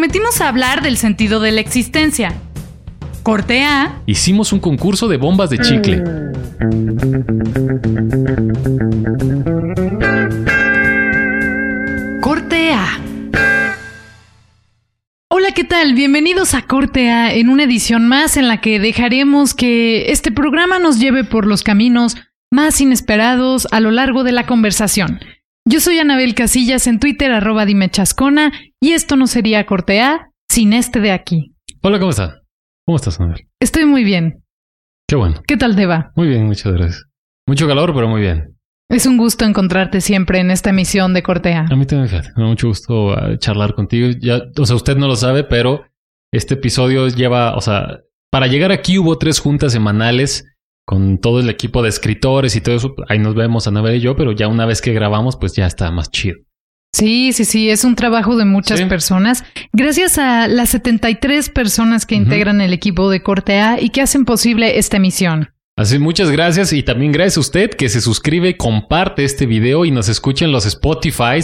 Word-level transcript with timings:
Prometimos 0.00 0.40
hablar 0.40 0.80
del 0.80 0.96
sentido 0.96 1.40
de 1.40 1.52
la 1.52 1.60
existencia. 1.60 2.32
Corte 3.22 3.64
A. 3.64 4.00
Hicimos 4.06 4.50
un 4.50 4.58
concurso 4.58 5.08
de 5.08 5.18
bombas 5.18 5.50
de 5.50 5.58
chicle. 5.58 6.02
Corte 12.22 12.72
A. 12.72 12.98
Hola, 15.28 15.52
¿qué 15.54 15.64
tal? 15.64 15.92
Bienvenidos 15.92 16.54
a 16.54 16.62
Corte 16.62 17.10
A 17.10 17.34
en 17.34 17.50
una 17.50 17.64
edición 17.64 18.08
más 18.08 18.38
en 18.38 18.48
la 18.48 18.62
que 18.62 18.80
dejaremos 18.80 19.52
que 19.52 20.10
este 20.12 20.32
programa 20.32 20.78
nos 20.78 20.98
lleve 20.98 21.24
por 21.24 21.46
los 21.46 21.62
caminos 21.62 22.16
más 22.50 22.80
inesperados 22.80 23.68
a 23.70 23.80
lo 23.80 23.90
largo 23.90 24.24
de 24.24 24.32
la 24.32 24.46
conversación. 24.46 25.20
Yo 25.72 25.78
soy 25.78 26.00
Anabel 26.00 26.34
Casillas 26.34 26.88
en 26.88 26.98
Twitter, 26.98 27.30
arroba 27.30 27.64
dimechascona, 27.64 28.50
y 28.80 28.90
esto 28.90 29.14
no 29.14 29.28
sería 29.28 29.66
Corte 29.66 30.00
A 30.00 30.32
sin 30.50 30.72
este 30.72 30.98
de 30.98 31.12
aquí. 31.12 31.54
Hola, 31.80 32.00
¿cómo 32.00 32.10
estás? 32.10 32.40
¿Cómo 32.84 32.96
estás, 32.96 33.20
Anabel? 33.20 33.46
Estoy 33.60 33.84
muy 33.84 34.02
bien. 34.02 34.42
Qué 35.08 35.14
bueno. 35.14 35.40
¿Qué 35.46 35.56
tal 35.56 35.76
te 35.76 35.86
va? 35.86 36.10
Muy 36.16 36.26
bien, 36.26 36.46
muchas 36.46 36.72
gracias. 36.72 37.04
Mucho 37.46 37.68
calor, 37.68 37.94
pero 37.94 38.08
muy 38.08 38.20
bien. 38.20 38.56
Es 38.88 39.06
un 39.06 39.16
gusto 39.16 39.44
encontrarte 39.44 40.00
siempre 40.00 40.40
en 40.40 40.50
esta 40.50 40.70
emisión 40.70 41.14
de 41.14 41.22
Cortea. 41.22 41.66
A 41.70 41.76
mí 41.76 41.86
también, 41.86 42.08
fíjate. 42.08 42.30
Me 42.34 42.42
da 42.42 42.48
mucho 42.48 42.66
gusto 42.66 43.12
uh, 43.12 43.36
charlar 43.38 43.74
contigo. 43.74 44.08
Ya, 44.20 44.40
o 44.58 44.66
sea, 44.66 44.74
usted 44.74 44.96
no 44.96 45.06
lo 45.06 45.14
sabe, 45.14 45.44
pero 45.44 45.84
este 46.32 46.54
episodio 46.54 47.06
lleva, 47.06 47.54
o 47.54 47.60
sea, 47.60 48.00
para 48.32 48.48
llegar 48.48 48.72
aquí 48.72 48.98
hubo 48.98 49.18
tres 49.18 49.38
juntas 49.38 49.70
semanales 49.70 50.52
con 50.90 51.18
todo 51.18 51.38
el 51.38 51.48
equipo 51.48 51.82
de 51.84 51.88
escritores 51.88 52.56
y 52.56 52.60
todo 52.60 52.74
eso. 52.74 52.94
Ahí 53.08 53.20
nos 53.20 53.36
vemos, 53.36 53.68
Anabel 53.68 53.94
y 53.94 54.00
yo, 54.00 54.16
pero 54.16 54.32
ya 54.32 54.48
una 54.48 54.66
vez 54.66 54.82
que 54.82 54.92
grabamos, 54.92 55.36
pues 55.36 55.54
ya 55.54 55.64
está 55.66 55.88
más 55.92 56.10
chido. 56.10 56.38
Sí, 56.92 57.32
sí, 57.32 57.44
sí, 57.44 57.70
es 57.70 57.84
un 57.84 57.94
trabajo 57.94 58.36
de 58.36 58.44
muchas 58.44 58.80
Sí. 58.80 58.86
personas. 58.86 59.44
Gracias 59.72 60.18
a 60.18 60.48
las 60.48 60.70
73 60.70 61.48
personas 61.48 62.06
que 62.06 62.16
integran 62.16 62.60
el 62.60 62.72
equipo 62.72 63.08
de 63.08 63.22
Corte 63.22 63.60
A 63.60 63.80
y 63.80 63.90
que 63.90 64.00
hacen 64.02 64.24
posible 64.24 64.78
esta 64.80 64.96
emisión. 64.96 65.50
Así, 65.78 66.00
muchas 66.00 66.32
gracias 66.32 66.72
y 66.72 66.82
también 66.82 67.12
gracias 67.12 67.36
a 67.36 67.40
usted 67.40 67.70
que 67.70 67.88
se 67.88 68.00
suscribe, 68.00 68.56
comparte 68.56 69.22
este 69.22 69.46
video 69.46 69.84
y 69.84 69.92
nos 69.92 70.08
escucha 70.08 70.44
en 70.44 70.50
los 70.50 70.66
Spotify 70.66 71.38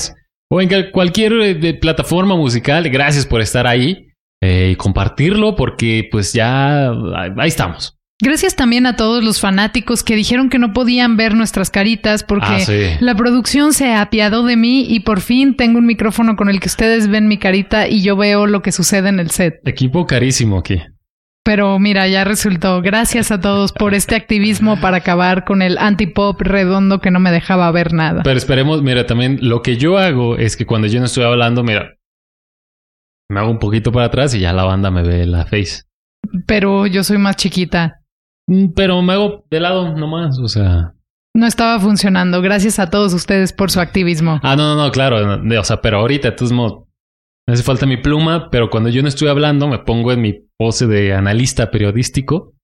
o 0.51 0.61
en 0.61 0.69
cual- 0.69 0.91
cualquier 0.91 1.33
eh, 1.35 1.75
plataforma 1.75 2.35
musical. 2.35 2.91
Gracias 2.91 3.25
por 3.27 3.41
estar 3.41 3.69
ahí 3.69 4.09
eh, 4.43 4.71
y 4.73 4.77
compartirlo 4.77 5.55
porque 5.55 6.09
pues 6.11 6.33
ya 6.33 6.91
ahí 6.91 7.47
estamos. 7.49 7.96
Gracias 8.23 8.57
también 8.57 8.87
a 8.87 8.97
todos 8.97 9.23
los 9.23 9.41
fanáticos 9.41 10.03
que 10.03 10.17
dijeron 10.17 10.49
que 10.49 10.59
no 10.59 10.73
podían 10.73 11.19
ver 11.19 11.35
nuestras 11.35 11.71
caritas 11.71 12.25
porque 12.25 12.47
Ah, 12.49 12.61
sí. 12.61 12.83
la 13.01 13.15
producción 13.15 13.75
se 13.75 13.93
apiadó 13.93 14.43
de 14.43 14.57
mí 14.57 14.87
y 14.89 15.01
por 15.01 15.21
fin 15.21 15.55
tengo 15.55 15.79
un 15.79 15.85
micrófono 15.87 16.35
con 16.35 16.49
el 16.49 16.59
que 16.59 16.69
ustedes 16.69 17.09
ven 17.09 17.29
mi 17.29 17.37
carita 17.39 17.89
y 17.89 18.03
yo 18.03 18.17
veo 18.17 18.47
lo 18.47 18.63
que 18.63 18.73
sucede 18.73 19.11
en 19.11 19.21
el 19.21 19.31
set. 19.31 19.57
Equipo 19.67 20.07
carísimo 20.07 20.59
aquí. 20.59 20.81
Pero 21.45 21.79
mira, 21.79 22.09
ya 22.09 22.25
resultó. 22.25 22.81
Gracias 22.81 23.31
a 23.31 23.41
todos 23.41 23.73
por 23.73 23.93
este 23.95 24.17
activismo 24.17 24.81
para 24.81 24.97
acabar 24.97 25.45
con 25.45 25.61
el 25.61 25.77
antipop 25.79 26.41
redondo 26.41 27.01
que 27.01 27.11
no 27.11 27.21
me 27.21 27.31
dejaba 27.31 27.71
ver 27.71 27.93
nada. 27.93 28.23
Pero 28.25 28.39
esperemos, 28.39 28.83
mira, 28.83 29.07
también 29.07 29.39
lo 29.43 29.61
que 29.63 29.77
yo 29.77 29.99
hago 29.99 30.39
es 30.39 30.57
que 30.57 30.65
cuando 30.67 30.89
yo 30.89 30.99
no 31.01 31.07
estoy 31.07 31.23
hablando, 31.25 31.63
mira, 31.63 31.99
me 33.29 33.41
hago 33.41 33.51
un 33.51 33.59
poquito 33.59 33.93
para 33.93 34.07
atrás 34.07 34.35
y 34.35 34.41
ya 34.41 34.53
la 34.55 34.65
banda 34.65 34.91
me 34.91 35.03
ve 35.03 35.27
la 35.27 35.45
face. 35.45 35.83
Pero 36.47 36.87
yo 36.87 37.05
soy 37.05 37.19
más 37.19 37.37
chiquita. 37.37 38.01
Mm, 38.49 38.69
Pero 38.75 39.03
me 39.03 39.13
hago 39.15 39.45
de 39.51 39.61
lado 39.61 39.97
nomás, 39.97 40.39
o 40.39 40.49
sea. 40.49 40.93
No 41.35 41.47
estaba 41.47 41.79
funcionando. 41.81 42.41
Gracias 42.41 42.79
a 42.79 42.89
todos 42.91 43.13
ustedes 43.13 43.53
por 43.53 43.71
su 43.71 43.81
activismo. 43.81 44.41
Ah, 44.43 44.57
no, 44.57 44.75
no, 44.75 44.85
no, 44.85 44.91
claro. 44.91 45.37
no, 45.37 45.61
O 45.61 45.65
sea, 45.65 45.81
pero 45.83 45.99
ahorita, 45.99 46.35
modos, 46.53 46.85
me 47.47 47.55
hace 47.55 47.63
falta 47.63 47.85
mi 47.87 47.99
pluma, 47.99 48.49
pero 48.51 48.71
cuando 48.71 48.89
yo 48.89 49.03
no 49.03 49.09
estoy 49.09 49.29
hablando, 49.29 49.69
me 49.69 49.79
pongo 49.81 50.13
en 50.13 50.21
mi 50.23 50.35
pose 50.57 50.87
de 50.87 51.13
analista 51.13 51.71
periodístico 51.71 52.55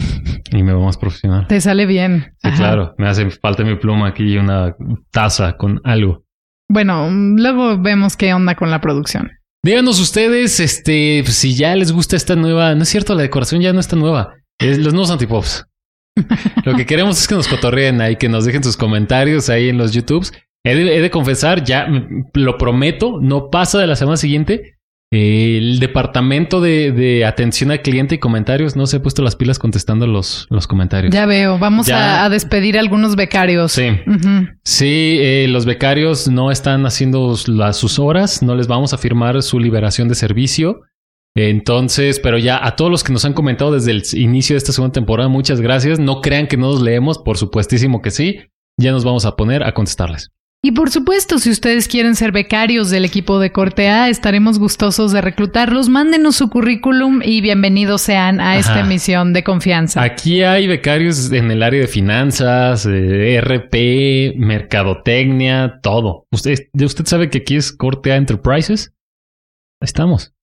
y 0.50 0.62
me 0.62 0.72
veo 0.72 0.80
más 0.82 0.96
profesional. 0.96 1.46
Te 1.46 1.60
sale 1.60 1.84
bien. 1.86 2.32
Sí, 2.38 2.48
Ajá. 2.48 2.56
claro. 2.56 2.94
Me 2.96 3.06
hace 3.08 3.30
falta 3.30 3.64
mi 3.64 3.76
pluma 3.76 4.08
aquí 4.08 4.24
y 4.24 4.38
una 4.38 4.74
taza 5.10 5.56
con 5.56 5.80
algo. 5.84 6.24
Bueno, 6.70 7.08
luego 7.10 7.78
vemos 7.78 8.16
qué 8.16 8.32
onda 8.34 8.54
con 8.54 8.70
la 8.70 8.80
producción. 8.80 9.30
Díganos 9.62 10.00
ustedes, 10.00 10.60
este, 10.60 11.22
si 11.26 11.54
ya 11.54 11.74
les 11.74 11.92
gusta 11.92 12.16
esta 12.16 12.36
nueva. 12.36 12.74
No 12.74 12.82
es 12.82 12.88
cierto, 12.88 13.14
la 13.14 13.22
decoración 13.22 13.60
ya 13.60 13.72
no 13.72 13.80
está 13.80 13.96
nueva. 13.96 14.34
Es 14.60 14.78
los 14.78 14.92
nuevos 14.92 15.10
antipops. 15.10 15.66
Lo 16.64 16.74
que 16.74 16.84
queremos 16.86 17.18
es 17.20 17.28
que 17.28 17.34
nos 17.36 17.46
cotorreen 17.48 18.00
ahí, 18.00 18.16
que 18.16 18.28
nos 18.28 18.44
dejen 18.44 18.64
sus 18.64 18.76
comentarios 18.76 19.48
ahí 19.50 19.68
en 19.68 19.78
los 19.78 19.92
YouTubes. 19.92 20.32
He 20.64 20.74
de, 20.74 20.96
he 20.96 21.00
de 21.00 21.10
confesar, 21.10 21.62
ya 21.64 21.86
mm, 21.86 22.30
lo 22.34 22.58
prometo, 22.58 23.18
no 23.20 23.50
pasa 23.50 23.78
de 23.78 23.86
la 23.86 23.94
semana 23.96 24.16
siguiente. 24.16 24.74
eh, 25.12 25.56
el 25.58 25.78
departamento 25.78 26.60
de, 26.60 26.90
de 26.92 27.24
atención 27.24 27.70
al 27.70 27.80
cliente 27.82 28.16
y 28.16 28.18
comentarios 28.18 28.74
no 28.76 28.86
se 28.88 28.96
ha 28.96 29.02
puesto 29.02 29.22
las 29.22 29.36
pilas 29.36 29.58
contestando 29.60 30.06
los, 30.08 30.46
los 30.50 30.66
comentarios. 30.66 31.14
Ya 31.14 31.24
veo. 31.24 31.58
Vamos 31.58 31.86
Ya. 31.86 32.22
A, 32.22 32.24
a 32.24 32.28
despedir 32.28 32.76
a 32.76 32.80
algunos 32.80 33.14
becarios. 33.14 33.70
Sí. 33.72 33.88
Sí, 34.64 35.18
eh, 35.20 35.46
los 35.48 35.64
becarios 35.66 36.26
no 36.28 36.50
están 36.50 36.84
haciendo 36.84 37.34
las, 37.46 37.76
sus 37.76 37.98
horas, 38.00 38.42
no 38.42 38.56
les 38.56 38.66
vamos 38.66 38.92
a 38.92 38.98
firmar 38.98 39.40
su 39.42 39.60
liberación 39.60 40.08
de 40.08 40.16
servicio. 40.16 40.82
Entonces, 41.46 42.18
pero 42.18 42.36
ya 42.36 42.66
a 42.66 42.74
todos 42.74 42.90
los 42.90 43.04
que 43.04 43.12
nos 43.12 43.24
han 43.24 43.32
comentado 43.32 43.70
desde 43.70 43.92
el 43.92 44.02
inicio 44.14 44.54
de 44.54 44.58
esta 44.58 44.72
segunda 44.72 44.92
temporada, 44.92 45.28
muchas 45.28 45.60
gracias. 45.60 46.00
No 46.00 46.20
crean 46.20 46.48
que 46.48 46.56
no 46.56 46.72
los 46.72 46.82
leemos, 46.82 47.18
por 47.18 47.38
supuestísimo 47.38 48.02
que 48.02 48.10
sí. 48.10 48.40
Ya 48.76 48.90
nos 48.90 49.04
vamos 49.04 49.24
a 49.24 49.36
poner 49.36 49.62
a 49.62 49.72
contestarles. 49.72 50.32
Y 50.64 50.72
por 50.72 50.90
supuesto, 50.90 51.38
si 51.38 51.50
ustedes 51.50 51.86
quieren 51.86 52.16
ser 52.16 52.32
becarios 52.32 52.90
del 52.90 53.04
equipo 53.04 53.38
de 53.38 53.52
Corte 53.52 53.88
A, 53.88 54.08
estaremos 54.08 54.58
gustosos 54.58 55.12
de 55.12 55.20
reclutarlos. 55.20 55.88
Mándenos 55.88 56.34
su 56.34 56.50
currículum 56.50 57.20
y 57.24 57.40
bienvenidos 57.40 58.02
sean 58.02 58.40
a 58.40 58.58
esta 58.58 58.80
emisión 58.80 59.32
de 59.32 59.44
confianza. 59.44 60.02
Aquí 60.02 60.42
hay 60.42 60.66
becarios 60.66 61.30
en 61.30 61.52
el 61.52 61.62
área 61.62 61.82
de 61.82 61.86
finanzas, 61.86 62.84
eh, 62.90 63.40
RP, 63.40 64.34
mercadotecnia, 64.36 65.78
todo. 65.80 66.26
¿Usted, 66.32 66.58
¿Usted 66.72 67.06
sabe 67.06 67.30
que 67.30 67.38
aquí 67.38 67.54
es 67.54 67.72
Corte 67.72 68.10
A 68.10 68.16
Enterprises? 68.16 68.92
Ahí 69.80 69.86
estamos. 69.86 70.34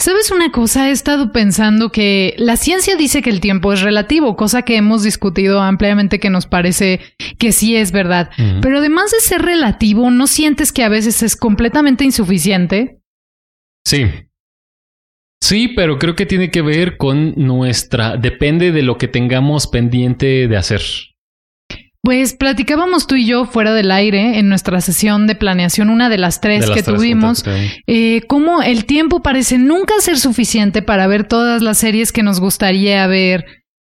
¿Sabes 0.00 0.30
una 0.30 0.52
cosa? 0.52 0.88
He 0.88 0.92
estado 0.92 1.32
pensando 1.32 1.90
que 1.90 2.34
la 2.38 2.56
ciencia 2.56 2.94
dice 2.94 3.20
que 3.20 3.30
el 3.30 3.40
tiempo 3.40 3.72
es 3.72 3.82
relativo, 3.82 4.36
cosa 4.36 4.62
que 4.62 4.76
hemos 4.76 5.02
discutido 5.02 5.60
ampliamente 5.60 6.20
que 6.20 6.30
nos 6.30 6.46
parece 6.46 7.00
que 7.36 7.50
sí 7.50 7.74
es 7.74 7.90
verdad. 7.90 8.30
Pero 8.62 8.78
además 8.78 9.10
de 9.10 9.18
ser 9.18 9.42
relativo, 9.42 10.10
¿no 10.10 10.28
sientes 10.28 10.72
que 10.72 10.84
a 10.84 10.88
veces 10.88 11.24
es 11.24 11.34
completamente 11.34 12.04
insuficiente? 12.04 13.00
Sí. 13.84 14.06
Sí, 15.42 15.68
pero 15.68 15.98
creo 15.98 16.14
que 16.14 16.26
tiene 16.26 16.50
que 16.52 16.62
ver 16.62 16.96
con 16.96 17.34
nuestra... 17.36 18.16
Depende 18.16 18.70
de 18.70 18.82
lo 18.82 18.98
que 18.98 19.08
tengamos 19.08 19.66
pendiente 19.66 20.46
de 20.46 20.56
hacer. 20.56 20.80
Pues 22.08 22.32
platicábamos 22.32 23.06
tú 23.06 23.16
y 23.16 23.26
yo 23.26 23.44
fuera 23.44 23.74
del 23.74 23.90
aire 23.90 24.38
en 24.38 24.48
nuestra 24.48 24.80
sesión 24.80 25.26
de 25.26 25.34
planeación, 25.34 25.90
una 25.90 26.08
de 26.08 26.16
las 26.16 26.40
tres 26.40 26.62
De 26.62 26.68
las 26.68 26.76
que 26.78 26.82
tres 26.82 26.96
tuvimos, 26.96 27.42
juntas, 27.42 27.60
sí. 27.70 27.82
eh, 27.86 28.22
cómo 28.26 28.62
el 28.62 28.86
tiempo 28.86 29.20
parece 29.20 29.58
nunca 29.58 29.92
ser 30.00 30.16
suficiente 30.18 30.80
para 30.80 31.06
ver 31.06 31.24
todas 31.24 31.60
las 31.60 31.76
series 31.76 32.10
que 32.10 32.22
nos 32.22 32.40
gustaría 32.40 33.06
ver, 33.08 33.44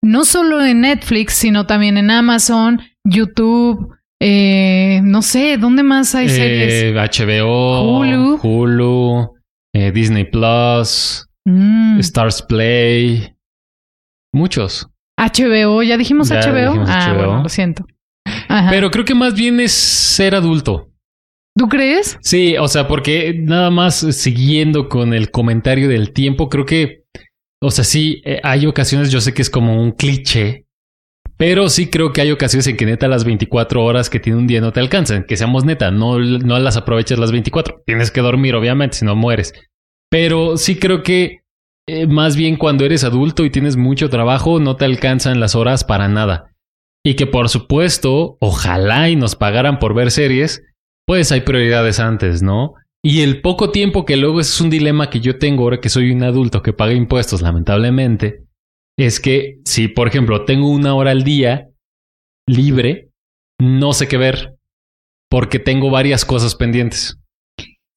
no 0.00 0.24
solo 0.24 0.64
en 0.64 0.82
Netflix, 0.82 1.34
sino 1.34 1.66
también 1.66 1.96
en 1.96 2.08
Amazon, 2.12 2.80
YouTube, 3.04 3.92
eh, 4.22 5.00
no 5.02 5.20
sé, 5.20 5.56
¿dónde 5.58 5.82
más 5.82 6.14
hay 6.14 6.28
series? 6.28 6.72
Eh, 6.72 6.94
HBO, 6.94 7.98
Hulu. 7.98 8.38
Hulu, 8.40 9.34
eh, 9.74 9.90
Disney 9.90 10.22
Plus, 10.22 11.26
Mm, 11.46 11.98
Stars 11.98 12.42
Play. 12.42 13.34
Muchos. 14.32 14.88
HBO, 15.18 15.82
¿ya 15.82 15.96
dijimos 15.96 16.28
Ya 16.28 16.40
HBO? 16.40 16.68
dijimos 16.70 16.88
ah, 16.92 17.08
HBO. 17.12 17.16
bueno, 17.26 17.42
lo 17.42 17.48
siento. 17.48 17.84
Ajá. 18.24 18.70
Pero 18.70 18.90
creo 18.90 19.04
que 19.04 19.14
más 19.14 19.34
bien 19.34 19.60
es 19.60 19.72
ser 19.72 20.34
adulto. 20.34 20.90
¿Tú 21.56 21.68
crees? 21.68 22.18
Sí, 22.20 22.56
o 22.56 22.66
sea, 22.66 22.88
porque 22.88 23.34
nada 23.38 23.70
más 23.70 23.94
siguiendo 23.94 24.88
con 24.88 25.14
el 25.14 25.30
comentario 25.30 25.88
del 25.88 26.12
tiempo, 26.12 26.48
creo 26.48 26.66
que, 26.66 27.04
o 27.62 27.70
sea, 27.70 27.84
sí, 27.84 28.22
eh, 28.24 28.40
hay 28.42 28.66
ocasiones, 28.66 29.12
yo 29.12 29.20
sé 29.20 29.34
que 29.34 29.42
es 29.42 29.50
como 29.50 29.80
un 29.80 29.92
cliché, 29.92 30.66
pero 31.36 31.68
sí 31.68 31.88
creo 31.88 32.12
que 32.12 32.20
hay 32.20 32.30
ocasiones 32.30 32.66
en 32.66 32.76
que 32.76 32.86
neta 32.86 33.08
las 33.08 33.24
24 33.24 33.84
horas 33.84 34.08
que 34.08 34.20
tiene 34.20 34.38
un 34.38 34.46
día 34.46 34.60
no 34.60 34.72
te 34.72 34.80
alcanzan, 34.80 35.24
que 35.24 35.36
seamos 35.36 35.64
neta, 35.64 35.90
no, 35.90 36.18
no 36.18 36.58
las 36.58 36.76
aprovechas 36.76 37.18
las 37.18 37.32
24. 37.32 37.82
Tienes 37.86 38.10
que 38.10 38.20
dormir, 38.20 38.54
obviamente, 38.54 38.98
si 38.98 39.04
no 39.04 39.16
mueres. 39.16 39.52
Pero 40.10 40.56
sí 40.56 40.76
creo 40.76 41.02
que 41.02 41.40
eh, 41.86 42.06
más 42.06 42.36
bien 42.36 42.56
cuando 42.56 42.84
eres 42.84 43.04
adulto 43.04 43.44
y 43.44 43.50
tienes 43.50 43.76
mucho 43.76 44.08
trabajo, 44.10 44.60
no 44.60 44.76
te 44.76 44.84
alcanzan 44.84 45.40
las 45.40 45.54
horas 45.54 45.84
para 45.84 46.08
nada. 46.08 46.53
Y 47.04 47.14
que 47.14 47.26
por 47.26 47.48
supuesto, 47.48 48.38
ojalá 48.40 49.10
y 49.10 49.16
nos 49.16 49.36
pagaran 49.36 49.78
por 49.78 49.94
ver 49.94 50.10
series, 50.10 50.62
pues 51.06 51.30
hay 51.32 51.42
prioridades 51.42 52.00
antes, 52.00 52.42
¿no? 52.42 52.74
Y 53.02 53.20
el 53.20 53.42
poco 53.42 53.70
tiempo 53.70 54.06
que 54.06 54.16
luego 54.16 54.40
es 54.40 54.58
un 54.62 54.70
dilema 54.70 55.10
que 55.10 55.20
yo 55.20 55.38
tengo 55.38 55.64
ahora 55.64 55.80
que 55.80 55.90
soy 55.90 56.10
un 56.10 56.22
adulto 56.22 56.62
que 56.62 56.72
paga 56.72 56.94
impuestos, 56.94 57.42
lamentablemente, 57.42 58.44
es 58.96 59.20
que 59.20 59.58
si, 59.66 59.88
por 59.88 60.08
ejemplo, 60.08 60.46
tengo 60.46 60.70
una 60.70 60.94
hora 60.94 61.10
al 61.10 61.24
día 61.24 61.68
libre, 62.46 63.10
no 63.60 63.92
sé 63.92 64.08
qué 64.08 64.16
ver, 64.16 64.54
porque 65.28 65.58
tengo 65.58 65.90
varias 65.90 66.24
cosas 66.24 66.54
pendientes. 66.54 67.18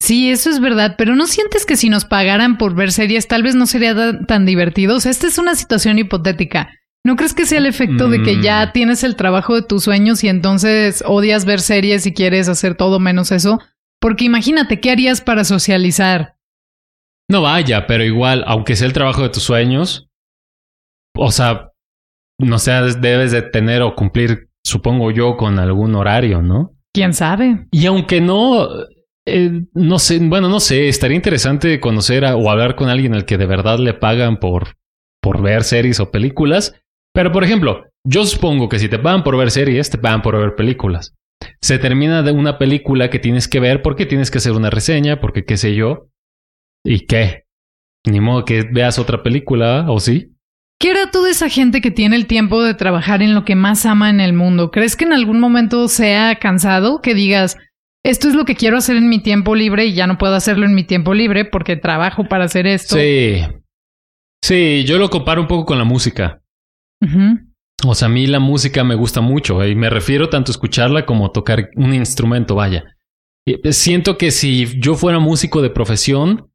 Sí, 0.02 0.30
eso 0.30 0.50
es 0.50 0.60
verdad, 0.60 0.96
pero 0.98 1.16
¿no 1.16 1.28
sientes 1.28 1.66
que 1.66 1.78
si 1.78 1.90
nos 1.90 2.06
pagaran 2.06 2.58
por 2.58 2.76
ver 2.76 2.92
series 2.92 3.28
tal 3.28 3.44
vez 3.44 3.56
no 3.56 3.66
sería 3.66 3.96
tan 4.28 4.46
divertido? 4.46 4.98
Esta 4.98 5.28
es 5.28 5.38
una 5.38 5.56
situación 5.56 5.98
hipotética. 6.00 6.70
¿No 7.06 7.16
crees 7.16 7.34
que 7.34 7.46
sea 7.46 7.60
el 7.60 7.66
efecto 7.68 8.10
de 8.10 8.22
que 8.22 8.38
Mm. 8.38 8.42
ya 8.42 8.72
tienes 8.74 9.04
el 9.04 9.16
trabajo 9.16 9.56
de 9.56 9.62
tus 9.62 9.84
sueños 9.84 10.24
y 10.24 10.30
entonces 10.30 11.04
odias 11.06 11.46
ver 11.46 11.62
series 11.62 12.06
y 12.06 12.14
quieres 12.14 12.50
hacer 12.50 12.76
todo 12.76 13.00
menos 13.00 13.32
eso? 13.32 13.60
Porque 14.02 14.26
imagínate, 14.26 14.80
¿qué 14.82 14.92
harías 14.92 15.22
para 15.22 15.44
socializar? 15.46 16.36
No 17.30 17.42
vaya, 17.42 17.88
pero 17.88 18.04
igual, 18.04 18.44
aunque 18.48 18.76
sea 18.76 18.88
el 18.88 18.94
trabajo 18.94 19.22
de 19.24 19.30
tus 19.30 19.44
sueños, 19.44 20.10
o 21.16 21.32
sea, 21.32 21.72
no 22.40 22.60
sé, 22.60 22.72
debes 23.00 23.32
de 23.32 23.42
tener 23.42 23.82
o 23.82 23.96
cumplir, 23.96 24.50
supongo 24.66 25.12
yo, 25.12 25.38
con 25.38 25.60
algún 25.60 25.96
horario, 25.96 26.42
¿no? 26.42 26.74
¿Quién 26.94 27.14
sabe? 27.14 27.68
Y 27.72 27.86
aunque 27.86 28.22
no, 28.22 28.68
eh, 29.26 29.64
no 29.74 30.00
sé, 30.00 30.20
bueno, 30.20 30.48
no 30.50 30.60
sé, 30.60 30.88
estaría 30.90 31.16
interesante 31.16 31.80
conocer 31.80 32.26
a- 32.26 32.36
o 32.36 32.50
hablar 32.50 32.76
con 32.76 32.90
alguien 32.90 33.14
al 33.14 33.26
que 33.26 33.38
de 33.38 33.46
verdad 33.46 33.80
le 33.80 33.94
pagan 33.94 34.38
por, 34.40 34.76
por 35.22 35.42
ver 35.42 35.64
series 35.64 36.00
o 36.00 36.12
películas. 36.12 36.76
Pero, 37.18 37.32
por 37.32 37.44
ejemplo, 37.44 37.90
yo 38.08 38.28
supongo 38.28 38.70
que 38.70 38.78
si 38.78 38.90
te 38.90 39.00
pagan 39.00 39.24
por 39.24 39.36
ver 39.36 39.50
series, 39.50 39.90
te 39.90 39.98
pagan 39.98 40.22
por 40.22 40.38
ver 40.38 40.54
películas. 40.54 41.16
Se 41.64 41.80
termina 41.80 42.22
de 42.22 42.32
una 42.32 42.60
película 42.60 43.10
que 43.10 43.18
tienes 43.18 43.48
que 43.48 43.60
ver 43.60 43.82
porque 43.82 44.06
tienes 44.06 44.30
que 44.30 44.38
hacer 44.38 44.52
una 44.52 44.70
reseña, 44.70 45.20
porque 45.20 45.44
qué 45.44 45.58
sé 45.58 45.74
yo. 45.74 46.10
¿Y 46.86 47.08
qué? 47.08 47.46
Ni 48.06 48.20
modo 48.20 48.46
que 48.46 48.68
veas 48.72 49.00
otra 49.00 49.24
película, 49.24 49.88
¿o 49.90 50.00
sí? 50.00 50.36
¿Qué 50.80 50.92
hará 50.92 51.10
toda 51.10 51.32
esa 51.32 51.50
gente 51.50 51.82
que 51.82 51.90
tiene 51.90 52.16
el 52.16 52.28
tiempo 52.28 52.62
de 52.62 52.76
trabajar 52.76 53.24
en 53.24 53.34
lo 53.34 53.46
que 53.46 53.56
más 53.56 53.88
ama 53.88 54.12
en 54.12 54.22
el 54.22 54.34
mundo? 54.34 54.70
¿Crees 54.70 54.96
que 54.96 55.06
en 55.06 55.14
algún 55.14 55.40
momento 55.40 55.88
sea 55.88 56.36
cansado 56.36 57.02
que 57.02 57.16
digas, 57.16 57.58
esto 58.06 58.28
es 58.28 58.36
lo 58.36 58.46
que 58.46 58.54
quiero 58.54 58.78
hacer 58.78 58.96
en 58.96 59.10
mi 59.10 59.18
tiempo 59.24 59.56
libre 59.56 59.88
y 59.88 59.96
ya 59.96 60.06
no 60.06 60.20
puedo 60.20 60.36
hacerlo 60.36 60.68
en 60.68 60.76
mi 60.76 60.84
tiempo 60.84 61.16
libre 61.16 61.46
porque 61.46 61.78
trabajo 61.78 62.26
para 62.26 62.44
hacer 62.44 62.68
esto? 62.68 62.96
Sí. 62.96 63.42
Sí, 64.44 64.84
yo 64.86 65.00
lo 65.00 65.10
comparo 65.10 65.42
un 65.42 65.48
poco 65.48 65.66
con 65.66 65.80
la 65.80 65.84
música. 65.84 66.44
O 67.86 67.94
sea, 67.96 68.08
a 68.08 68.12
mí 68.12 68.26
la 68.28 68.40
música 68.40 68.84
me 68.84 68.96
gusta 68.96 69.22
mucho 69.22 69.64
y 69.66 69.76
me 69.76 69.90
refiero 69.90 70.30
tanto 70.30 70.52
a 70.52 70.54
escucharla 70.54 71.06
como 71.06 71.28
a 71.28 71.32
tocar 71.32 71.70
un 71.76 71.94
instrumento, 71.94 72.56
vaya. 72.56 72.84
Eh, 73.48 73.72
Siento 73.72 74.18
que 74.18 74.32
si 74.32 74.80
yo 74.80 74.96
fuera 74.96 75.20
músico 75.20 75.62
de 75.62 75.70
profesión, 75.70 76.50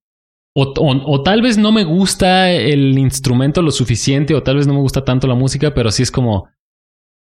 o, 0.54 0.64
o- 0.76 1.12
o 1.12 1.22
tal 1.22 1.40
vez 1.40 1.56
no 1.58 1.72
me 1.72 1.84
gusta 1.84 2.50
el 2.50 2.98
instrumento 2.98 3.62
lo 3.62 3.70
suficiente, 3.70 4.34
o 4.34 4.42
tal 4.42 4.56
vez 4.56 4.66
no 4.66 4.74
me 4.74 4.80
gusta 4.80 5.04
tanto 5.04 5.26
la 5.26 5.34
música, 5.34 5.72
pero 5.74 5.90
sí 5.90 6.02
es 6.02 6.10
como 6.10 6.48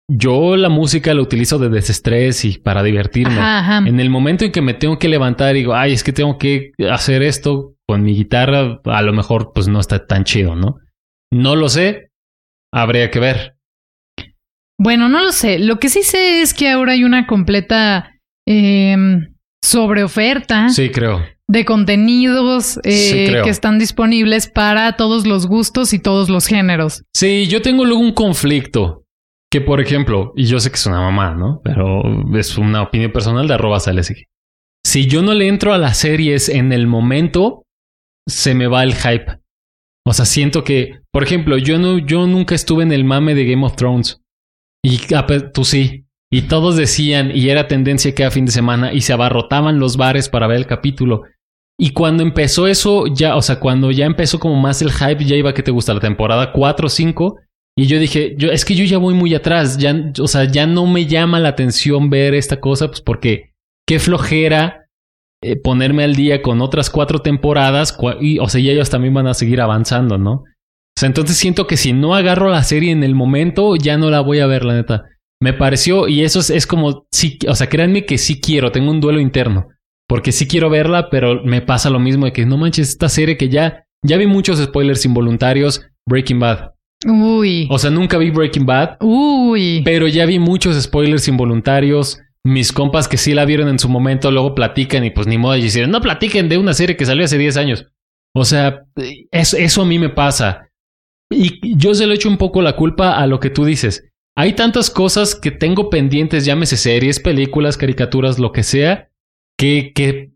yo 0.10 0.56
la 0.56 0.70
música 0.70 1.14
la 1.14 1.22
utilizo 1.22 1.60
de 1.60 1.68
desestrés 1.70 2.46
y 2.46 2.60
para 2.60 2.82
divertirme. 2.84 3.34
Ajá, 3.34 3.60
ajá. 3.80 3.90
En 3.90 4.00
el 4.00 4.10
momento 4.10 4.46
en 4.46 4.54
que 4.54 4.62
me 4.62 4.74
tengo 4.74 4.98
que 5.00 5.10
levantar 5.10 5.56
y 5.56 5.60
digo, 5.60 5.74
ay, 5.76 5.92
es 5.92 6.04
que 6.04 6.14
tengo 6.14 6.38
que 6.38 6.72
hacer 6.90 7.24
esto 7.24 7.74
con 7.86 8.04
mi 8.04 8.16
guitarra, 8.16 8.80
a 8.86 9.02
lo 9.02 9.12
mejor 9.12 9.52
pues 9.54 9.68
no 9.68 9.80
está 9.82 10.06
tan 10.06 10.24
chido, 10.24 10.56
¿no? 10.56 10.78
No 11.34 11.58
lo 11.58 11.68
sé, 11.68 12.07
habría 12.74 13.10
que 13.12 13.20
ver. 13.20 13.56
Bueno, 14.80 15.10
no 15.10 15.24
lo 15.24 15.32
sé. 15.32 15.60
Lo 15.60 15.80
que 15.80 15.90
sí 15.90 16.04
sé 16.04 16.42
es 16.42 16.54
que 16.54 16.70
ahora 16.70 16.94
hay 16.94 17.04
una 17.04 17.26
completa 17.26 18.12
eh, 18.48 18.96
sobreoferta 19.64 20.70
Sí, 20.70 20.90
creo. 20.92 21.24
de 21.48 21.66
contenidos 21.66 22.80
eh, 22.84 22.92
Sí, 22.92 23.34
que 23.44 23.50
están 23.50 23.80
disponibles 23.80 24.48
para 24.48 24.94
todos 24.96 25.26
los 25.26 25.48
gustos 25.48 25.94
y 25.94 26.00
todos 26.00 26.30
los 26.30 26.46
géneros. 26.48 27.04
Sí, 27.16 27.48
yo 27.48 27.62
tengo 27.62 27.86
luego 27.86 28.02
un 28.02 28.14
conflicto. 28.14 29.04
Que, 29.50 29.62
por 29.62 29.80
ejemplo, 29.80 30.34
y 30.36 30.46
yo 30.46 30.60
sé 30.60 30.70
que 30.70 30.76
es 30.76 30.86
una 30.88 31.00
mamá, 31.00 31.34
¿no? 31.34 31.62
Pero 31.64 32.02
es 32.38 32.58
una 32.58 32.82
opinión 32.82 33.14
personal 33.14 33.48
de 33.48 33.54
arroba 33.54 33.80
salesig. 33.80 34.26
Si 34.86 35.08
yo 35.08 35.22
no 35.22 35.34
le 35.34 35.48
entro 35.48 35.74
a 35.74 35.78
las 35.78 35.98
series 35.98 36.50
en 36.50 36.74
el 36.74 36.86
momento, 36.86 37.64
se 38.28 38.54
me 38.54 38.68
va 38.68 38.84
el 38.84 38.94
hype. 38.94 39.40
O 40.08 40.14
sea, 40.14 40.26
siento 40.26 40.64
que, 40.64 41.00
por 41.12 41.24
ejemplo, 41.24 41.58
yo 41.58 41.78
no, 41.80 41.98
yo 41.98 42.26
nunca 42.28 42.56
estuve 42.56 42.84
en 42.84 42.92
el 42.92 43.04
mame 43.04 43.36
de 43.36 43.46
Game 43.46 43.66
of 43.66 43.76
Thrones. 43.76 44.22
Y 44.84 45.00
ah, 45.14 45.28
pe- 45.28 45.42
tú 45.42 45.66
sí. 45.66 46.06
Y 46.32 46.44
todos 46.44 46.76
decían, 46.78 47.32
y 47.34 47.50
era 47.50 47.68
tendencia 47.68 48.14
que 48.16 48.24
a 48.24 48.32
fin 48.32 48.46
de 48.46 48.52
semana, 48.52 48.94
y 48.94 49.02
se 49.02 49.14
abarrotaban 49.14 49.80
los 49.80 49.98
bares 49.98 50.30
para 50.30 50.48
ver 50.48 50.58
el 50.58 50.68
capítulo. 50.68 51.24
Y 51.80 51.92
cuando 51.92 52.24
empezó 52.24 52.68
eso, 52.68 53.06
ya, 53.08 53.36
o 53.36 53.42
sea, 53.42 53.60
cuando 53.60 53.92
ya 53.92 54.06
empezó 54.06 54.40
como 54.40 54.56
más 54.56 54.82
el 54.82 54.92
hype, 54.92 55.24
ya 55.26 55.36
iba 55.36 55.54
que 55.54 55.64
te 55.64 55.72
gusta 55.72 55.94
la 55.94 56.00
temporada 56.00 56.52
4 56.52 56.88
o 56.88 56.90
5. 56.90 57.38
Y 57.78 57.86
yo 57.86 58.00
dije, 58.00 58.36
yo, 58.38 58.50
es 58.52 58.66
que 58.66 58.76
yo 58.76 58.84
ya 58.86 58.98
voy 58.98 59.14
muy 59.14 59.36
atrás, 59.36 59.78
ya, 59.78 59.96
o 60.20 60.28
sea, 60.28 60.46
ya 60.46 60.66
no 60.66 60.88
me 60.88 61.06
llama 61.06 61.40
la 61.40 61.50
atención 61.50 62.10
ver 62.10 62.34
esta 62.34 62.60
cosa, 62.60 62.88
pues 62.88 63.02
porque 63.02 63.52
qué 63.86 64.00
flojera 64.00 64.87
eh, 65.44 65.56
ponerme 65.56 66.04
al 66.04 66.16
día 66.16 66.42
con 66.42 66.62
otras 66.62 66.90
cuatro 66.90 67.20
temporadas, 67.20 67.98
y, 68.22 68.40
o 68.40 68.48
sea, 68.50 68.60
y 68.60 68.70
ellos 68.70 68.90
también 68.90 69.14
van 69.14 69.28
a 69.28 69.34
seguir 69.34 69.62
avanzando, 69.62 70.18
¿no? 70.18 70.32
O 70.34 71.00
sea, 71.00 71.08
entonces 71.08 71.38
siento 71.38 71.68
que 71.68 71.78
si 71.78 71.94
no 71.94 72.16
agarro 72.16 72.50
la 72.50 72.64
serie 72.64 72.92
en 72.92 73.04
el 73.04 73.14
momento, 73.14 73.76
ya 73.76 73.98
no 73.98 74.10
la 74.10 74.22
voy 74.22 74.40
a 74.40 74.48
ver, 74.48 74.66
la 74.66 74.74
neta. 74.74 75.04
Me 75.40 75.54
pareció, 75.54 76.08
y 76.08 76.24
eso 76.24 76.40
es, 76.40 76.50
es 76.50 76.66
como, 76.66 77.06
sí, 77.12 77.38
o 77.48 77.54
sea, 77.54 77.70
créanme 77.70 78.06
que 78.06 78.18
sí 78.18 78.42
quiero, 78.42 78.72
tengo 78.72 78.90
un 78.90 79.00
duelo 79.00 79.20
interno, 79.20 79.68
porque 80.08 80.32
sí 80.32 80.48
quiero 80.48 80.72
verla, 80.72 81.10
pero 81.12 81.44
me 81.44 81.62
pasa 81.62 81.92
lo 81.92 82.00
mismo 82.00 82.26
de 82.26 82.34
que 82.34 82.46
no 82.48 82.58
manches, 82.58 82.90
esta 82.90 83.10
serie 83.10 83.38
que 83.38 83.50
ya, 83.50 83.84
ya 84.04 84.18
vi 84.18 84.26
muchos 84.26 84.60
spoilers 84.60 85.06
involuntarios, 85.06 85.82
Breaking 86.08 86.40
Bad. 86.40 86.72
Uy. 87.06 87.68
O 87.70 87.78
sea, 87.78 87.92
nunca 87.92 88.18
vi 88.18 88.32
Breaking 88.32 88.66
Bad, 88.66 88.98
Uy. 89.02 89.84
pero 89.86 90.08
ya 90.08 90.26
vi 90.26 90.40
muchos 90.40 90.82
spoilers 90.82 91.28
involuntarios. 91.28 92.20
Mis 92.48 92.72
compas 92.72 93.08
que 93.08 93.18
sí 93.18 93.34
la 93.34 93.46
vieron 93.46 93.68
en 93.68 93.78
su 93.80 93.90
momento 93.90 94.32
luego 94.32 94.56
platican 94.56 95.04
y 95.04 95.12
pues 95.12 95.28
ni 95.28 95.38
modo 95.38 95.54
de 95.54 95.62
decir, 95.62 95.88
no 95.88 96.00
platiquen 96.02 96.48
de 96.50 96.58
una 96.58 96.74
serie 96.74 96.96
que 96.96 97.06
salió 97.06 97.26
hace 97.26 97.38
10 97.38 97.58
años. 97.58 97.88
O 98.34 98.46
sea, 98.46 98.84
es- 99.32 99.54
eso 99.54 99.82
a 99.82 99.86
mí 99.86 100.00
me 100.00 100.10
pasa. 100.10 100.70
Y 101.30 101.76
yo 101.78 101.94
se 101.94 102.08
lo 102.08 102.14
echo 102.14 102.30
un 102.30 102.38
poco 102.38 102.62
la 102.62 102.76
culpa 102.76 103.18
a 103.18 103.28
lo 103.28 103.40
que 103.40 103.50
tú 103.50 103.66
dices. 103.66 104.10
Hay 104.38 104.54
tantas 104.54 104.90
cosas 104.90 105.36
que 105.36 105.52
tengo 105.52 105.90
pendientes, 105.90 106.46
llámese 106.46 106.78
series, 106.78 107.20
películas, 107.20 107.76
caricaturas, 107.78 108.40
lo 108.40 108.52
que 108.52 108.64
sea, 108.64 109.10
que, 109.60 109.92
que 109.94 110.32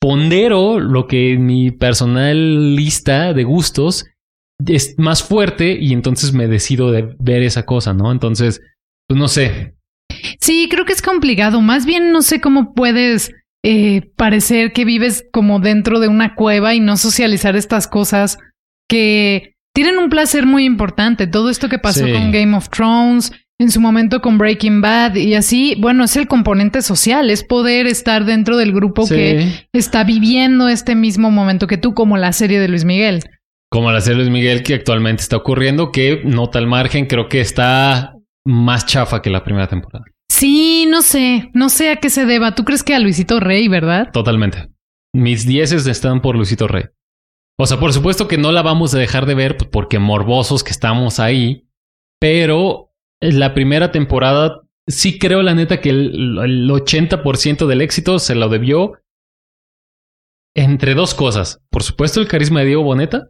pondero 0.00 0.78
lo 0.80 1.06
que 1.06 1.36
mi 1.38 1.70
personal 1.72 2.74
lista 2.76 3.34
de 3.34 3.44
gustos 3.44 4.06
es 4.66 4.94
más 4.98 5.22
fuerte 5.22 5.76
y 5.80 5.92
entonces 5.92 6.32
me 6.32 6.46
decido 6.46 6.90
de 6.92 7.14
ver 7.18 7.42
esa 7.42 7.64
cosa, 7.66 7.92
¿no? 7.92 8.12
Entonces, 8.12 8.60
pues 9.08 9.18
no 9.18 9.28
sé. 9.28 9.74
Sí, 10.40 10.68
creo 10.70 10.84
que 10.84 10.92
es 10.92 11.02
complicado. 11.02 11.60
Más 11.60 11.86
bien 11.86 12.12
no 12.12 12.22
sé 12.22 12.40
cómo 12.40 12.74
puedes 12.74 13.32
eh, 13.64 14.02
parecer 14.16 14.72
que 14.72 14.84
vives 14.84 15.24
como 15.32 15.60
dentro 15.60 16.00
de 16.00 16.08
una 16.08 16.34
cueva 16.34 16.74
y 16.74 16.80
no 16.80 16.96
socializar 16.96 17.54
estas 17.56 17.86
cosas 17.86 18.38
que 18.88 19.54
tienen 19.74 19.98
un 19.98 20.10
placer 20.10 20.46
muy 20.46 20.64
importante. 20.64 21.26
Todo 21.26 21.48
esto 21.50 21.68
que 21.68 21.78
pasó 21.78 22.04
Sí. 22.04 22.12
con 22.12 22.30
Game 22.32 22.56
of 22.56 22.68
Thrones, 22.70 23.32
en 23.60 23.70
su 23.70 23.80
momento 23.80 24.20
con 24.20 24.36
Breaking 24.38 24.80
Bad 24.80 25.14
y 25.14 25.34
así, 25.34 25.76
bueno, 25.78 26.04
es 26.04 26.16
el 26.16 26.26
componente 26.26 26.82
social, 26.82 27.30
es 27.30 27.44
poder 27.44 27.86
estar 27.86 28.24
dentro 28.24 28.56
del 28.56 28.72
grupo 28.72 29.06
Sí. 29.06 29.14
que 29.14 29.48
está 29.72 30.02
viviendo 30.04 30.68
este 30.68 30.94
mismo 30.96 31.30
momento 31.30 31.66
que 31.68 31.78
tú, 31.78 31.94
como 31.94 32.16
la 32.16 32.32
serie 32.32 32.58
de 32.58 32.68
Luis 32.68 32.84
Miguel. 32.84 33.20
Como 33.70 33.90
la 33.92 34.00
serie 34.00 34.18
Luis 34.18 34.30
Miguel 34.30 34.62
que 34.64 34.74
actualmente 34.74 35.22
está 35.22 35.36
ocurriendo, 35.36 35.92
que 35.92 36.20
nota 36.24 36.58
al 36.58 36.66
margen, 36.66 37.06
creo 37.06 37.28
que 37.28 37.40
está 37.40 38.14
más 38.44 38.86
chafa 38.86 39.22
que 39.22 39.30
la 39.30 39.44
primera 39.44 39.68
temporada. 39.68 40.04
Sí, 40.30 40.86
no 40.88 41.02
sé, 41.02 41.50
no 41.54 41.68
sé 41.68 41.90
a 41.90 41.96
qué 41.96 42.10
se 42.10 42.26
deba. 42.26 42.54
¿Tú 42.54 42.64
crees 42.64 42.82
que 42.82 42.94
a 42.94 42.98
Luisito 42.98 43.38
Rey, 43.38 43.68
verdad? 43.68 44.10
Totalmente. 44.12 44.70
Mis 45.14 45.46
dieces 45.46 45.86
están 45.86 46.20
por 46.20 46.36
Luisito 46.36 46.66
Rey. 46.66 46.84
O 47.58 47.66
sea, 47.66 47.78
por 47.78 47.92
supuesto 47.92 48.28
que 48.28 48.38
no 48.38 48.50
la 48.50 48.62
vamos 48.62 48.94
a 48.94 48.98
dejar 48.98 49.26
de 49.26 49.34
ver 49.34 49.56
porque 49.70 49.98
morbosos 49.98 50.64
que 50.64 50.70
estamos 50.70 51.20
ahí, 51.20 51.68
pero 52.18 52.92
la 53.20 53.54
primera 53.54 53.92
temporada 53.92 54.62
sí 54.86 55.18
creo 55.18 55.42
la 55.42 55.54
neta 55.54 55.80
que 55.80 55.90
el, 55.90 56.38
el 56.38 56.70
80% 56.70 57.66
del 57.66 57.82
éxito 57.82 58.18
se 58.18 58.34
lo 58.34 58.48
debió 58.48 58.94
entre 60.56 60.94
dos 60.94 61.14
cosas. 61.14 61.62
Por 61.70 61.82
supuesto 61.82 62.20
el 62.20 62.28
carisma 62.28 62.60
de 62.60 62.66
Diego 62.66 62.82
Boneta, 62.82 63.28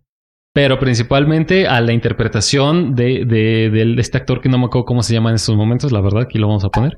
pero 0.54 0.78
principalmente 0.78 1.66
a 1.66 1.80
la 1.80 1.92
interpretación 1.92 2.94
de, 2.94 3.24
de, 3.24 3.70
de 3.70 3.94
este 4.00 4.18
actor 4.18 4.40
que 4.40 4.48
no 4.48 4.58
me 4.58 4.66
acuerdo 4.66 4.84
cómo 4.84 5.02
se 5.02 5.14
llama 5.14 5.30
en 5.30 5.36
estos 5.36 5.56
momentos, 5.56 5.92
la 5.92 6.00
verdad, 6.00 6.22
aquí 6.22 6.38
lo 6.38 6.48
vamos 6.48 6.64
a 6.64 6.68
poner, 6.70 6.96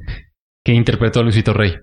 que 0.65 0.73
interpretó 0.73 1.21
a 1.21 1.23
Luisito 1.23 1.53
Rey. 1.53 1.75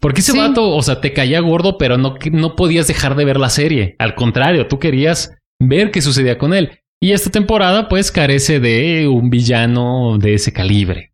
Porque 0.00 0.20
ese 0.20 0.32
Sí. 0.32 0.38
vato, 0.38 0.70
o 0.70 0.82
sea, 0.82 1.00
te 1.00 1.12
caía 1.12 1.40
gordo, 1.40 1.78
pero 1.78 1.98
no, 1.98 2.14
no 2.32 2.56
podías 2.56 2.86
dejar 2.86 3.16
de 3.16 3.24
ver 3.24 3.38
la 3.38 3.48
serie. 3.48 3.96
Al 3.98 4.14
contrario, 4.14 4.66
tú 4.68 4.78
querías 4.78 5.34
ver 5.60 5.90
qué 5.90 6.02
sucedía 6.02 6.38
con 6.38 6.52
él. 6.54 6.80
Y 7.00 7.12
esta 7.12 7.30
temporada, 7.30 7.88
pues, 7.88 8.10
carece 8.12 8.60
de 8.60 9.08
un 9.08 9.30
villano 9.30 10.18
de 10.18 10.34
ese 10.34 10.52
calibre. 10.52 11.12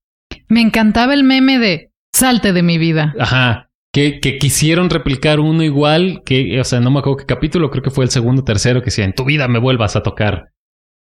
Me 0.48 0.60
encantaba 0.60 1.14
el 1.14 1.24
meme 1.24 1.58
de 1.58 1.90
salte 2.14 2.52
de 2.52 2.62
mi 2.62 2.78
vida. 2.78 3.14
Ajá. 3.18 3.63
Que, 3.94 4.18
que 4.18 4.38
quisieron 4.38 4.90
replicar 4.90 5.38
uno 5.38 5.62
igual, 5.62 6.22
que, 6.26 6.58
o 6.60 6.64
sea, 6.64 6.80
no 6.80 6.90
me 6.90 6.98
acuerdo 6.98 7.18
qué 7.18 7.26
capítulo, 7.26 7.70
creo 7.70 7.82
que 7.84 7.90
fue 7.92 8.04
el 8.04 8.10
segundo 8.10 8.42
o 8.42 8.44
tercero, 8.44 8.80
que 8.80 8.86
decía, 8.86 9.04
en 9.04 9.14
tu 9.14 9.24
vida 9.24 9.46
me 9.46 9.60
vuelvas 9.60 9.94
a 9.94 10.02
tocar. 10.02 10.48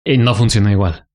Y 0.07 0.17
no 0.17 0.33
funcionó 0.35 0.71
igual. 0.71 1.07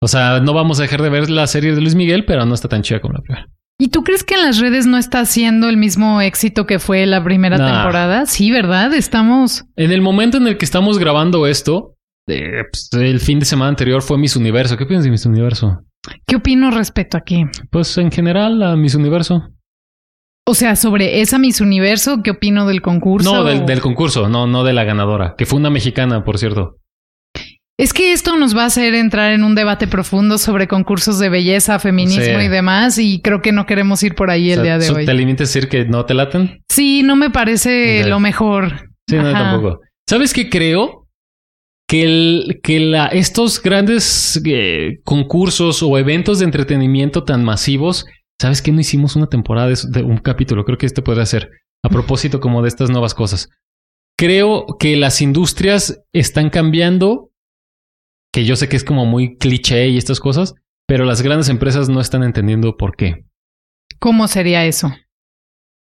O 0.00 0.08
sea, 0.08 0.40
no 0.40 0.54
vamos 0.54 0.78
a 0.80 0.84
dejar 0.84 1.02
de 1.02 1.10
ver 1.10 1.28
la 1.28 1.46
serie 1.46 1.74
de 1.74 1.80
Luis 1.82 1.94
Miguel, 1.94 2.24
pero 2.24 2.46
no 2.46 2.54
está 2.54 2.68
tan 2.68 2.80
chida 2.80 3.00
como 3.00 3.12
la 3.12 3.20
primera. 3.20 3.46
¿Y 3.78 3.88
tú 3.88 4.04
crees 4.04 4.24
que 4.24 4.34
en 4.36 4.42
las 4.42 4.58
redes 4.58 4.86
no 4.86 4.96
está 4.96 5.20
haciendo 5.20 5.68
el 5.68 5.76
mismo 5.76 6.22
éxito 6.22 6.66
que 6.66 6.78
fue 6.78 7.04
la 7.04 7.22
primera 7.22 7.58
Nah. 7.58 7.72
temporada? 7.74 8.24
Sí, 8.26 8.50
¿verdad? 8.50 8.94
Estamos... 8.94 9.64
En 9.76 9.92
el 9.92 10.00
momento 10.00 10.38
en 10.38 10.46
el 10.46 10.56
que 10.56 10.64
estamos 10.64 10.98
grabando 10.98 11.46
esto, 11.46 11.94
eh, 12.26 12.62
pues, 12.72 12.88
el 12.92 13.20
fin 13.20 13.38
de 13.38 13.44
semana 13.44 13.68
anterior 13.68 14.00
fue 14.00 14.16
Miss 14.18 14.34
Universo. 14.36 14.76
¿Qué 14.78 14.86
piensas 14.86 15.04
de 15.04 15.10
Miss 15.10 15.26
Universo? 15.26 15.80
¿Qué 16.26 16.36
opino 16.36 16.70
respecto 16.70 17.18
aquí? 17.18 17.44
Pues 17.70 17.98
en 17.98 18.10
general, 18.10 18.62
a 18.62 18.76
Miss 18.76 18.94
Universo. 18.94 19.42
O 20.52 20.54
sea, 20.54 20.76
sobre 20.76 21.22
esa 21.22 21.38
Miss 21.38 21.62
Universo, 21.62 22.20
¿qué 22.22 22.32
opino 22.32 22.66
del 22.66 22.82
concurso? 22.82 23.32
No, 23.34 23.42
del, 23.44 23.64
del 23.64 23.80
concurso, 23.80 24.28
no, 24.28 24.46
no 24.46 24.64
de 24.64 24.74
la 24.74 24.84
ganadora, 24.84 25.34
que 25.38 25.46
fue 25.46 25.58
una 25.58 25.70
mexicana, 25.70 26.24
por 26.24 26.36
cierto. 26.36 26.76
Es 27.78 27.94
que 27.94 28.12
esto 28.12 28.36
nos 28.36 28.54
va 28.54 28.64
a 28.64 28.66
hacer 28.66 28.92
entrar 28.94 29.32
en 29.32 29.44
un 29.44 29.54
debate 29.54 29.86
profundo 29.86 30.36
sobre 30.36 30.68
concursos 30.68 31.18
de 31.18 31.30
belleza, 31.30 31.78
feminismo 31.78 32.38
Sí. 32.38 32.44
y 32.44 32.48
demás, 32.48 32.98
y 32.98 33.22
creo 33.22 33.40
que 33.40 33.50
no 33.50 33.64
queremos 33.64 34.02
ir 34.02 34.14
por 34.14 34.30
ahí 34.30 34.52
el 34.52 34.58
O 34.60 34.62
sea, 34.62 34.64
día 34.64 34.78
de 34.78 34.84
¿so- 34.84 34.96
hoy. 34.96 35.06
¿Te 35.06 35.14
limitas 35.14 35.48
a 35.48 35.48
decir 35.48 35.70
que 35.70 35.86
no 35.86 36.04
te 36.04 36.12
laten? 36.12 36.62
Sí, 36.70 37.02
no 37.02 37.16
me 37.16 37.30
parece 37.30 38.04
lo 38.06 38.20
mejor. 38.20 38.90
Sí, 39.08 39.16
no, 39.16 39.32
tampoco. 39.32 39.80
¿Sabes 40.06 40.34
qué 40.34 40.50
creo? 40.50 41.08
Que, 41.88 42.02
el, 42.02 42.60
que 42.62 42.78
la, 42.78 43.06
estos 43.06 43.62
grandes 43.62 44.38
eh, 44.44 44.98
concursos 45.02 45.82
o 45.82 45.96
eventos 45.96 46.40
de 46.40 46.44
entretenimiento 46.44 47.24
tan 47.24 47.42
masivos, 47.42 48.04
¿sabes 48.42 48.62
qué? 48.62 48.72
No 48.72 48.80
hicimos 48.80 49.16
una 49.16 49.28
temporada 49.28 49.68
de, 49.68 49.76
de 49.88 50.02
un 50.02 50.18
capítulo. 50.18 50.64
Creo 50.64 50.78
que 50.78 50.86
este 50.86 51.02
podría 51.02 51.26
ser 51.26 51.50
a 51.82 51.88
propósito 51.88 52.40
como 52.40 52.62
de 52.62 52.68
estas 52.68 52.90
nuevas 52.90 53.14
cosas. 53.14 53.48
Creo 54.18 54.66
que 54.78 54.96
las 54.96 55.20
industrias 55.22 56.02
están 56.12 56.50
cambiando, 56.50 57.30
que 58.32 58.44
yo 58.44 58.56
sé 58.56 58.68
que 58.68 58.76
es 58.76 58.84
como 58.84 59.06
muy 59.06 59.36
cliché 59.38 59.88
y 59.88 59.96
estas 59.96 60.20
cosas, 60.20 60.54
pero 60.86 61.04
las 61.04 61.22
grandes 61.22 61.48
empresas 61.48 61.88
no 61.88 62.00
están 62.00 62.22
entendiendo 62.22 62.76
por 62.76 62.96
qué. 62.96 63.24
¿Cómo 63.98 64.28
sería 64.28 64.66
eso? 64.66 64.92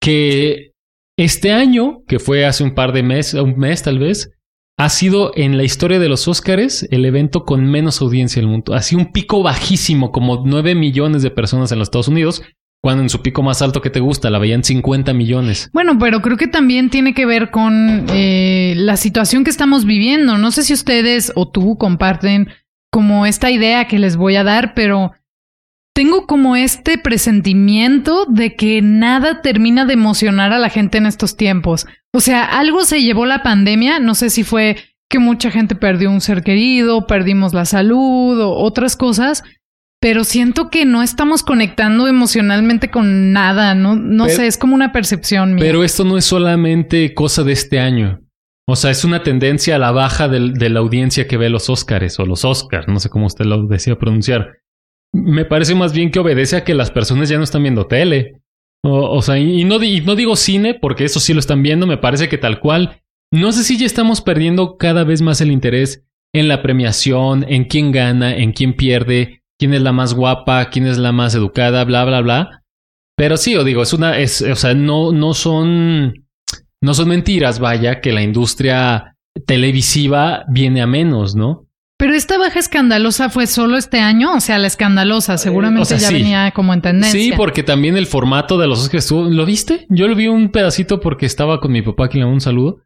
que 0.04 0.72
este 1.16 1.50
año, 1.52 2.04
que 2.06 2.18
fue 2.18 2.44
hace 2.44 2.62
un 2.62 2.74
par 2.74 2.92
de 2.92 3.02
meses, 3.02 3.40
un 3.40 3.56
mes 3.56 3.82
tal 3.82 3.98
vez, 3.98 4.30
ha 4.76 4.88
sido 4.88 5.32
en 5.36 5.56
la 5.56 5.64
historia 5.64 5.98
de 5.98 6.08
los 6.08 6.26
Óscares 6.26 6.86
el 6.90 7.04
evento 7.04 7.44
con 7.44 7.64
menos 7.64 8.00
audiencia 8.00 8.40
del 8.40 8.50
mundo. 8.50 8.78
Sido 8.80 9.00
un 9.00 9.12
pico 9.12 9.42
bajísimo, 9.42 10.10
como 10.10 10.42
9 10.44 10.74
millones 10.74 11.22
de 11.22 11.30
personas 11.30 11.70
en 11.70 11.78
los 11.78 11.86
Estados 11.86 12.08
Unidos, 12.08 12.42
cuando 12.82 13.02
en 13.02 13.08
su 13.08 13.22
pico 13.22 13.42
más 13.42 13.62
alto 13.62 13.80
que 13.80 13.90
te 13.90 14.00
gusta 14.00 14.30
la 14.30 14.38
veían 14.38 14.64
50 14.64 15.14
millones. 15.14 15.70
Bueno, 15.72 15.98
pero 15.98 16.20
creo 16.20 16.36
que 16.36 16.48
también 16.48 16.90
tiene 16.90 17.14
que 17.14 17.24
ver 17.24 17.50
con 17.50 18.06
eh, 18.10 18.74
la 18.76 18.96
situación 18.96 19.44
que 19.44 19.50
estamos 19.50 19.84
viviendo. 19.84 20.36
No 20.38 20.50
sé 20.50 20.64
si 20.64 20.74
ustedes 20.74 21.32
o 21.34 21.48
tú 21.48 21.78
comparten 21.78 22.48
como 22.90 23.26
esta 23.26 23.50
idea 23.50 23.86
que 23.88 23.98
les 23.98 24.16
voy 24.16 24.36
a 24.36 24.44
dar, 24.44 24.74
pero 24.74 25.12
tengo 25.94 26.26
como 26.26 26.56
este 26.56 26.98
presentimiento 26.98 28.26
de 28.26 28.56
que 28.56 28.82
nada 28.82 29.40
termina 29.40 29.84
de 29.84 29.94
emocionar 29.94 30.52
a 30.52 30.58
la 30.58 30.68
gente 30.68 30.98
en 30.98 31.06
estos 31.06 31.36
tiempos. 31.36 31.86
O 32.14 32.20
sea, 32.20 32.44
algo 32.44 32.84
se 32.84 33.02
llevó 33.02 33.26
la 33.26 33.42
pandemia, 33.42 33.98
no 33.98 34.14
sé 34.14 34.30
si 34.30 34.44
fue 34.44 34.76
que 35.10 35.18
mucha 35.18 35.50
gente 35.50 35.74
perdió 35.74 36.10
un 36.12 36.20
ser 36.20 36.44
querido, 36.44 37.08
perdimos 37.08 37.52
la 37.52 37.64
salud 37.64 38.40
o 38.40 38.52
otras 38.54 38.96
cosas, 38.96 39.42
pero 40.00 40.22
siento 40.22 40.70
que 40.70 40.84
no 40.84 41.02
estamos 41.02 41.42
conectando 41.42 42.06
emocionalmente 42.06 42.88
con 42.88 43.32
nada, 43.32 43.74
no, 43.74 43.96
no 43.96 44.26
Pero- 44.26 44.36
sé, 44.36 44.46
es 44.46 44.58
como 44.58 44.76
una 44.76 44.92
percepción 44.92 45.54
mía. 45.54 45.64
Pero 45.64 45.82
esto 45.82 46.04
no 46.04 46.16
es 46.16 46.24
solamente 46.24 47.14
cosa 47.14 47.42
de 47.42 47.52
este 47.52 47.80
año. 47.80 48.20
O 48.66 48.76
sea, 48.76 48.92
es 48.92 49.04
una 49.04 49.24
tendencia 49.24 49.74
a 49.74 49.78
la 49.80 49.90
baja 49.90 50.28
de 50.28 50.70
la 50.70 50.80
audiencia 50.80 51.26
que 51.26 51.36
ve 51.36 51.50
los 51.50 51.68
Óscares 51.68 52.18
o 52.20 52.26
los 52.26 52.44
Óscars, 52.44 52.86
no 52.86 53.00
sé 53.00 53.08
cómo 53.10 53.26
usted 53.26 53.44
lo 53.44 53.66
decía 53.66 53.98
pronunciar. 53.98 54.58
Me 55.12 55.44
parece 55.44 55.74
más 55.74 55.92
bien 55.92 56.10
que 56.12 56.20
obedece 56.20 56.56
a 56.56 56.64
que 56.64 56.74
las 56.74 56.90
personas 56.90 57.28
ya 57.28 57.38
no 57.38 57.44
están 57.44 57.62
viendo 57.62 57.86
tele. 57.86 58.40
O, 58.84 59.16
o 59.16 59.22
sea, 59.22 59.38
y 59.38 59.64
no, 59.64 59.82
y 59.82 60.02
no 60.02 60.14
digo 60.14 60.36
cine 60.36 60.74
porque 60.74 61.04
eso 61.04 61.18
sí 61.18 61.32
lo 61.32 61.40
están 61.40 61.62
viendo, 61.62 61.86
me 61.86 61.96
parece 61.96 62.28
que 62.28 62.38
tal 62.38 62.60
cual. 62.60 63.00
No 63.32 63.50
sé 63.50 63.64
si 63.64 63.78
ya 63.78 63.86
estamos 63.86 64.20
perdiendo 64.20 64.76
cada 64.76 65.04
vez 65.04 65.22
más 65.22 65.40
el 65.40 65.50
interés 65.50 66.04
en 66.34 66.48
la 66.48 66.62
premiación, 66.62 67.46
en 67.48 67.64
quién 67.64 67.92
gana, 67.92 68.36
en 68.36 68.52
quién 68.52 68.76
pierde, 68.76 69.42
quién 69.58 69.72
es 69.72 69.80
la 69.80 69.92
más 69.92 70.14
guapa, 70.14 70.68
quién 70.68 70.86
es 70.86 70.98
la 70.98 71.12
más 71.12 71.34
educada, 71.34 71.84
bla, 71.84 72.04
bla, 72.04 72.20
bla. 72.20 72.62
Pero 73.16 73.36
sí, 73.36 73.56
o 73.56 73.64
digo, 73.64 73.82
es 73.82 73.92
una, 73.92 74.18
es, 74.18 74.42
o 74.42 74.56
sea, 74.56 74.74
no, 74.74 75.12
no 75.12 75.32
son, 75.32 76.26
no 76.82 76.94
son 76.94 77.08
mentiras, 77.08 77.60
vaya, 77.60 78.00
que 78.00 78.12
la 78.12 78.22
industria 78.22 79.16
televisiva 79.46 80.44
viene 80.48 80.82
a 80.82 80.86
menos, 80.86 81.34
¿no? 81.34 81.66
Pero 81.96 82.14
esta 82.14 82.38
baja 82.38 82.58
escandalosa 82.58 83.30
fue 83.30 83.46
solo 83.46 83.76
este 83.76 84.00
año, 84.00 84.34
o 84.34 84.40
sea, 84.40 84.58
la 84.58 84.66
escandalosa 84.66 85.38
seguramente 85.38 85.80
Eh, 85.80 85.82
o 85.82 85.84
sea, 85.84 85.98
ya 85.98 86.08
sí. 86.08 86.14
venía 86.14 86.50
como 86.50 86.74
en 86.74 86.82
tendencia. 86.82 87.18
Sí, 87.18 87.32
porque 87.36 87.62
también 87.62 87.96
el 87.96 88.06
formato 88.06 88.58
de 88.58 88.66
los 88.66 88.80
Oscars 88.80 89.04
estuvo, 89.04 89.24
¿lo 89.24 89.46
viste? 89.46 89.86
Yo 89.90 90.08
lo 90.08 90.16
vi 90.16 90.26
un 90.26 90.50
pedacito 90.50 91.00
porque 91.00 91.26
estaba 91.26 91.60
con 91.60 91.72
mi 91.72 91.82
papá, 91.82 92.08
que 92.08 92.18
le 92.18 92.24
un 92.24 92.40
saludo. 92.40 92.80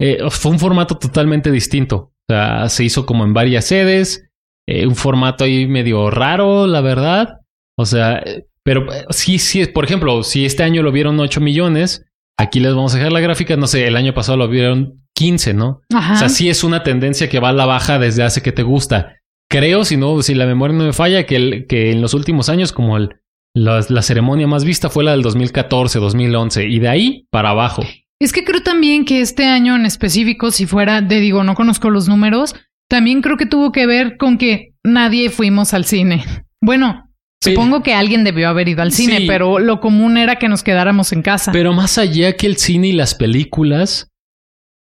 Eh, 0.00 0.18
fue 0.30 0.52
un 0.52 0.58
formato 0.58 0.96
totalmente 0.96 1.50
distinto. 1.50 2.12
O 2.28 2.32
sea, 2.32 2.68
se 2.70 2.84
hizo 2.84 3.04
como 3.04 3.24
en 3.24 3.34
varias 3.34 3.66
sedes, 3.66 4.30
eh, 4.66 4.86
un 4.86 4.96
formato 4.96 5.44
ahí 5.44 5.66
medio 5.66 6.10
raro, 6.10 6.66
la 6.66 6.80
verdad. 6.80 7.40
O 7.78 7.84
sea, 7.84 8.18
eh, 8.18 8.46
pero 8.62 8.86
sí, 9.10 9.38
sí, 9.38 9.66
por 9.66 9.84
ejemplo, 9.84 10.22
si 10.22 10.46
este 10.46 10.62
año 10.62 10.82
lo 10.82 10.90
vieron 10.90 11.20
8 11.20 11.40
millones, 11.40 12.06
aquí 12.38 12.60
les 12.60 12.74
vamos 12.74 12.94
a 12.94 12.98
dejar 12.98 13.12
la 13.12 13.20
gráfica, 13.20 13.56
no 13.56 13.66
sé, 13.66 13.86
el 13.86 13.96
año 13.96 14.14
pasado 14.14 14.38
lo 14.38 14.48
vieron 14.48 15.03
15, 15.14 15.54
¿no? 15.54 15.80
Ajá. 15.94 16.14
O 16.14 16.16
sea, 16.16 16.28
sí 16.28 16.48
es 16.48 16.64
una 16.64 16.82
tendencia 16.82 17.28
que 17.28 17.40
va 17.40 17.50
a 17.50 17.52
la 17.52 17.66
baja 17.66 17.98
desde 17.98 18.22
hace 18.22 18.42
que 18.42 18.52
te 18.52 18.62
gusta. 18.62 19.16
Creo, 19.50 19.84
si 19.84 19.96
no, 19.96 20.20
si 20.22 20.34
la 20.34 20.46
memoria 20.46 20.76
no 20.76 20.84
me 20.84 20.92
falla, 20.92 21.24
que, 21.26 21.36
el- 21.36 21.66
que 21.68 21.92
en 21.92 22.00
los 22.00 22.14
últimos 22.14 22.48
años, 22.48 22.72
como 22.72 22.96
el, 22.96 23.16
la, 23.54 23.84
la 23.88 24.02
ceremonia 24.02 24.46
más 24.46 24.64
vista 24.64 24.90
fue 24.90 25.04
la 25.04 25.12
del 25.12 25.22
2014, 25.22 25.98
2011, 26.00 26.64
y 26.66 26.78
de 26.80 26.88
ahí 26.88 27.26
para 27.30 27.50
abajo. 27.50 27.84
Es 28.20 28.32
que 28.32 28.44
creo 28.44 28.62
también 28.62 29.04
que 29.04 29.20
este 29.20 29.44
año 29.46 29.76
en 29.76 29.86
específico, 29.86 30.50
si 30.50 30.66
fuera, 30.66 31.06
te 31.06 31.20
digo, 31.20 31.44
no 31.44 31.54
conozco 31.54 31.90
los 31.90 32.08
números, 32.08 32.54
también 32.88 33.22
creo 33.22 33.36
que 33.36 33.46
tuvo 33.46 33.70
que 33.70 33.86
ver 33.86 34.16
con 34.16 34.38
que 34.38 34.72
nadie 34.84 35.30
fuimos 35.30 35.74
al 35.74 35.84
cine. 35.84 36.24
Bueno, 36.60 37.02
Sí. 37.42 37.50
supongo 37.50 37.82
que 37.82 37.92
alguien 37.92 38.24
debió 38.24 38.48
haber 38.48 38.68
ido 38.68 38.80
al 38.82 38.90
cine, 38.92 39.18
Sí. 39.18 39.26
pero 39.26 39.58
lo 39.58 39.78
común 39.80 40.16
era 40.16 40.36
que 40.36 40.48
nos 40.48 40.62
quedáramos 40.62 41.12
en 41.12 41.20
casa. 41.22 41.52
Pero 41.52 41.72
más 41.74 41.98
allá 41.98 42.34
que 42.36 42.46
el 42.46 42.56
cine 42.56 42.88
y 42.88 42.92
las 42.92 43.14
películas, 43.14 44.08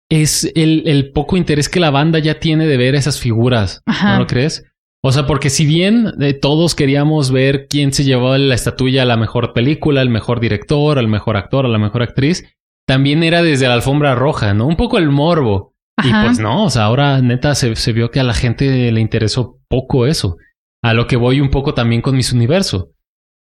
es 0.10 0.52
el, 0.56 0.84
el 0.88 1.12
poco 1.12 1.38
interés 1.38 1.70
que 1.70 1.80
la 1.80 1.92
banda 1.92 2.20
ya 2.20 2.40
tiene 2.40 2.66
de 2.68 2.78
ver 2.78 2.96
esas 2.96 3.20
figuras. 3.20 3.82
Ajá. 3.86 4.14
¿No 4.14 4.20
lo 4.20 4.28
crees? 4.28 4.66
O 5.02 5.12
sea, 5.12 5.26
porque 5.26 5.50
si 5.50 5.66
bien 5.66 6.12
eh, 6.20 6.34
todos 6.34 6.76
queríamos 6.76 7.32
ver 7.32 7.68
quién 7.70 7.94
se 7.94 8.04
llevó 8.04 8.36
la 8.38 8.56
estatuilla 8.56 9.04
a 9.04 9.06
la 9.06 9.16
mejor 9.16 9.54
película, 9.54 10.02
al 10.02 10.10
mejor 10.10 10.42
director, 10.42 11.00
al 11.00 11.08
mejor 11.08 11.38
actor, 11.38 11.66
a 11.66 11.70
la 11.70 11.78
mejor 11.78 12.02
actriz, 12.02 12.46
también 12.86 13.24
era 13.24 13.42
desde 13.42 13.68
la 13.68 13.76
alfombra 13.76 14.16
roja, 14.16 14.54
¿no? 14.54 14.68
Un 14.68 14.76
poco 14.76 14.98
el 14.98 15.10
morbo. 15.10 15.74
Y 16.04 16.12
pues 16.12 16.40
no, 16.40 16.64
o 16.64 16.70
sea, 16.70 16.86
ahora 16.86 17.22
neta 17.22 17.56
se, 17.56 17.76
se 17.76 17.92
vio 17.92 18.10
que 18.10 18.22
a 18.22 18.24
la 18.24 18.34
gente 18.34 18.90
le 18.92 19.02
interesó 19.02 19.60
poco 19.68 20.08
eso. 20.08 20.38
A 20.82 20.94
lo 20.94 21.08
que 21.08 21.18
voy 21.18 21.42
un 21.42 21.50
poco 21.50 21.74
también 21.74 22.02
con 22.02 22.16
mis 22.16 22.32
universo. 22.32 22.92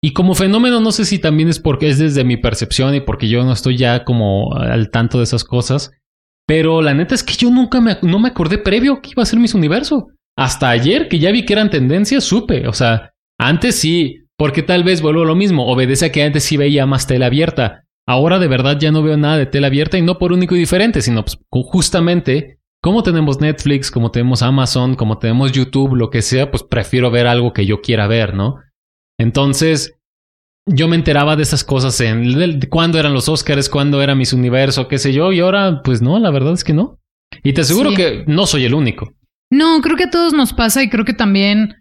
Y 0.01 0.13
como 0.13 0.35
fenómeno, 0.35 0.79
no 0.79 0.91
sé 0.91 1.05
si 1.05 1.19
también 1.19 1.49
es 1.49 1.59
porque 1.59 1.89
es 1.89 1.97
desde 1.97 2.23
mi 2.23 2.38
percepción 2.38 2.95
y 2.95 3.01
porque 3.01 3.27
yo 3.27 3.43
no 3.43 3.53
estoy 3.53 3.77
ya 3.77 4.03
como 4.03 4.55
al 4.55 4.91
tanto 4.91 5.17
de 5.17 5.25
esas 5.25 5.43
cosas. 5.43 5.91
Pero 6.50 6.82
la 6.82 6.96
neta 6.96 7.13
es 7.13 7.24
que 7.24 7.36
yo 7.36 7.51
nunca 7.51 7.79
me, 7.79 8.00
no 8.01 8.18
me 8.18 8.29
acordé 8.29 8.58
previo 8.58 9.03
que 9.03 9.12
iba 9.12 9.22
a 9.22 9.25
ser 9.27 9.38
mis 9.38 9.53
universo. 9.53 10.08
Hasta 10.36 10.72
ayer, 10.72 11.08
que 11.08 11.20
ya 11.20 11.32
vi 11.32 11.46
que 11.46 11.53
eran 11.53 11.70
tendencias, 11.70 12.24
supe. 12.24 12.68
O 12.68 12.74
sea, 12.74 13.12
antes 13.38 13.75
sí, 13.75 14.25
porque 14.36 14.63
tal 14.63 14.84
vez 14.84 15.03
vuelvo 15.03 15.22
a 15.22 15.25
lo 15.27 15.36
mismo. 15.36 15.68
Obedece 15.68 16.08
a 16.08 16.12
que 16.12 16.24
antes 16.24 16.44
sí 16.44 16.58
veía 16.58 16.88
más 16.88 17.06
tela 17.06 17.27
abierta. 17.27 17.84
Ahora 18.08 18.39
de 18.39 18.48
verdad 18.48 18.79
ya 18.79 18.91
no 18.91 19.03
veo 19.03 19.15
nada 19.15 19.38
de 19.38 19.46
tela 19.46 19.68
abierta 19.68 20.00
y 20.00 20.01
no 20.01 20.18
por 20.18 20.34
único 20.34 20.56
y 20.56 20.60
diferente, 20.60 21.03
sino 21.03 21.24
pues, 21.24 21.38
justamente 21.51 22.58
como 22.82 23.03
tenemos 23.03 23.39
Netflix, 23.39 23.91
como 23.91 24.10
tenemos 24.10 24.41
Amazon, 24.41 24.96
como 24.96 25.20
tenemos 25.20 25.51
YouTube, 25.51 25.94
lo 25.94 26.10
que 26.10 26.24
sea, 26.24 26.50
pues 26.50 26.63
prefiero 26.63 27.12
ver 27.12 27.27
algo 27.27 27.53
que 27.53 27.68
yo 27.68 27.82
quiera 27.82 28.08
ver, 28.08 28.34
¿no? 28.34 28.56
Entonces, 29.20 29.99
yo 30.69 30.88
me 30.88 30.95
enteraba 30.95 31.35
de 31.35 31.43
esas 31.43 31.63
cosas 31.63 31.99
en 32.01 32.33
de- 32.38 32.57
de 32.57 32.69
cuándo 32.69 32.99
eran 32.99 33.13
los 33.13 33.27
Oscars, 33.29 33.69
cuándo 33.69 34.01
era 34.01 34.15
Miss 34.15 34.33
Universo, 34.33 34.88
qué 34.88 34.97
sé 34.97 35.11
yo, 35.13 35.31
y 35.33 35.39
ahora, 35.39 35.81
pues 35.83 36.01
no, 36.01 36.17
la 36.19 36.31
verdad 36.31 36.53
es 36.53 36.63
que 36.63 36.73
no. 36.73 36.97
Y 37.43 37.53
te 37.53 37.61
aseguro 37.61 37.91
Sí. 37.91 37.95
que 37.97 38.23
no 38.27 38.45
soy 38.45 38.65
el 38.65 38.73
único. 38.73 39.13
No, 39.51 39.81
creo 39.81 39.95
que 39.97 40.05
a 40.05 40.09
todos 40.11 40.33
nos 40.33 40.53
pasa 40.53 40.83
y 40.83 40.89
creo 40.89 41.05
que 41.05 41.13
también, 41.13 41.75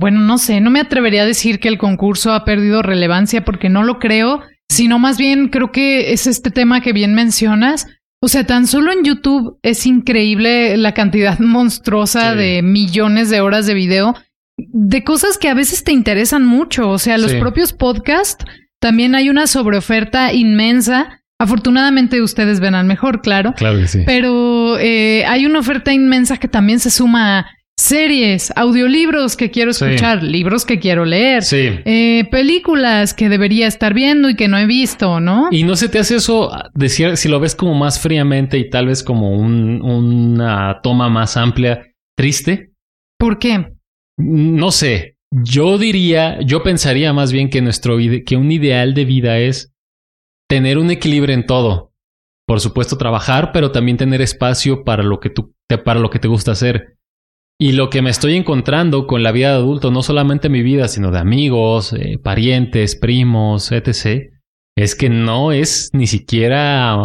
bueno, 0.00 0.20
no 0.20 0.38
sé, 0.38 0.60
no 0.60 0.70
me 0.70 0.80
atrevería 0.80 1.22
a 1.22 1.26
decir 1.26 1.58
que 1.60 1.68
el 1.68 1.78
concurso 1.78 2.32
ha 2.32 2.44
perdido 2.44 2.82
relevancia 2.82 3.44
porque 3.44 3.68
no 3.68 3.82
lo 3.82 3.98
creo. 3.98 4.42
sino 4.70 4.98
más 4.98 5.16
bien 5.16 5.48
creo 5.48 5.72
que 5.72 6.12
es 6.12 6.26
este 6.26 6.50
tema 6.50 6.82
que 6.82 6.92
bien 6.92 7.14
mencionas. 7.14 7.86
O 8.22 8.28
sea, 8.28 8.44
tan 8.44 8.66
solo 8.66 8.92
en 8.92 9.02
YouTube 9.02 9.58
es 9.62 9.86
increíble 9.86 10.76
la 10.76 10.92
cantidad 10.92 11.38
monstruosa 11.40 12.32
Sí. 12.32 12.38
de 12.38 12.62
millones 12.62 13.30
de 13.30 13.40
horas 13.40 13.66
de 13.66 13.72
video 13.72 14.14
de 14.58 15.04
cosas 15.04 15.38
que 15.38 15.48
a 15.48 15.54
veces 15.54 15.84
te 15.84 15.92
interesan 15.92 16.44
mucho. 16.44 16.90
O 16.90 16.98
sea, 16.98 17.16
los 17.16 17.30
Sí. 17.30 17.38
propios 17.38 17.72
podcasts 17.72 18.44
también 18.80 19.14
hay 19.14 19.30
una 19.30 19.46
sobreoferta 19.46 20.32
inmensa. 20.32 21.20
Afortunadamente 21.40 22.20
ustedes 22.20 22.58
ven 22.60 22.74
al 22.74 22.86
mejor, 22.86 23.22
claro. 23.22 23.54
Claro 23.54 23.78
que 23.78 23.86
sí. 23.88 24.02
Pero 24.04 24.76
eh, 24.78 25.24
hay 25.26 25.46
una 25.46 25.60
oferta 25.60 25.92
inmensa 25.92 26.36
que 26.38 26.48
también 26.48 26.80
se 26.80 26.90
suma 26.90 27.38
a 27.40 27.46
series, 27.78 28.52
audiolibros 28.56 29.36
que 29.36 29.52
quiero 29.52 29.72
Sí. 29.72 29.84
escuchar, 29.84 30.24
libros 30.24 30.64
que 30.66 30.80
quiero 30.80 31.04
leer, 31.04 31.44
Sí. 31.44 31.68
eh, 31.84 32.26
películas 32.28 33.14
que 33.14 33.28
debería 33.28 33.68
estar 33.68 33.94
viendo 33.94 34.28
y 34.28 34.34
que 34.34 34.48
no 34.48 34.58
he 34.58 34.66
visto, 34.66 35.20
¿no? 35.20 35.46
¿Y 35.52 35.62
no 35.62 35.76
se 35.76 35.88
te 35.88 36.00
hace 36.00 36.16
eso, 36.16 36.50
decir, 36.74 37.16
si 37.16 37.28
lo 37.28 37.38
ves 37.38 37.54
como 37.54 37.74
más 37.74 38.00
fríamente 38.00 38.58
y 38.58 38.68
tal 38.68 38.86
vez 38.88 39.04
como 39.04 39.30
un- 39.30 39.80
una 39.80 40.80
toma 40.82 41.08
más 41.08 41.36
amplia, 41.36 41.86
triste? 42.16 42.72
¿Por 43.16 43.38
qué? 43.38 43.74
No 44.18 44.70
sé. 44.70 45.16
Yo 45.30 45.78
diría, 45.78 46.40
yo 46.40 46.62
pensaría 46.62 47.12
más 47.12 47.32
bien 47.32 47.50
que 47.50 47.62
nuestro 47.62 47.96
que 48.26 48.36
un 48.36 48.50
ideal 48.50 48.94
de 48.94 49.04
vida 49.04 49.38
es 49.38 49.72
tener 50.48 50.78
un 50.78 50.90
equilibrio 50.90 51.34
en 51.34 51.46
todo. 51.46 51.92
Por 52.46 52.60
supuesto, 52.60 52.96
trabajar, 52.96 53.52
pero 53.52 53.70
también 53.70 53.98
tener 53.98 54.22
espacio 54.22 54.82
para 54.84 55.02
lo 55.02 55.20
que 55.20 55.30
para 55.84 56.00
lo 56.00 56.10
que 56.10 56.18
te 56.18 56.28
gusta 56.28 56.52
hacer. 56.52 56.96
Y 57.60 57.72
lo 57.72 57.90
que 57.90 58.02
me 58.02 58.10
estoy 58.10 58.36
encontrando 58.36 59.06
con 59.06 59.22
la 59.22 59.32
vida 59.32 59.50
de 59.50 59.56
adulto, 59.56 59.90
no 59.90 60.02
solamente 60.02 60.48
mi 60.48 60.62
vida, 60.62 60.88
sino 60.88 61.10
de 61.10 61.18
amigos, 61.18 61.92
eh, 61.92 62.18
parientes, 62.22 62.96
primos, 62.96 63.72
etc., 63.72 64.32
es 64.76 64.94
que 64.94 65.10
no 65.10 65.50
es 65.50 65.90
ni 65.92 66.06
siquiera 66.06 66.96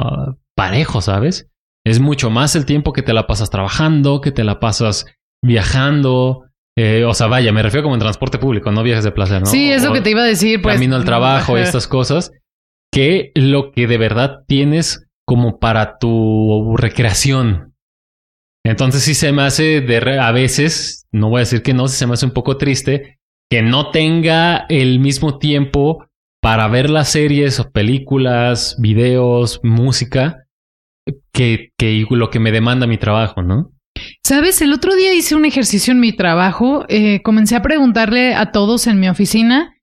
parejo, 0.55 1.01
¿sabes? 1.01 1.49
Es 1.83 1.99
mucho 1.99 2.29
más 2.29 2.55
el 2.55 2.65
tiempo 2.65 2.93
que 2.93 3.01
te 3.01 3.13
la 3.13 3.25
pasas 3.27 3.49
trabajando, 3.49 4.21
que 4.21 4.31
te 4.31 4.43
la 4.43 4.59
pasas 4.59 5.07
viajando. 5.43 6.45
Eh, 6.77 7.03
o 7.05 7.13
sea, 7.13 7.27
vaya, 7.27 7.51
me 7.51 7.61
refiero 7.61 7.83
como 7.83 7.95
en 7.95 8.01
transporte 8.01 8.39
público, 8.39 8.71
no 8.71 8.83
viajes 8.83 9.03
de 9.03 9.11
placer, 9.11 9.41
¿no? 9.41 9.45
Sí, 9.45 9.71
es 9.71 9.83
lo 9.83 9.91
O 9.91 9.93
que 9.93 10.01
te 10.01 10.09
iba 10.11 10.21
a 10.21 10.25
decir, 10.25 10.61
pues. 10.61 10.75
camino 10.75 10.95
al 10.95 11.05
trabajo 11.05 11.57
y 11.57 11.61
estas 11.61 11.87
cosas, 11.87 12.31
que 12.91 13.31
lo 13.35 13.71
que 13.71 13.87
de 13.87 13.97
verdad 13.97 14.39
tienes 14.47 15.07
como 15.25 15.59
para 15.59 15.97
tu 15.99 16.75
recreación. 16.77 17.73
Entonces 18.65 19.03
sí 19.03 19.13
se 19.13 19.31
me 19.31 19.43
hace 19.43 19.81
de 19.81 19.99
re- 19.99 20.19
a 20.19 20.31
veces, 20.31 21.05
no 21.11 21.29
voy 21.29 21.37
a 21.37 21.39
decir 21.41 21.61
que 21.63 21.73
no, 21.73 21.87
se 21.87 22.07
me 22.07 22.13
hace 22.13 22.25
un 22.25 22.31
poco 22.33 22.57
triste 22.57 23.19
que 23.51 23.61
no 23.61 23.91
tenga 23.91 24.65
el 24.69 24.99
mismo 24.99 25.37
tiempo 25.37 26.07
para 26.41 26.67
ver 26.67 26.89
las 26.89 27.09
series 27.09 27.59
o 27.59 27.71
películas, 27.71 28.75
videos, 28.79 29.59
música, 29.63 30.45
que, 31.33 31.69
que 31.77 32.05
lo 32.09 32.29
que 32.29 32.39
me 32.39 32.51
demanda 32.51 32.87
mi 32.87 32.97
trabajo, 32.97 33.43
¿no? 33.43 33.71
Sabes, 34.25 34.61
el 34.61 34.71
otro 34.71 34.95
día 34.95 35.13
hice 35.13 35.35
un 35.35 35.43
ejercicio 35.43 35.91
en 35.91 35.99
mi 35.99 36.13
trabajo. 36.13 36.85
eh, 36.87 37.21
comencé 37.23 37.55
a 37.55 37.61
preguntarle 37.61 38.35
a 38.35 38.51
todos 38.51 38.87
en 38.87 38.99
mi 38.99 39.09
oficina 39.09 39.75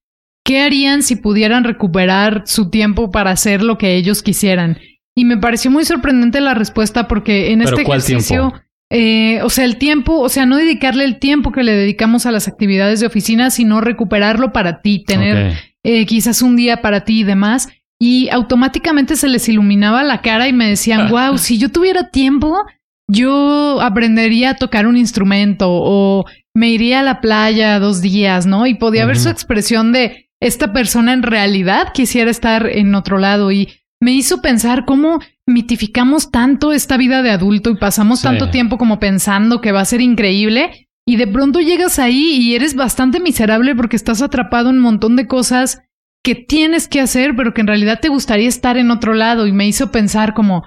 qué 0.43 0.61
harían 0.61 1.03
si 1.03 1.15
pudieran 1.15 1.63
recuperar 1.63 2.43
su 2.45 2.71
tiempo 2.71 3.11
para 3.11 3.31
hacer 3.31 3.61
lo 3.61 3.77
que 3.77 3.95
ellos 3.95 4.23
quisieran. 4.23 4.79
Y 5.15 5.25
me 5.25 5.37
pareció 5.37 5.69
muy 5.69 5.85
sorprendente 5.85 6.41
la 6.41 6.55
respuesta 6.55 7.07
porque 7.07 7.51
en 7.51 7.59
¿Pero 7.59 7.77
este 7.77 7.81
ejercicio, 7.83 8.53
eh, 8.89 9.41
o 9.43 9.49
sea, 9.49 9.65
el 9.65 9.77
tiempo, 9.77 10.19
o 10.19 10.29
sea, 10.29 10.47
no 10.47 10.57
dedicarle 10.57 11.05
el 11.05 11.19
tiempo 11.19 11.51
que 11.51 11.63
le 11.63 11.73
dedicamos 11.73 12.25
a 12.25 12.31
las 12.31 12.47
actividades 12.47 12.99
de 12.99 13.07
oficina, 13.07 13.51
sino 13.51 13.79
recuperarlo 13.81 14.51
para 14.51 14.81
ti, 14.81 15.03
tener 15.05 15.55
eh, 15.83 16.05
quizás 16.07 16.41
un 16.41 16.55
día 16.55 16.81
para 16.81 17.01
ti 17.01 17.19
y 17.19 17.23
demás. 17.23 17.69
Y 17.99 18.29
automáticamente 18.29 19.15
se 19.15 19.27
les 19.27 19.47
iluminaba 19.47 20.01
la 20.01 20.21
cara 20.21 20.47
y 20.47 20.53
me 20.53 20.67
decían, 20.67 21.09
wow, 21.11 21.37
si 21.37 21.59
yo 21.59 21.69
tuviera 21.69 22.09
tiempo, 22.09 22.57
yo 23.11 23.81
aprendería 23.81 24.51
a 24.51 24.55
tocar 24.55 24.87
un 24.87 24.95
instrumento 24.97 25.67
o 25.69 26.25
me 26.55 26.69
iría 26.69 27.01
a 27.01 27.03
la 27.03 27.21
playa 27.21 27.79
dos 27.79 28.01
días, 28.01 28.45
¿no? 28.45 28.67
Y 28.67 28.75
podía 28.75 29.05
ver 29.05 29.17
su 29.17 29.29
expresión 29.29 29.91
de 29.91 30.29
esta 30.41 30.73
persona 30.73 31.13
en 31.13 31.23
realidad 31.23 31.93
quisiera 31.93 32.31
estar 32.31 32.67
en 32.67 32.95
otro 32.95 33.17
lado 33.17 33.51
y 33.51 33.69
me 34.01 34.11
hizo 34.13 34.41
pensar 34.41 34.85
cómo 34.85 35.19
mitificamos 35.47 36.31
tanto 36.31 36.73
esta 36.73 36.97
vida 36.97 37.21
de 37.21 37.29
adulto 37.29 37.69
y 37.69 37.75
pasamos 37.77 38.19
Sí. 38.19 38.23
tanto 38.27 38.49
tiempo 38.49 38.77
como 38.77 38.99
pensando 38.99 39.61
que 39.61 39.71
va 39.71 39.81
a 39.81 39.85
ser 39.85 40.01
increíble 40.01 40.87
y 41.05 41.17
de 41.17 41.27
pronto 41.27 41.59
llegas 41.59 41.99
ahí 41.99 42.37
y 42.39 42.55
eres 42.55 42.75
bastante 42.75 43.19
miserable 43.19 43.75
porque 43.75 43.95
estás 43.95 44.21
atrapado 44.21 44.69
en 44.69 44.77
un 44.77 44.81
montón 44.81 45.15
de 45.15 45.27
cosas 45.27 45.81
que 46.23 46.35
tienes 46.35 46.87
que 46.87 47.01
hacer, 47.01 47.35
pero 47.35 47.53
que 47.53 47.61
en 47.61 47.67
realidad 47.67 47.99
te 47.99 48.09
gustaría 48.09 48.47
estar 48.47 48.77
en 48.77 48.91
otro 48.91 49.13
lado 49.13 49.47
y 49.47 49.51
me 49.51 49.67
hizo 49.67 49.91
pensar 49.91 50.33
como, 50.33 50.63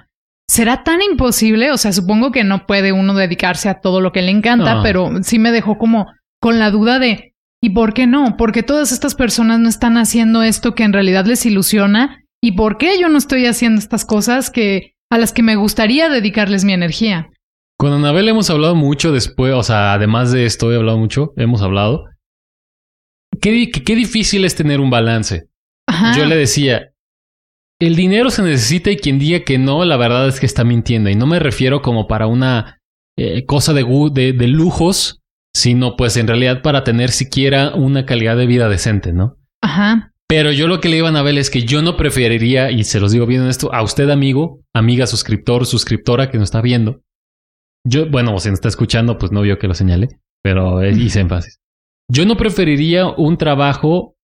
¿será 0.49 0.83
tan 0.83 1.01
imposible? 1.01 1.71
O 1.71 1.77
sea, 1.77 1.91
supongo 1.93 2.31
que 2.31 2.43
no 2.43 2.65
puede 2.65 2.91
uno 2.91 3.13
dedicarse 3.13 3.69
a 3.69 3.81
todo 3.81 4.01
lo 4.01 4.11
que 4.11 4.21
le 4.21 4.31
encanta, 4.31 4.75
No. 4.75 4.83
pero 4.83 5.23
sí 5.23 5.39
me 5.39 5.51
dejó 5.51 5.77
como 5.77 6.07
con 6.41 6.59
la 6.59 6.71
duda 6.71 6.99
de, 6.99 7.33
¿y 7.61 7.71
por 7.71 7.93
qué 7.93 8.07
no? 8.07 8.37
¿Por 8.37 8.51
qué 8.51 8.63
todas 8.63 8.91
estas 8.91 9.15
personas 9.15 9.59
no 9.59 9.69
están 9.69 9.97
haciendo 9.97 10.43
esto 10.43 10.75
que 10.75 10.83
en 10.83 10.93
realidad 10.93 11.25
les 11.25 11.45
ilusiona? 11.45 12.21
¿Y 12.43 12.51
por 12.51 12.77
qué 12.77 12.99
yo 12.99 13.09
no 13.09 13.17
estoy 13.17 13.45
haciendo 13.47 13.79
estas 13.79 14.05
cosas 14.05 14.51
que 14.51 14.93
a 15.11 15.17
las 15.17 15.33
que 15.33 15.43
me 15.43 15.55
gustaría 15.55 16.09
dedicarles 16.09 16.65
mi 16.65 16.73
energía? 16.73 17.29
Con 17.77 17.91
Anabel 17.91 18.29
hemos 18.29 18.49
hablado 18.49 18.75
mucho 18.75 19.11
después, 19.11 19.53
o 19.53 19.63
sea, 19.63 19.93
además 19.93 20.31
de 20.31 20.45
esto 20.45 20.71
he 20.71 20.75
hablado 20.77 20.97
mucho, 20.97 21.33
hemos 21.37 21.61
hablado. 21.61 22.05
Qué, 23.41 23.51
difícil 23.95 24.45
es 24.45 24.55
tener 24.55 24.79
un 24.79 24.89
balance. 24.89 25.49
Ajá. 25.87 26.17
Yo 26.17 26.25
le 26.25 26.35
decía, 26.35 26.91
el 27.79 27.95
dinero 27.95 28.29
se 28.29 28.43
necesita 28.43 28.91
y 28.91 28.97
quien 28.97 29.19
diga 29.19 29.41
que 29.41 29.57
no, 29.57 29.83
la 29.85 29.97
verdad 29.97 30.27
es 30.27 30.39
que 30.39 30.45
está 30.45 30.63
mintiendo. 30.63 31.09
Y 31.09 31.15
no 31.15 31.25
me 31.25 31.39
refiero 31.39 31.81
como 31.81 32.07
para 32.07 32.27
una 32.27 32.81
eh, 33.17 33.45
cosa 33.45 33.73
de, 33.73 33.83
de, 34.13 34.33
de 34.33 34.47
lujos, 34.47 35.21
sino 35.55 35.95
pues 35.95 36.17
en 36.17 36.27
realidad 36.27 36.61
para 36.61 36.83
tener 36.83 37.11
siquiera 37.11 37.75
una 37.75 38.05
calidad 38.05 38.37
de 38.37 38.45
vida 38.45 38.69
decente, 38.69 39.13
¿no? 39.13 39.37
Ajá. 39.61 40.11
Pero 40.27 40.51
yo 40.51 40.67
lo 40.67 40.79
que 40.79 40.89
le 40.89 40.97
iba 40.97 41.07
a 41.07 41.11
Anabel 41.11 41.37
es 41.37 41.49
que 41.49 41.63
yo 41.63 41.81
no 41.81 41.97
preferiría, 41.97 42.71
y 42.71 42.83
se 42.83 42.99
los 42.99 43.11
digo 43.11 43.27
bien 43.27 43.43
en 43.43 43.49
esto, 43.49 43.71
a 43.73 43.83
usted 43.83 44.09
amigo, 44.09 44.61
amiga, 44.73 45.05
suscriptor, 45.05 45.65
suscriptora 45.65 46.31
que 46.31 46.37
nos 46.37 46.47
está 46.47 46.61
viendo. 46.61 47.01
Yo, 47.87 48.09
bueno, 48.09 48.37
si 48.39 48.49
nos 48.49 48.57
está 48.57 48.69
escuchando, 48.69 49.19
pues 49.19 49.31
no 49.31 49.41
vio 49.41 49.59
que 49.59 49.67
lo 49.67 49.75
señale, 49.75 50.19
pero 50.41 50.81
eh, 50.81 50.91
hice 50.91 51.19
énfasis. 51.19 51.59
Yo 52.11 52.25
no 52.25 52.37
preferiría 52.37 53.07
un 53.07 53.37
trabajo 53.37 54.15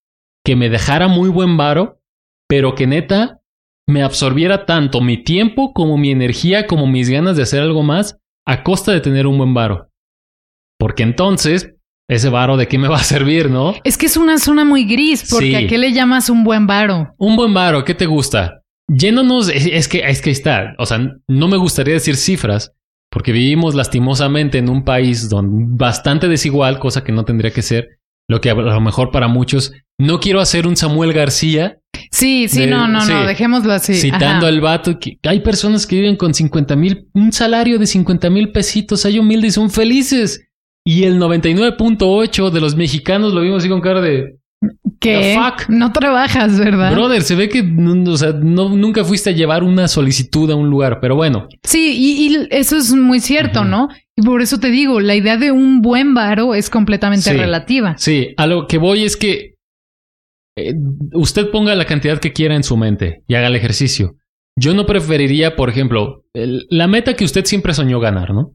que 0.44 0.56
me 0.56 0.70
dejara 0.70 1.08
muy 1.08 1.30
buen 1.30 1.56
varo, 1.56 2.02
pero 2.48 2.74
que 2.74 2.88
neta 2.88 3.41
me 3.88 4.04
absorbiera 4.04 4.66
tanto 4.66 5.02
mi 5.02 5.24
tiempo 5.24 5.74
como 5.74 5.98
mi 5.98 6.12
energía, 6.12 6.68
como 6.68 6.88
mis 6.88 7.10
ganas 7.10 7.36
de 7.38 7.44
hacer 7.44 7.62
algo 7.62 7.84
más, 7.84 8.18
a 8.46 8.64
costa 8.64 8.92
de 8.92 9.02
tener 9.02 9.28
un 9.28 9.38
buen 9.38 9.54
varo. 9.54 9.90
Porque 10.80 11.04
entonces, 11.04 11.74
ese 12.10 12.30
varo 12.30 12.58
de 12.58 12.68
qué 12.68 12.78
me 12.78 12.88
va 12.88 12.98
a 12.98 13.04
servir, 13.04 13.50
¿no? 13.50 13.74
Es 13.84 13.98
que 13.98 14.06
es 14.08 14.18
una 14.18 14.38
zona 14.38 14.66
muy 14.66 14.86
gris, 14.86 15.28
porque 15.30 15.48
Sí. 15.48 15.56
¿a 15.56 15.68
qué 15.68 15.78
le 15.78 15.94
llamas 15.94 16.30
un 16.30 16.44
buen 16.44 16.68
varo? 16.68 17.14
Un 17.18 17.36
buen 17.36 17.54
varo, 17.54 17.84
¿qué 17.84 17.94
te 17.94 18.06
gusta? 18.06 18.62
Yéndonos, 18.88 19.50
es, 19.50 19.66
es 19.68 19.88
que 19.88 20.00
es 20.00 20.22
que 20.22 20.32
está. 20.32 20.74
O 20.78 20.86
sea, 20.86 21.00
no 21.28 21.48
me 21.48 21.58
gustaría 21.58 21.94
decir 21.94 22.16
cifras, 22.16 22.74
porque 23.10 23.32
vivimos 23.32 23.76
lastimosamente 23.76 24.58
en 24.58 24.70
un 24.70 24.84
país 24.84 25.30
donde 25.30 25.66
bastante 25.78 26.28
desigual, 26.28 26.80
cosa 26.80 27.04
que 27.04 27.12
no 27.12 27.26
tendría 27.26 27.52
que 27.52 27.62
ser. 27.62 28.00
Lo 28.30 28.40
que 28.40 28.50
a 28.50 28.54
lo 28.54 28.82
mejor 28.82 29.12
para 29.12 29.28
muchos. 29.28 29.74
No 30.00 30.20
quiero 30.20 30.40
hacer 30.40 30.66
un 30.66 30.78
Samuel 30.78 31.12
García 31.14 31.80
Sí, 32.12 32.48
sí, 32.50 32.62
De- 32.62 32.68
no, 32.68 32.88
no, 32.88 33.02
sí. 33.02 33.12
no, 33.14 33.26
dejémoslo 33.26 33.72
así. 33.74 33.94
citando 33.96 34.26
Ajá. 34.46 34.48
al 34.48 34.60
vato 34.62 35.00
que 35.00 35.18
hay 35.24 35.40
personas 35.40 35.88
que 35.88 35.96
viven 35.96 36.18
con 36.18 36.34
50 36.34 36.76
mil, 36.76 37.08
un 37.14 37.32
salario 37.32 37.80
de 37.80 37.88
50 37.88 38.30
mil 38.30 38.52
pesitos, 38.52 39.06
hay 39.06 39.18
humildes 39.18 39.54
y 39.54 39.56
son 39.56 39.70
felices. 39.72 40.48
Y 40.86 41.04
el 41.04 41.20
99.8 41.20 42.50
de 42.50 42.60
los 42.62 42.76
mexicanos 42.76 43.34
lo 43.34 43.42
vimos 43.42 43.60
así 43.60 43.70
con 43.70 43.82
cara 43.82 44.02
de 44.02 44.36
¿Qué? 45.00 45.36
Fuck? 45.36 45.70
No 45.70 45.92
trabajas, 45.92 46.60
¿verdad? 46.60 46.92
brother, 46.94 47.24
se 47.24 47.36
ve 47.36 47.50
que 47.50 47.62
o 48.08 48.18
sea, 48.18 48.34
no, 48.34 48.70
nunca 48.70 49.04
fuiste 49.04 49.32
a 49.32 49.34
llevar 49.34 49.64
una 49.64 49.88
solicitud 49.88 50.52
a 50.52 50.56
un 50.56 50.70
lugar, 50.70 51.00
pero 51.02 51.16
bueno. 51.16 51.48
Sí, 51.64 51.96
y, 51.98 52.28
y 52.36 52.48
eso 52.52 52.78
es 52.78 52.94
muy 52.94 53.20
cierto. 53.20 53.64
¿no? 53.64 53.90
Y 54.16 54.22
por 54.22 54.42
eso 54.44 54.60
te 54.60 54.70
digo, 54.70 55.00
la 55.00 55.16
idea 55.16 55.38
de 55.38 55.52
un 55.52 55.82
buen 55.82 56.14
varo 56.14 56.54
es 56.54 56.70
completamente 56.70 57.32
Sí. 57.32 57.36
relativa. 57.38 57.96
Sí, 57.98 58.34
a 58.38 58.46
lo 58.46 58.68
que 58.68 58.78
voy 58.78 59.04
es 59.04 59.18
que 59.18 59.51
eh, 60.58 60.74
usted 61.14 61.50
ponga 61.52 61.76
la 61.76 61.86
cantidad 61.86 62.20
que 62.20 62.34
quiera 62.34 62.56
en 62.56 62.64
su 62.64 62.78
mente 62.78 63.24
y 63.28 63.36
haga 63.36 63.48
el 63.48 63.56
ejercicio. 63.56 64.16
Yo 64.58 64.74
no 64.74 64.86
preferiría, 64.86 65.56
por 65.56 65.70
ejemplo, 65.70 66.26
la 66.34 66.88
meta 66.88 67.16
que 67.16 67.24
usted 67.24 67.46
siempre 67.46 67.74
soñó 67.74 68.00
ganar, 68.00 68.34
¿no? 68.34 68.54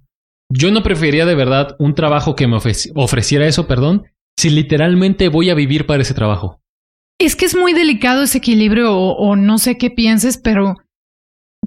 Yo 0.52 0.70
no 0.70 0.82
preferiría 0.82 1.26
de 1.26 1.35
verdad 1.35 1.74
un 1.78 1.94
trabajo 1.94 2.37
que 2.37 2.46
me 2.46 2.56
ofreci- 2.56 2.92
ofreciera 2.94 3.46
eso, 3.46 3.66
perdón, 3.66 4.04
si 4.38 4.50
literalmente 4.50 5.28
voy 5.28 5.50
a 5.50 5.54
vivir 5.54 5.87
para 5.87 6.02
ese 6.02 6.14
trabajo. 6.14 6.61
Es 7.18 7.35
que 7.35 7.46
es 7.46 7.56
muy 7.56 7.72
delicado 7.72 8.22
ese 8.22 8.38
equilibrio 8.38 8.94
o 8.94 9.37
no 9.37 9.59
sé 9.59 9.78
qué 9.78 9.90
pienses, 9.90 10.37
pero 10.37 10.74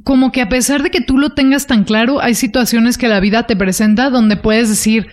como 0.03 0.31
que 0.31 0.41
a 0.41 0.47
pesar 0.47 0.83
de 0.83 0.91
que 0.91 1.01
tú 1.01 1.17
lo 1.17 1.31
tengas 1.31 1.65
tan 1.65 1.83
claro, 1.83 2.21
hay 2.21 2.35
situaciones 2.35 2.97
que 2.97 3.07
la 3.07 3.19
vida 3.19 3.47
te 3.47 3.55
presenta 3.55 4.11
donde 4.11 4.37
puedes 4.37 4.69
decir, 4.69 5.07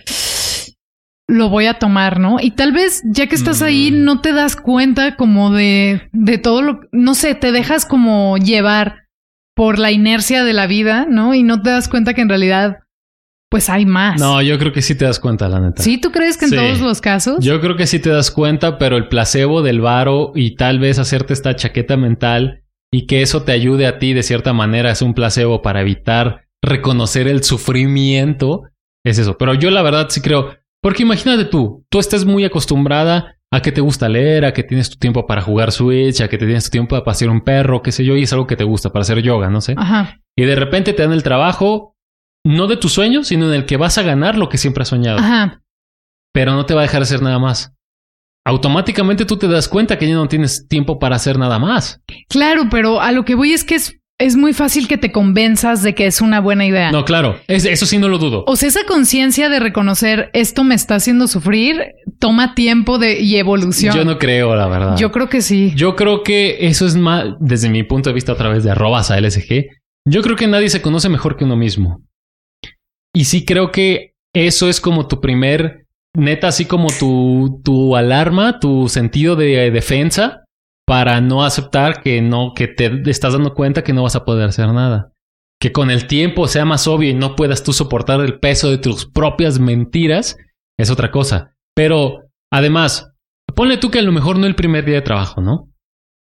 lo 1.29 1.49
voy 1.49 1.65
a 1.65 1.73
tomar, 1.79 2.19
¿no? 2.19 2.37
Y 2.41 2.51
tal 2.51 2.71
vez 2.71 3.01
ya 3.05 3.27
que 3.27 3.35
estás 3.35 3.61
ahí 3.61 3.91
Mm. 3.91 4.03
no 4.05 4.21
te 4.21 4.31
das 4.33 4.55
cuenta 4.55 5.15
como 5.17 5.51
de, 5.51 6.09
de 6.13 6.37
todo 6.37 6.61
lo, 6.61 6.79
no 6.91 7.15
sé, 7.15 7.35
te 7.35 7.51
dejas 7.51 7.85
como 7.85 8.37
llevar 8.37 9.07
por 9.55 9.77
la 9.79 9.91
inercia 9.91 10.43
de 10.43 10.53
la 10.53 10.67
vida, 10.67 11.05
¿no? 11.09 11.33
Y 11.33 11.43
no 11.43 11.61
te 11.61 11.69
das 11.71 11.89
cuenta 11.89 12.13
que 12.13 12.21
en 12.21 12.29
realidad, 12.29 12.77
pues 13.49 13.69
hay 13.69 13.85
más. 13.85 14.21
No, 14.21 14.41
yo 14.41 14.57
creo 14.59 14.71
que 14.71 14.81
sí 14.81 14.95
te 14.95 15.03
das 15.05 15.19
cuenta, 15.19 15.49
la 15.49 15.59
neta. 15.59 15.81
¿Sí? 15.83 15.97
¿Tú 15.97 16.11
crees 16.11 16.37
que 16.37 16.45
en 16.45 16.51
Sí. 16.51 16.57
todos 16.57 16.79
los 16.79 17.01
casos? 17.01 17.43
Yo 17.43 17.59
creo 17.59 17.75
que 17.75 17.87
sí 17.87 17.99
te 17.99 18.09
das 18.09 18.31
cuenta, 18.31 18.77
pero 18.77 18.95
el 18.97 19.07
placebo 19.09 19.61
del 19.63 19.81
varo 19.81 20.31
y 20.35 20.55
tal 20.55 20.79
vez 20.79 20.97
hacerte 20.99 21.33
esta 21.33 21.55
chaqueta 21.55 21.97
mental 21.97 22.63
y 22.93 23.05
que 23.05 23.21
eso 23.21 23.43
te 23.43 23.51
ayude 23.51 23.85
a 23.87 23.99
ti 23.99 24.13
de 24.13 24.23
cierta 24.23 24.53
manera 24.53 24.91
es 24.91 25.01
un 25.01 25.13
placebo 25.13 25.61
para 25.61 25.81
evitar 25.81 26.45
reconocer 26.63 27.27
el 27.27 27.43
sufrimiento, 27.43 28.63
es 29.05 29.17
eso. 29.19 29.37
Pero 29.37 29.53
yo 29.55 29.71
la 29.71 29.81
verdad 29.81 30.07
sí 30.09 30.21
creo, 30.21 30.55
porque 30.81 31.03
imagínate 31.03 31.45
tú, 31.45 31.85
tú 31.89 31.99
estás 31.99 32.25
muy 32.25 32.45
acostumbrada 32.45 33.35
a 33.51 33.61
que 33.61 33.71
te 33.71 33.81
gusta 33.81 34.09
leer, 34.09 34.45
a 34.45 34.53
que 34.53 34.63
tienes 34.63 34.89
tu 34.89 34.97
tiempo 34.97 35.25
para 35.25 35.41
jugar 35.41 35.71
Switch, 35.71 36.21
a 36.21 36.27
que 36.27 36.37
te 36.37 36.45
tienes 36.45 36.65
tu 36.65 36.69
tiempo 36.69 36.89
para 36.95 37.05
pasear 37.05 37.29
un 37.31 37.41
perro, 37.41 37.81
qué 37.81 37.91
sé 37.91 38.03
yo, 38.03 38.15
y 38.15 38.23
es 38.23 38.33
algo 38.33 38.47
que 38.47 38.57
te 38.57 38.63
gusta 38.63 38.91
para 38.91 39.01
hacer 39.01 39.21
yoga, 39.21 39.49
no 39.49 39.61
sé. 39.61 39.75
Ajá. 39.77 40.19
Y 40.35 40.43
de 40.43 40.55
repente 40.55 40.93
te 40.93 41.03
dan 41.03 41.13
el 41.13 41.23
trabajo, 41.23 41.95
no 42.45 42.67
de 42.67 42.77
tus 42.77 42.93
sueños, 42.93 43.27
sino 43.27 43.47
en 43.47 43.53
el 43.53 43.65
que 43.65 43.77
vas 43.77 43.97
a 43.97 44.03
ganar 44.03 44.37
lo 44.37 44.49
que 44.49 44.57
siempre 44.57 44.83
has 44.83 44.89
soñado 44.89 45.19
Ajá. 45.19 45.61
pero 46.33 46.53
no 46.53 46.65
te 46.65 46.73
va 46.73 46.81
a 46.81 46.83
dejar 46.83 47.01
hacer 47.01 47.21
nada 47.21 47.39
más. 47.39 47.73
Automáticamente 48.45 49.25
tú 49.25 49.37
te 49.37 49.47
das 49.47 49.67
cuenta 49.67 49.97
que 49.97 50.07
ya 50.07 50.15
no 50.15 50.27
tienes 50.27 50.67
tiempo 50.69 50.99
para 50.99 51.17
hacer 51.17 51.37
nada 51.37 51.59
más. 51.59 52.01
Claro, 52.29 52.67
pero 52.71 53.01
a 53.01 53.11
lo 53.11 53.25
que 53.25 53.35
voy 53.35 53.51
es 53.51 53.65
que 53.65 53.75
es, 53.75 53.99
es 54.19 54.35
muy 54.35 54.53
fácil 54.53 54.87
que 54.87 54.97
te 54.97 55.11
convenzas 55.11 55.83
de 55.83 55.93
que 55.93 56.07
es 56.07 56.21
una 56.21 56.39
buena 56.41 56.65
idea. 56.65 56.91
No, 56.91 57.05
claro, 57.05 57.39
es- 57.47 57.65
eso 57.65 57.85
sí 57.85 57.99
no 57.99 58.07
lo 58.07 58.17
dudo. 58.17 58.43
O 58.47 58.55
sea, 58.55 58.67
esa 58.69 58.83
conciencia 58.87 59.47
de 59.49 59.59
reconocer 59.59 60.29
esto 60.33 60.63
me 60.63 60.73
está 60.75 60.95
haciendo 60.95 61.27
sufrir 61.27 61.83
toma 62.19 62.55
tiempo 62.55 62.97
de, 62.97 63.19
y 63.21 63.37
evolución. 63.37 63.95
Yo 63.95 64.03
no 64.05 64.17
creo, 64.17 64.55
la 64.55 64.67
verdad. 64.67 64.97
Yo 64.97 65.11
creo 65.11 65.29
que 65.29 65.41
sí. 65.41 65.71
Yo 65.75 65.95
creo 65.95 66.23
que 66.23 66.67
eso 66.67 66.87
es 66.87 66.95
más, 66.95 67.25
desde 67.39 67.69
mi 67.69 67.83
punto 67.83 68.09
de 68.09 68.15
vista 68.15 68.31
a 68.31 68.37
través 68.37 68.63
de 68.63 68.71
arrobas 68.71 69.11
a 69.11 69.17
LSG, 69.19 69.67
yo 70.09 70.21
creo 70.23 70.35
que 70.35 70.47
nadie 70.47 70.69
se 70.69 70.81
conoce 70.81 71.09
mejor 71.09 71.37
que 71.37 71.43
uno 71.43 71.55
mismo. 71.55 72.01
Y 73.13 73.25
sí 73.25 73.45
creo 73.45 73.71
que 73.71 74.13
eso 74.33 74.67
es 74.69 74.81
como 74.81 75.07
tu 75.07 75.21
primer, 75.21 75.85
neta, 76.15 76.47
así 76.47 76.65
como 76.65 76.87
tu, 76.99 77.61
tu 77.63 77.95
alarma, 77.95 78.59
tu 78.59 78.89
sentido 78.89 79.35
de 79.35 79.69
defensa 79.69 80.43
para 80.87 81.19
no 81.19 81.43
aceptar 81.43 82.01
que 82.01 82.21
no, 82.21 82.53
que 82.55 82.67
te 82.67 83.01
estás 83.09 83.33
dando 83.33 83.53
cuenta 83.53 83.83
que 83.83 83.91
no 83.91 84.03
vas 84.03 84.15
a 84.15 84.23
poder 84.23 84.47
hacer 84.47 84.69
nada. 84.69 85.11
Que 85.59 85.73
con 85.73 85.91
el 85.91 86.07
tiempo 86.07 86.47
sea 86.47 86.63
más 86.63 86.87
obvio 86.87 87.09
y 87.09 87.13
no 87.13 87.35
puedas 87.35 87.61
tú 87.61 87.73
soportar 87.73 88.21
el 88.21 88.39
peso 88.39 88.69
de 88.69 88.77
tus 88.77 89.05
propias 89.05 89.59
mentiras, 89.59 90.37
es 90.79 90.89
otra 90.89 91.11
cosa. 91.11 91.55
Pero 91.75 92.29
además, 92.51 93.11
ponle 93.53 93.77
tú 93.77 93.91
que 93.91 93.99
a 93.99 94.03
lo 94.03 94.13
mejor 94.13 94.39
no 94.39 94.47
el 94.47 94.55
primer 94.55 94.85
día 94.85 94.95
de 94.95 95.01
trabajo, 95.01 95.41
¿no? 95.41 95.69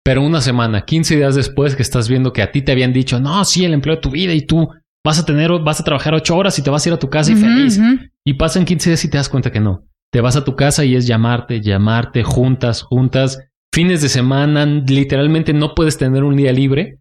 Pero 0.02 0.22
una 0.22 0.40
semana, 0.40 0.86
15 0.86 1.18
días 1.18 1.36
después 1.36 1.76
que 1.76 1.82
estás 1.82 2.08
viendo 2.08 2.32
que 2.32 2.42
a 2.42 2.52
ti 2.52 2.62
te 2.62 2.72
habían 2.72 2.94
dicho, 2.94 3.20
no, 3.20 3.44
sí, 3.44 3.66
el 3.66 3.74
empleo 3.74 3.96
de 3.96 4.02
tu 4.02 4.12
vida 4.12 4.34
y 4.34 4.46
tú 4.46 4.70
vas 5.04 5.20
a 5.20 5.26
tener, 5.26 5.52
vas 5.60 5.82
a 5.82 5.84
trabajar 5.84 6.14
ocho 6.14 6.38
horas 6.38 6.58
y 6.58 6.62
te 6.62 6.70
vas 6.70 6.86
a 6.86 6.90
ir 6.90 6.94
a 6.94 7.00
tu 7.00 7.10
casa 7.10 7.34
y 7.34 7.36
feliz. 7.36 7.82
Y 8.26 8.36
pasan 8.36 8.64
15 8.64 8.92
días 8.92 9.04
y 9.04 9.10
te 9.10 9.18
das 9.18 9.28
cuenta 9.28 9.52
que 9.52 9.60
no. 9.60 9.86
Te 10.10 10.22
vas 10.22 10.38
a 10.38 10.46
tu 10.46 10.56
casa 10.56 10.86
y 10.86 10.96
es 10.96 11.06
llamarte, 11.06 11.60
llamarte, 11.60 12.24
juntas, 12.24 12.82
juntas, 12.84 13.40
fines 13.74 14.02
de 14.02 14.08
semana, 14.10 14.66
literalmente 14.66 15.52
no 15.52 15.74
puedes 15.76 15.98
tener 15.98 16.24
un 16.24 16.38
día 16.38 16.52
libre. 16.52 17.00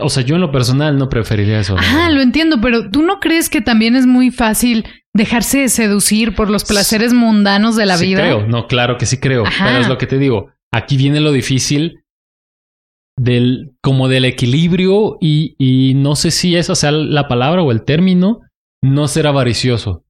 O 0.00 0.08
sea, 0.08 0.24
yo 0.24 0.34
en 0.34 0.40
lo 0.40 0.50
personal 0.50 0.98
no 0.98 1.08
preferiría 1.08 1.60
eso. 1.60 1.74
verdad. 1.76 2.10
lo 2.10 2.20
entiendo, 2.20 2.60
pero 2.60 2.90
¿tú 2.90 3.02
no 3.02 3.20
crees 3.20 3.48
que 3.48 3.60
también 3.60 3.94
es 3.94 4.06
muy 4.06 4.30
fácil 4.32 4.84
dejarse 5.14 5.68
seducir 5.68 6.34
por 6.34 6.50
los 6.50 6.64
placeres 6.64 7.12
mundanos 7.14 7.76
de 7.76 7.86
la 7.86 7.96
sí 7.96 8.06
vida? 8.06 8.22
creo, 8.22 8.46
no, 8.48 8.66
claro 8.66 8.96
que 8.98 9.06
sí 9.06 9.18
creo. 9.18 9.46
Ajá. 9.46 9.66
Pero 9.66 9.78
es 9.80 9.88
lo 9.88 9.98
que 9.98 10.06
te 10.08 10.18
digo. 10.18 10.50
Aquí 10.74 10.96
viene 10.96 11.20
lo 11.20 11.30
difícil 11.30 12.00
del, 13.18 13.74
como 13.82 14.08
del 14.08 14.24
equilibrio 14.24 15.18
y, 15.20 15.54
y 15.58 15.94
no 15.94 16.16
sé 16.16 16.30
si 16.30 16.56
esa 16.56 16.74
sea 16.74 16.90
la 16.90 17.28
palabra 17.28 17.62
o 17.62 17.70
el 17.70 17.84
término, 17.84 18.40
no 18.82 19.08
ser 19.08 19.26
avaricioso. 19.26 20.04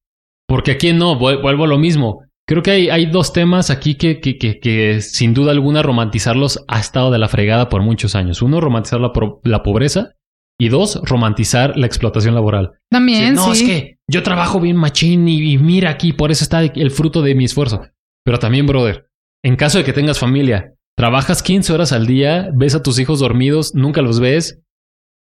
Porque 0.48 0.70
aquí 0.72 0.92
no, 0.92 1.18
vuel- 1.18 1.42
vuelvo 1.42 1.64
a 1.64 1.68
lo 1.68 1.78
mismo. 1.78 2.22
Creo 2.48 2.62
que 2.62 2.70
hay, 2.70 2.88
hay 2.90 3.06
dos 3.06 3.32
temas 3.32 3.70
aquí 3.70 3.96
que, 3.96 4.20
que, 4.20 4.38
que, 4.38 4.60
que 4.60 5.00
sin 5.00 5.34
duda 5.34 5.50
alguna 5.52 5.82
romantizarlos 5.82 6.64
ha 6.68 6.78
estado 6.78 7.10
de 7.10 7.18
la 7.18 7.28
fregada 7.28 7.68
por 7.68 7.82
muchos 7.82 8.14
años. 8.14 8.40
Uno, 8.42 8.60
romantizar 8.60 9.00
la, 9.00 9.12
pro- 9.12 9.40
la 9.44 9.62
pobreza. 9.62 10.12
Y 10.58 10.68
dos, 10.70 11.00
romantizar 11.04 11.76
la 11.76 11.84
explotación 11.86 12.34
laboral. 12.34 12.70
También, 12.90 13.34
no, 13.34 13.54
sí. 13.54 13.64
es 13.64 13.68
que 13.68 13.98
yo 14.08 14.22
trabajo 14.22 14.58
bien 14.58 14.76
machín 14.76 15.28
y, 15.28 15.52
y 15.52 15.58
mira 15.58 15.90
aquí, 15.90 16.14
por 16.14 16.30
eso 16.30 16.44
está 16.44 16.62
el 16.62 16.90
fruto 16.90 17.20
de 17.20 17.34
mi 17.34 17.44
esfuerzo. 17.44 17.82
Pero 18.24 18.38
también, 18.38 18.66
brother, 18.66 19.06
en 19.44 19.56
caso 19.56 19.76
de 19.76 19.84
que 19.84 19.92
tengas 19.92 20.18
familia, 20.18 20.72
trabajas 20.96 21.42
15 21.42 21.74
horas 21.74 21.92
al 21.92 22.06
día, 22.06 22.48
ves 22.54 22.74
a 22.74 22.82
tus 22.82 22.98
hijos 22.98 23.18
dormidos, 23.20 23.74
nunca 23.74 24.00
los 24.00 24.18
ves. 24.18 24.62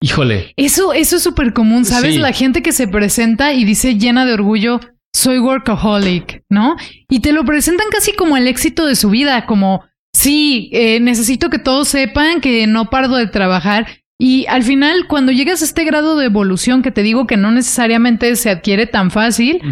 Híjole, 0.03 0.53
Eso, 0.57 0.93
eso 0.95 1.17
es 1.17 1.23
súper 1.23 1.53
común, 1.53 1.85
¿sabes? 1.85 2.15
Sí. 2.15 2.21
La 2.21 2.33
gente 2.33 2.63
que 2.63 2.73
se 2.73 2.89
presenta 2.89 3.53
y 3.53 3.65
dice 3.65 3.99
llena 3.99 4.25
de 4.27 4.33
orgullo, 4.33 4.81
soy 5.15 5.39
workaholic, 5.39 6.45
¿no? 6.49 6.77
Y 7.09 7.21
te 7.21 7.33
lo 7.33 7.45
presentan 7.45 7.87
casi 7.91 8.13
como 8.13 8.37
el 8.37 8.47
éxito 8.49 8.87
de 8.87 8.97
su 8.97 9.11
vida, 9.11 9.47
como, 9.47 9.85
sí, 10.15 10.71
eh, 10.73 11.01
necesito 11.01 11.51
que 11.51 11.59
todos 11.59 11.89
sepan 11.89 12.41
que 12.41 12.67
no 12.67 12.91
paro 12.91 13.09
de 13.17 13.27
trabajar. 13.27 13.87
Y 14.23 14.45
al 14.49 14.63
final, 14.63 15.07
cuando 15.09 15.33
llegas 15.33 15.63
a 15.63 15.65
este 15.65 15.83
grado 15.85 16.17
de 16.19 16.27
evolución 16.27 16.83
que 16.83 16.91
te 16.91 17.03
digo 17.03 17.27
que 17.27 17.39
no 17.39 17.51
necesariamente 17.51 18.37
se 18.37 18.51
adquiere 18.51 18.87
tan 18.87 19.11
fácil, 19.11 19.63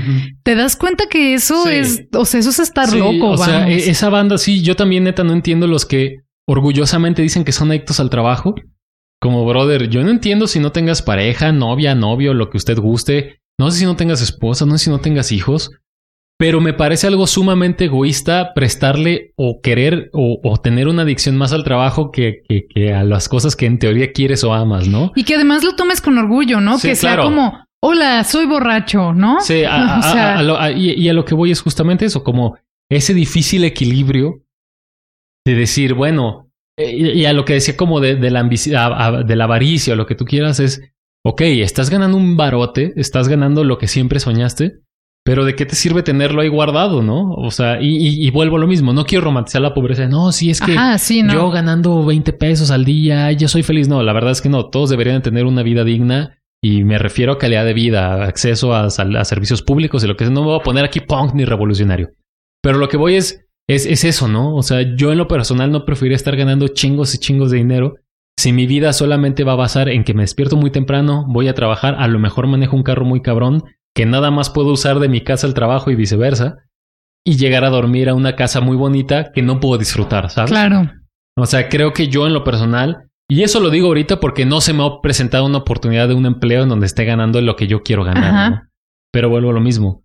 te 0.42 0.54
das 0.54 0.74
cuenta 0.74 1.04
que 1.10 1.34
eso 1.34 1.64
Sí. 1.64 1.70
es, 1.74 2.04
o 2.14 2.24
sea, 2.24 2.40
eso 2.40 2.48
es 2.48 2.58
estar 2.58 2.88
Sí, 2.88 2.98
loco, 2.98 3.32
O 3.32 3.36
sea, 3.36 3.58
vamos. 3.60 3.70
e- 3.70 3.90
esa 3.90 4.08
banda, 4.08 4.38
sí, 4.38 4.62
yo 4.62 4.74
también 4.74 5.04
neta 5.04 5.22
no 5.22 5.34
entiendo 5.34 5.66
los 5.66 5.84
que 5.84 6.20
orgullosamente 6.46 7.20
dicen 7.20 7.44
que 7.44 7.52
son 7.52 7.70
adictos 7.70 8.00
al 8.00 8.08
trabajo. 8.08 8.54
Como 9.20 9.44
brother, 9.44 9.88
yo 9.90 10.02
no 10.02 10.10
entiendo 10.10 10.46
si 10.46 10.60
no 10.60 10.72
tengas 10.72 11.02
pareja, 11.02 11.52
novia, 11.52 11.94
novio, 11.94 12.32
lo 12.32 12.48
que 12.48 12.56
usted 12.56 12.78
guste. 12.78 13.37
No 13.58 13.70
sé 13.70 13.80
si 13.80 13.84
no 13.84 13.96
tengas 13.96 14.22
esposa, 14.22 14.66
no 14.66 14.78
sé 14.78 14.84
si 14.84 14.90
no 14.90 15.00
tengas 15.00 15.32
hijos. 15.32 15.70
Pero 16.40 16.60
me 16.60 16.72
parece 16.72 17.08
algo 17.08 17.26
sumamente 17.26 17.86
egoísta 17.86 18.52
prestarle 18.54 19.32
o 19.36 19.60
querer 19.60 20.08
o, 20.12 20.38
o 20.44 20.56
tener 20.58 20.86
una 20.86 21.02
adicción 21.02 21.36
más 21.36 21.52
al 21.52 21.64
trabajo 21.64 22.12
que, 22.12 22.42
que- 22.48 22.66
que 22.72 22.92
a 22.94 23.02
las 23.02 23.28
cosas 23.28 23.56
que 23.56 23.66
en 23.66 23.80
teoría 23.80 24.12
quieres 24.12 24.44
o 24.44 24.54
amas, 24.54 24.86
¿no? 24.86 25.10
Y 25.16 25.24
que 25.24 25.34
además 25.34 25.64
lo 25.64 25.74
tomes 25.74 26.00
con 26.00 26.16
orgullo, 26.16 26.60
¿no? 26.60 26.78
Sí, 26.78 26.88
que 26.90 26.94
sea 26.94 27.16
como, 27.24 27.64
hola, 27.82 28.22
soy 28.22 28.46
borracho, 28.46 29.12
¿no? 29.12 29.40
Sí, 29.40 29.64
a- 29.64 29.96
a- 29.96 29.98
O 29.98 30.02
sea- 30.02 30.34
a- 30.36 30.38
a 30.38 30.42
lo- 30.44 30.60
a- 30.60 30.70
y, 30.70 30.92
y 30.92 31.08
a 31.08 31.12
lo 31.12 31.24
que 31.24 31.34
voy 31.34 31.50
es 31.50 31.60
justamente 31.60 32.04
eso, 32.04 32.22
como 32.22 32.56
ese 32.88 33.14
difícil 33.14 33.64
equilibrio 33.64 34.44
de 35.44 35.54
decir, 35.56 35.94
bueno, 35.94 36.52
eh, 36.78 36.94
y, 37.16 37.24
a 37.24 37.32
lo 37.32 37.44
que 37.44 37.54
decía 37.54 37.76
como 37.76 37.98
de, 37.98 38.14
de 38.14 38.30
la 38.30 38.44
ambici- 38.44 38.76
a- 38.76 39.06
a- 39.06 39.22
de 39.24 39.34
la 39.34 39.44
avaricia 39.44 39.94
o 39.94 39.96
lo 39.96 40.06
que 40.06 40.14
tú 40.14 40.24
quieras 40.24 40.60
es, 40.60 40.80
ok, 41.28 41.40
estás 41.42 41.90
ganando 41.90 42.16
un 42.16 42.36
barote, 42.36 42.92
estás 42.96 43.28
ganando 43.28 43.64
lo 43.64 43.78
que 43.78 43.86
siempre 43.86 44.18
soñaste, 44.20 44.80
pero 45.24 45.44
¿de 45.44 45.54
qué 45.54 45.66
te 45.66 45.74
sirve 45.74 46.02
tenerlo 46.02 46.40
ahí 46.40 46.48
guardado, 46.48 47.02
no? 47.02 47.32
O 47.34 47.50
sea, 47.50 47.82
y, 47.82 47.96
y- 47.98 48.26
y 48.26 48.30
vuelvo 48.30 48.56
a 48.56 48.60
lo 48.60 48.66
mismo, 48.66 48.92
no 48.94 49.04
quiero 49.04 49.24
romantizar 49.24 49.60
la 49.60 49.74
pobreza, 49.74 50.06
no, 50.08 50.32
si 50.32 50.48
es 50.48 50.60
que... 50.60 50.72
Ajá, 50.72 50.96
sí, 50.96 51.22
¿no? 51.22 51.34
Yo 51.34 51.50
ganando 51.50 52.04
20 52.06 52.32
pesos 52.32 52.70
al 52.70 52.84
día, 52.86 53.30
yo 53.32 53.46
soy 53.48 53.62
feliz. 53.62 53.88
No, 53.88 54.02
la 54.02 54.14
verdad 54.14 54.30
es 54.32 54.40
que 54.40 54.48
no. 54.48 54.70
Todos 54.70 54.88
deberían 54.88 55.20
tener 55.20 55.44
una 55.44 55.62
vida 55.62 55.84
digna 55.84 56.38
y 56.62 56.82
me 56.84 56.98
refiero 56.98 57.32
a 57.32 57.38
calidad 57.38 57.66
de 57.66 57.74
vida, 57.74 58.24
acceso 58.24 58.74
a, 58.74 58.88
servicios 58.90 59.60
públicos 59.62 60.02
y 60.02 60.06
lo 60.06 60.16
que 60.16 60.24
sea. 60.24 60.32
No 60.32 60.40
me 60.40 60.46
voy 60.48 60.60
a 60.60 60.62
poner 60.62 60.84
aquí 60.86 61.00
punk 61.00 61.34
ni 61.34 61.44
revolucionario. 61.44 62.08
Pero 62.62 62.78
lo 62.78 62.88
que 62.88 62.96
voy 62.96 63.16
es, 63.16 63.44
es, 63.68 63.84
es 63.84 64.04
eso, 64.04 64.28
¿no? 64.28 64.56
O 64.56 64.62
sea, 64.62 64.96
yo 64.96 65.12
en 65.12 65.18
lo 65.18 65.28
personal 65.28 65.70
no 65.70 65.84
preferiría 65.84 66.16
estar 66.16 66.36
ganando 66.36 66.68
chingos 66.68 67.14
y 67.14 67.18
chingos 67.18 67.50
de 67.50 67.58
dinero 67.58 67.96
si 68.38 68.52
mi 68.52 68.68
vida 68.68 68.92
solamente 68.92 69.42
va 69.42 69.54
a 69.54 69.56
basar 69.56 69.88
en 69.88 70.04
que 70.04 70.14
me 70.14 70.22
despierto 70.22 70.56
muy 70.56 70.70
temprano, 70.70 71.24
voy 71.26 71.48
a 71.48 71.54
trabajar, 71.54 71.96
a 71.98 72.06
lo 72.06 72.20
mejor 72.20 72.46
manejo 72.46 72.76
un 72.76 72.84
carro 72.84 73.04
muy 73.04 73.20
cabrón, 73.20 73.64
que 73.96 74.06
nada 74.06 74.30
más 74.30 74.48
puedo 74.48 74.70
usar 74.70 75.00
de 75.00 75.08
mi 75.08 75.22
casa 75.22 75.48
al 75.48 75.54
trabajo 75.54 75.90
y 75.90 75.96
viceversa, 75.96 76.58
y 77.26 77.36
llegar 77.36 77.64
a 77.64 77.70
dormir 77.70 78.08
a 78.08 78.14
una 78.14 78.36
casa 78.36 78.60
muy 78.60 78.76
bonita 78.76 79.32
que 79.32 79.42
no 79.42 79.58
puedo 79.58 79.76
disfrutar, 79.76 80.30
¿sabes? 80.30 80.52
Claro. 80.52 80.88
O 81.36 81.46
sea, 81.46 81.68
creo 81.68 81.92
que 81.92 82.06
yo 82.06 82.28
en 82.28 82.32
lo 82.32 82.44
personal, 82.44 83.08
y 83.28 83.42
eso 83.42 83.58
lo 83.58 83.70
digo 83.70 83.88
ahorita 83.88 84.20
porque 84.20 84.46
no 84.46 84.60
se 84.60 84.72
me 84.72 84.86
ha 84.86 85.00
presentado 85.02 85.44
una 85.44 85.58
oportunidad 85.58 86.06
de 86.06 86.14
un 86.14 86.24
empleo 86.24 86.62
en 86.62 86.68
donde 86.68 86.86
esté 86.86 87.04
ganando 87.04 87.40
lo 87.40 87.56
que 87.56 87.66
yo 87.66 87.82
quiero 87.82 88.04
ganar. 88.04 88.52
¿no? 88.52 88.62
Pero 89.10 89.30
vuelvo 89.30 89.50
a 89.50 89.54
lo 89.54 89.60
mismo. 89.60 90.04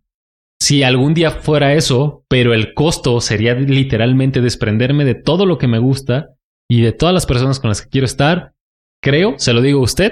Si 0.60 0.82
algún 0.82 1.14
día 1.14 1.30
fuera 1.30 1.74
eso, 1.74 2.26
pero 2.30 2.56
el 2.56 2.74
costo 2.74 3.22
sería 3.22 3.54
literalmente 3.54 4.42
desprenderme 4.42 5.06
de 5.06 5.14
todo 5.14 5.46
lo 5.46 5.60
que 5.60 5.68
me 5.68 5.78
gusta 5.78 6.30
y 6.78 6.82
de 6.82 6.92
todas 6.92 7.14
las 7.14 7.26
personas 7.26 7.60
con 7.60 7.70
las 7.70 7.82
que 7.82 7.90
quiero 7.90 8.06
estar, 8.06 8.54
creo, 9.02 9.36
se 9.38 9.54
lo 9.54 9.62
digo 9.62 9.80
a 9.80 9.84
usted, 9.84 10.12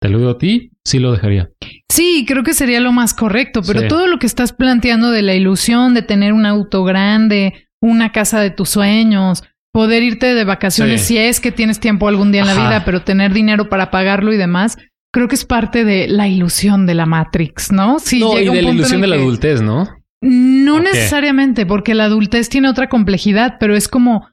te 0.00 0.08
lo 0.08 0.18
digo 0.18 0.30
a 0.30 0.38
ti, 0.38 0.70
sí 0.84 0.98
lo 0.98 1.12
dejaría. 1.12 1.50
Sí, 1.90 2.24
creo 2.26 2.42
que 2.42 2.54
sería 2.54 2.80
lo 2.80 2.92
más 2.92 3.12
correcto, 3.12 3.60
pero 3.66 3.80
Sí. 3.80 3.88
todo 3.88 4.06
lo 4.06 4.18
que 4.18 4.26
estás 4.26 4.52
planteando 4.52 5.10
de 5.10 5.22
la 5.22 5.34
ilusión 5.34 5.92
de 5.94 6.02
tener 6.02 6.32
un 6.32 6.46
auto 6.46 6.84
grande, 6.84 7.66
una 7.82 8.12
casa 8.12 8.40
de 8.40 8.50
tus 8.50 8.70
sueños, 8.70 9.42
poder 9.72 10.02
irte 10.02 10.34
de 10.34 10.44
vacaciones 10.44 11.02
Sí. 11.02 11.08
si 11.08 11.18
es 11.18 11.40
que 11.40 11.52
tienes 11.52 11.80
tiempo 11.80 12.08
algún 12.08 12.32
día 12.32 12.40
en 12.42 12.46
la 12.48 12.54
vida, 12.54 12.82
pero 12.84 13.02
tener 13.02 13.32
dinero 13.32 13.68
para 13.68 13.90
pagarlo 13.90 14.32
y 14.32 14.36
demás, 14.36 14.78
creo 15.12 15.28
que 15.28 15.34
es 15.34 15.44
parte 15.44 15.84
de 15.84 16.08
la 16.08 16.28
ilusión 16.28 16.86
de 16.86 16.94
la 16.94 17.04
Matrix, 17.06 17.72
¿no? 17.72 17.98
Sí, 17.98 18.20
no, 18.20 18.38
y 18.38 18.44
de 18.48 18.62
la 18.62 18.70
ilusión 18.70 19.00
de 19.00 19.06
la 19.06 19.16
adultez, 19.16 19.60
¿no? 19.60 19.88
No 20.22 20.80
necesariamente, 20.80 21.66
porque 21.66 21.94
la 21.94 22.04
adultez 22.04 22.48
tiene 22.48 22.68
otra 22.68 22.88
complejidad, 22.88 23.56
pero 23.58 23.74
es 23.76 23.88
como, 23.88 24.28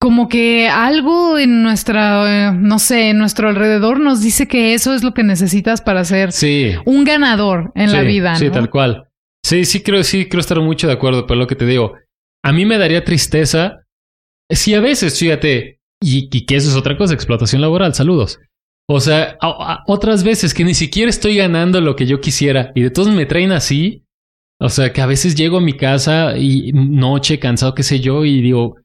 como 0.00 0.28
que 0.28 0.68
algo 0.68 1.38
en 1.38 1.62
nuestra, 1.62 2.48
eh, 2.48 2.52
no 2.52 2.78
sé, 2.78 3.10
en 3.10 3.18
nuestro 3.18 3.48
alrededor 3.48 3.98
nos 3.98 4.22
dice 4.22 4.46
que 4.46 4.74
eso 4.74 4.94
es 4.94 5.02
lo 5.02 5.14
que 5.14 5.22
necesitas 5.22 5.80
para 5.80 6.04
ser 6.04 6.32
Sí. 6.32 6.72
un 6.84 7.04
ganador 7.04 7.72
en 7.74 7.92
la 7.92 8.02
Sí, 8.02 8.06
vida. 8.06 8.36
Sí, 8.36 8.46
¿no? 8.46 8.52
tal 8.52 8.70
cual. 8.70 9.08
Sí, 9.44 9.64
sí 9.64 9.82
creo, 9.82 10.02
sí 10.04 10.28
creo 10.28 10.40
estar 10.40 10.60
mucho 10.60 10.86
de 10.86 10.92
acuerdo, 10.92 11.26
pero 11.26 11.38
lo 11.40 11.46
que 11.46 11.54
te 11.56 11.66
digo, 11.66 11.94
a 12.44 12.52
mí 12.52 12.66
me 12.66 12.78
daría 12.78 13.04
tristeza 13.04 13.80
si 14.50 14.74
a 14.74 14.80
veces, 14.80 15.18
fíjate, 15.18 15.80
y, 16.02 16.28
y 16.30 16.44
que 16.46 16.56
eso 16.56 16.68
es 16.68 16.76
otra 16.76 16.96
cosa, 16.96 17.14
explotación 17.14 17.62
laboral, 17.62 17.94
saludos. 17.94 18.38
O 18.88 19.00
sea, 19.00 19.36
a- 19.40 19.72
a- 19.72 19.84
otras 19.86 20.22
veces 20.22 20.52
que 20.54 20.62
ni 20.64 20.74
siquiera 20.74 21.08
estoy 21.10 21.36
ganando 21.36 21.80
lo 21.80 21.96
que 21.96 22.06
yo 22.06 22.20
quisiera 22.20 22.70
y 22.74 22.82
de 22.82 22.90
todos 22.90 23.08
me 23.08 23.26
traen 23.26 23.50
así. 23.52 24.04
O 24.60 24.68
sea, 24.68 24.92
que 24.92 25.00
a 25.00 25.06
veces 25.06 25.34
llego 25.34 25.58
a 25.58 25.60
mi 25.60 25.72
casa 25.74 26.36
y 26.38 26.70
noche 26.72 27.38
cansado, 27.38 27.74
qué 27.74 27.82
sé 27.82 28.00
yo, 28.00 28.24
y 28.24 28.40
digo, 28.40 28.76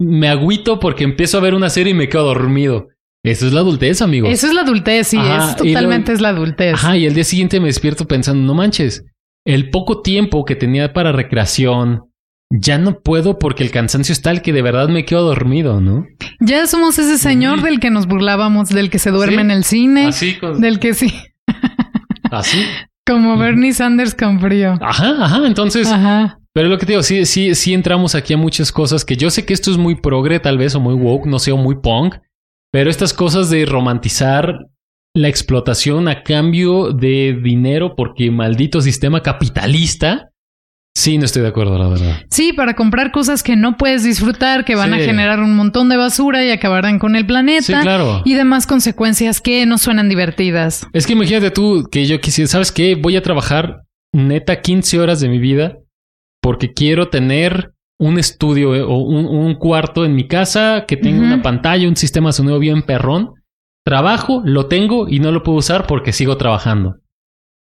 me 0.00 0.28
agüito 0.28 0.78
porque 0.80 1.04
empiezo 1.04 1.38
a 1.38 1.40
ver 1.40 1.54
una 1.54 1.70
serie 1.70 1.92
y 1.92 1.94
me 1.94 2.08
quedo 2.08 2.24
dormido. 2.24 2.88
Eso 3.24 3.46
es 3.46 3.52
la 3.52 3.60
adultez, 3.60 4.00
amigos. 4.00 4.30
Eso 4.30 4.46
es 4.46 4.54
la 4.54 4.60
adultez, 4.62 5.08
sí, 5.08 5.18
Ajá, 5.18 5.56
y 5.62 5.72
totalmente 5.72 6.12
es 6.12 6.20
la 6.20 6.28
adultez. 6.30 6.74
Ajá, 6.74 6.96
y 6.96 7.04
el 7.06 7.14
día 7.14 7.24
siguiente 7.24 7.58
me 7.60 7.66
despierto 7.66 8.06
pensando, 8.06 8.42
no 8.46 8.54
manches, 8.54 9.04
el 9.44 9.70
poco 9.70 10.02
tiempo 10.02 10.44
que 10.44 10.54
tenía 10.54 10.92
para 10.92 11.10
recreación, 11.12 12.04
ya 12.50 12.78
no 12.78 13.00
puedo 13.00 13.38
porque 13.38 13.64
el 13.64 13.70
cansancio 13.70 14.12
es 14.12 14.22
tal 14.22 14.40
que 14.40 14.52
de 14.52 14.62
verdad 14.62 14.88
me 14.88 15.04
quedo 15.04 15.22
dormido, 15.24 15.80
¿no? 15.80 16.06
Ya 16.40 16.66
somos 16.66 16.98
ese 16.98 17.18
señor 17.18 17.60
del 17.62 17.80
que 17.80 17.90
nos 17.90 18.06
burlábamos, 18.06 18.68
del 18.68 18.88
que 18.88 18.98
se 19.00 19.10
duerme 19.10 19.36
Sí, 19.36 19.40
en 19.40 19.50
el 19.50 19.64
cine, 19.64 20.06
Así, 20.06 20.34
con- 20.38 20.60
del 20.60 20.78
que 20.78 20.94
sí, 20.94 21.12
así. 22.30 22.58
como. 23.06 23.36
Bernie 23.36 23.72
Sanders 23.72 24.14
con 24.14 24.38
frío. 24.40 24.78
Ajá, 24.80 25.16
ajá, 25.24 25.46
entonces, 25.46 25.88
Ajá. 25.88 26.38
Pero 26.58 26.70
lo 26.70 26.78
que 26.78 26.86
te 26.86 26.92
digo, 26.94 27.04
sí, 27.04 27.24
sí, 27.24 27.54
sí 27.54 27.72
entramos 27.72 28.16
aquí 28.16 28.34
a 28.34 28.36
muchas 28.36 28.72
cosas 28.72 29.04
que 29.04 29.16
yo 29.16 29.30
sé 29.30 29.46
que 29.46 29.54
esto 29.54 29.70
es 29.70 29.76
muy 29.76 29.94
progre 29.94 30.40
tal 30.40 30.58
vez 30.58 30.74
o 30.74 30.80
muy 30.80 30.94
woke, 30.94 31.28
no 31.28 31.38
sé, 31.38 31.52
o 31.52 31.56
muy 31.56 31.76
punk, 31.76 32.16
pero 32.72 32.90
estas 32.90 33.14
cosas 33.14 33.48
de 33.48 33.64
romantizar 33.64 34.66
la 35.14 35.28
explotación 35.28 36.08
a 36.08 36.24
cambio 36.24 36.90
de 36.90 37.38
dinero 37.40 37.94
porque 37.94 38.32
maldito 38.32 38.80
sistema 38.80 39.22
capitalista, 39.22 40.30
sí, 40.96 41.16
no 41.16 41.26
estoy 41.26 41.42
de 41.42 41.48
acuerdo, 41.50 41.78
la 41.78 41.90
verdad. 41.90 42.22
Sí, 42.28 42.52
para 42.52 42.74
comprar 42.74 43.12
cosas 43.12 43.44
que 43.44 43.54
no 43.54 43.76
puedes 43.76 44.02
disfrutar, 44.02 44.64
que 44.64 44.74
van 44.74 44.92
a 44.94 44.98
generar 44.98 45.38
un 45.38 45.54
montón 45.54 45.88
de 45.88 45.96
basura 45.96 46.44
y 46.44 46.50
acabarán 46.50 46.98
con 46.98 47.14
el 47.14 47.24
planeta. 47.24 47.62
Sí, 47.62 47.72
claro. 47.72 48.22
Y 48.24 48.34
demás 48.34 48.66
consecuencias 48.66 49.40
que 49.40 49.64
no 49.64 49.78
suenan 49.78 50.08
divertidas. 50.08 50.88
Es 50.92 51.06
que 51.06 51.12
imagínate 51.12 51.52
tú 51.52 51.88
que 51.88 52.04
yo 52.06 52.20
quisiera, 52.20 52.48
¿sabes 52.48 52.72
qué? 52.72 52.96
Voy 52.96 53.14
a 53.14 53.22
trabajar 53.22 53.82
neta 54.12 54.60
15 54.60 54.98
horas 54.98 55.20
de 55.20 55.28
mi 55.28 55.38
vida 55.38 55.78
porque 56.48 56.72
quiero 56.72 57.10
tener 57.10 57.74
un 58.00 58.18
estudio 58.18 58.74
eh, 58.74 58.80
o 58.80 58.96
un, 58.96 59.26
un 59.26 59.54
cuarto 59.56 60.06
en 60.06 60.14
mi 60.14 60.26
casa 60.26 60.86
que 60.88 60.96
tenga 60.96 61.20
una 61.20 61.42
pantalla, 61.42 61.86
un 61.86 61.94
sistema 61.94 62.30
de 62.30 62.32
sonido 62.32 62.58
bien 62.58 62.80
perrón. 62.80 63.34
Trabajo, 63.84 64.40
lo 64.46 64.64
tengo 64.66 65.10
y 65.10 65.18
no 65.20 65.30
lo 65.30 65.42
puedo 65.42 65.58
usar 65.58 65.86
porque 65.86 66.14
sigo 66.14 66.38
trabajando. 66.38 67.00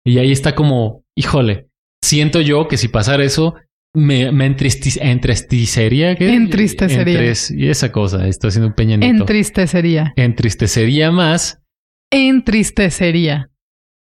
Y 0.06 0.20
ahí 0.20 0.32
está 0.32 0.56
como, 0.56 1.04
híjole, 1.18 1.68
siento 2.02 2.40
yo 2.40 2.70
que 2.70 2.78
si 2.78 2.88
pasara 2.88 3.26
eso, 3.26 3.56
me, 3.94 4.32
me 4.32 4.46
entristecería. 4.46 6.16
¿qué? 6.16 6.34
Entristecería. 6.34 7.20
Entres- 7.20 7.54
y 7.54 7.68
esa 7.68 7.92
cosa, 7.92 8.26
estoy 8.26 8.48
haciendo 8.48 8.70
un 8.70 8.74
peñanito. 8.74 9.14
Entristecería. 9.24 10.14
Entristecería 10.16 11.12
más 11.12 11.62
Entristecería. 12.10 13.50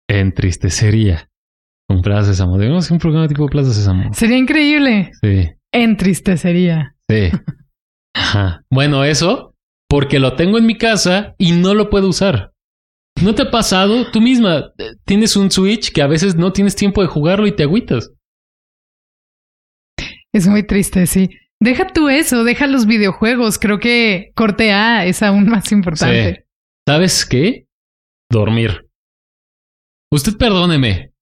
entristecería. 0.09 1.29
Con 1.93 2.01
Plaza 2.01 2.31
Sésamo. 2.31 2.57
Debemos 2.57 2.85
hacer 2.85 2.93
un 2.93 2.99
programa 2.99 3.27
tipo 3.27 3.45
Plaza 3.47 3.71
Sésamo. 3.71 4.11
Sería 4.15 4.37
increíble. 4.37 5.11
Sí, 5.21 5.49
Entristecería. 5.71 6.95
sí. 7.07 7.29
Ajá. 8.15 8.63
Bueno, 8.71 9.03
eso 9.03 9.55
porque 9.87 10.19
lo 10.19 10.35
tengo 10.35 10.57
en 10.57 10.65
mi 10.65 10.75
casa 10.75 11.35
y 11.37 11.51
no 11.51 11.75
lo 11.75 11.91
puedo 11.91 12.07
usar. 12.07 12.51
¿No 13.21 13.35
te 13.35 13.43
ha 13.43 13.51
pasado? 13.51 14.09
Tú 14.11 14.21
misma 14.21 14.71
eh, 14.79 14.95
tienes 15.05 15.35
un 15.35 15.51
Switch 15.51 15.91
que 15.91 16.01
a 16.01 16.07
veces 16.07 16.35
no 16.35 16.51
tienes 16.51 16.75
tiempo 16.75 17.03
de 17.03 17.07
jugarlo 17.07 17.45
y 17.45 17.55
te 17.55 17.61
agüitas. 17.61 18.11
Es 20.33 20.47
muy 20.47 20.63
triste, 20.65 21.05
sí. 21.05 21.29
Deja 21.61 21.87
tú 21.87 22.09
eso, 22.09 22.43
deja 22.43 22.65
los 22.65 22.87
videojuegos. 22.87 23.59
Creo 23.59 23.79
que 23.79 24.31
corte 24.35 24.71
A 24.71 25.05
es 25.05 25.21
aún 25.21 25.47
más 25.47 25.71
importante. 25.71 26.33
Sí. 26.33 26.41
¿Sabes 26.87 27.25
qué? 27.27 27.67
Dormir. 28.31 28.89
Usted 30.11 30.37
perdóneme, 30.37 31.12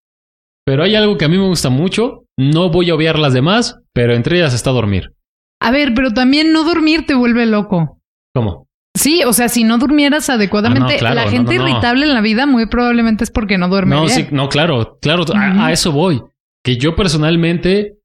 pero 0.66 0.84
hay 0.84 0.96
algo 0.96 1.18
que 1.18 1.26
a 1.26 1.30
mí 1.30 1.38
me 1.38 1.48
gusta 1.48 1.70
mucho. 1.70 2.26
No 2.38 2.70
voy 2.70 2.90
a 2.90 2.96
obviar 2.96 3.20
las 3.20 3.34
demás, 3.34 3.80
pero 3.94 4.14
entre 4.14 4.38
ellas 4.38 4.54
está 4.54 4.72
dormir. 4.72 5.14
A 5.62 5.72
ver, 5.72 5.94
pero 5.94 6.12
también 6.12 6.54
no 6.54 6.64
dormir 6.64 7.06
te 7.06 7.14
vuelve 7.14 7.46
loco. 7.46 8.00
¿Cómo? 8.36 8.68
Sí, 8.98 9.24
o 9.24 9.32
sea, 9.32 9.48
si 9.48 9.64
no 9.64 9.78
durmieras 9.78 10.30
adecuadamente, 10.30 10.94
Ah, 10.94 10.94
no, 10.94 11.00
claro, 11.00 11.16
la 11.16 11.30
gente 11.30 11.56
no, 11.58 11.68
irritable 11.68 12.06
en 12.06 12.14
la 12.14 12.22
vida 12.22 12.46
muy 12.46 12.66
probablemente 12.66 13.24
es 13.24 13.32
porque 13.32 13.58
no 13.58 13.70
duerme 13.70 13.96
No, 13.96 14.06
bien. 14.06 14.16
sí, 14.16 14.28
no, 14.32 14.50
claro, 14.50 14.98
claro, 15.02 15.24
a, 15.34 15.68
a 15.68 15.72
eso 15.72 15.92
voy. 15.92 16.22
Que 16.64 16.78
yo 16.78 16.96
personalmente 16.96 17.98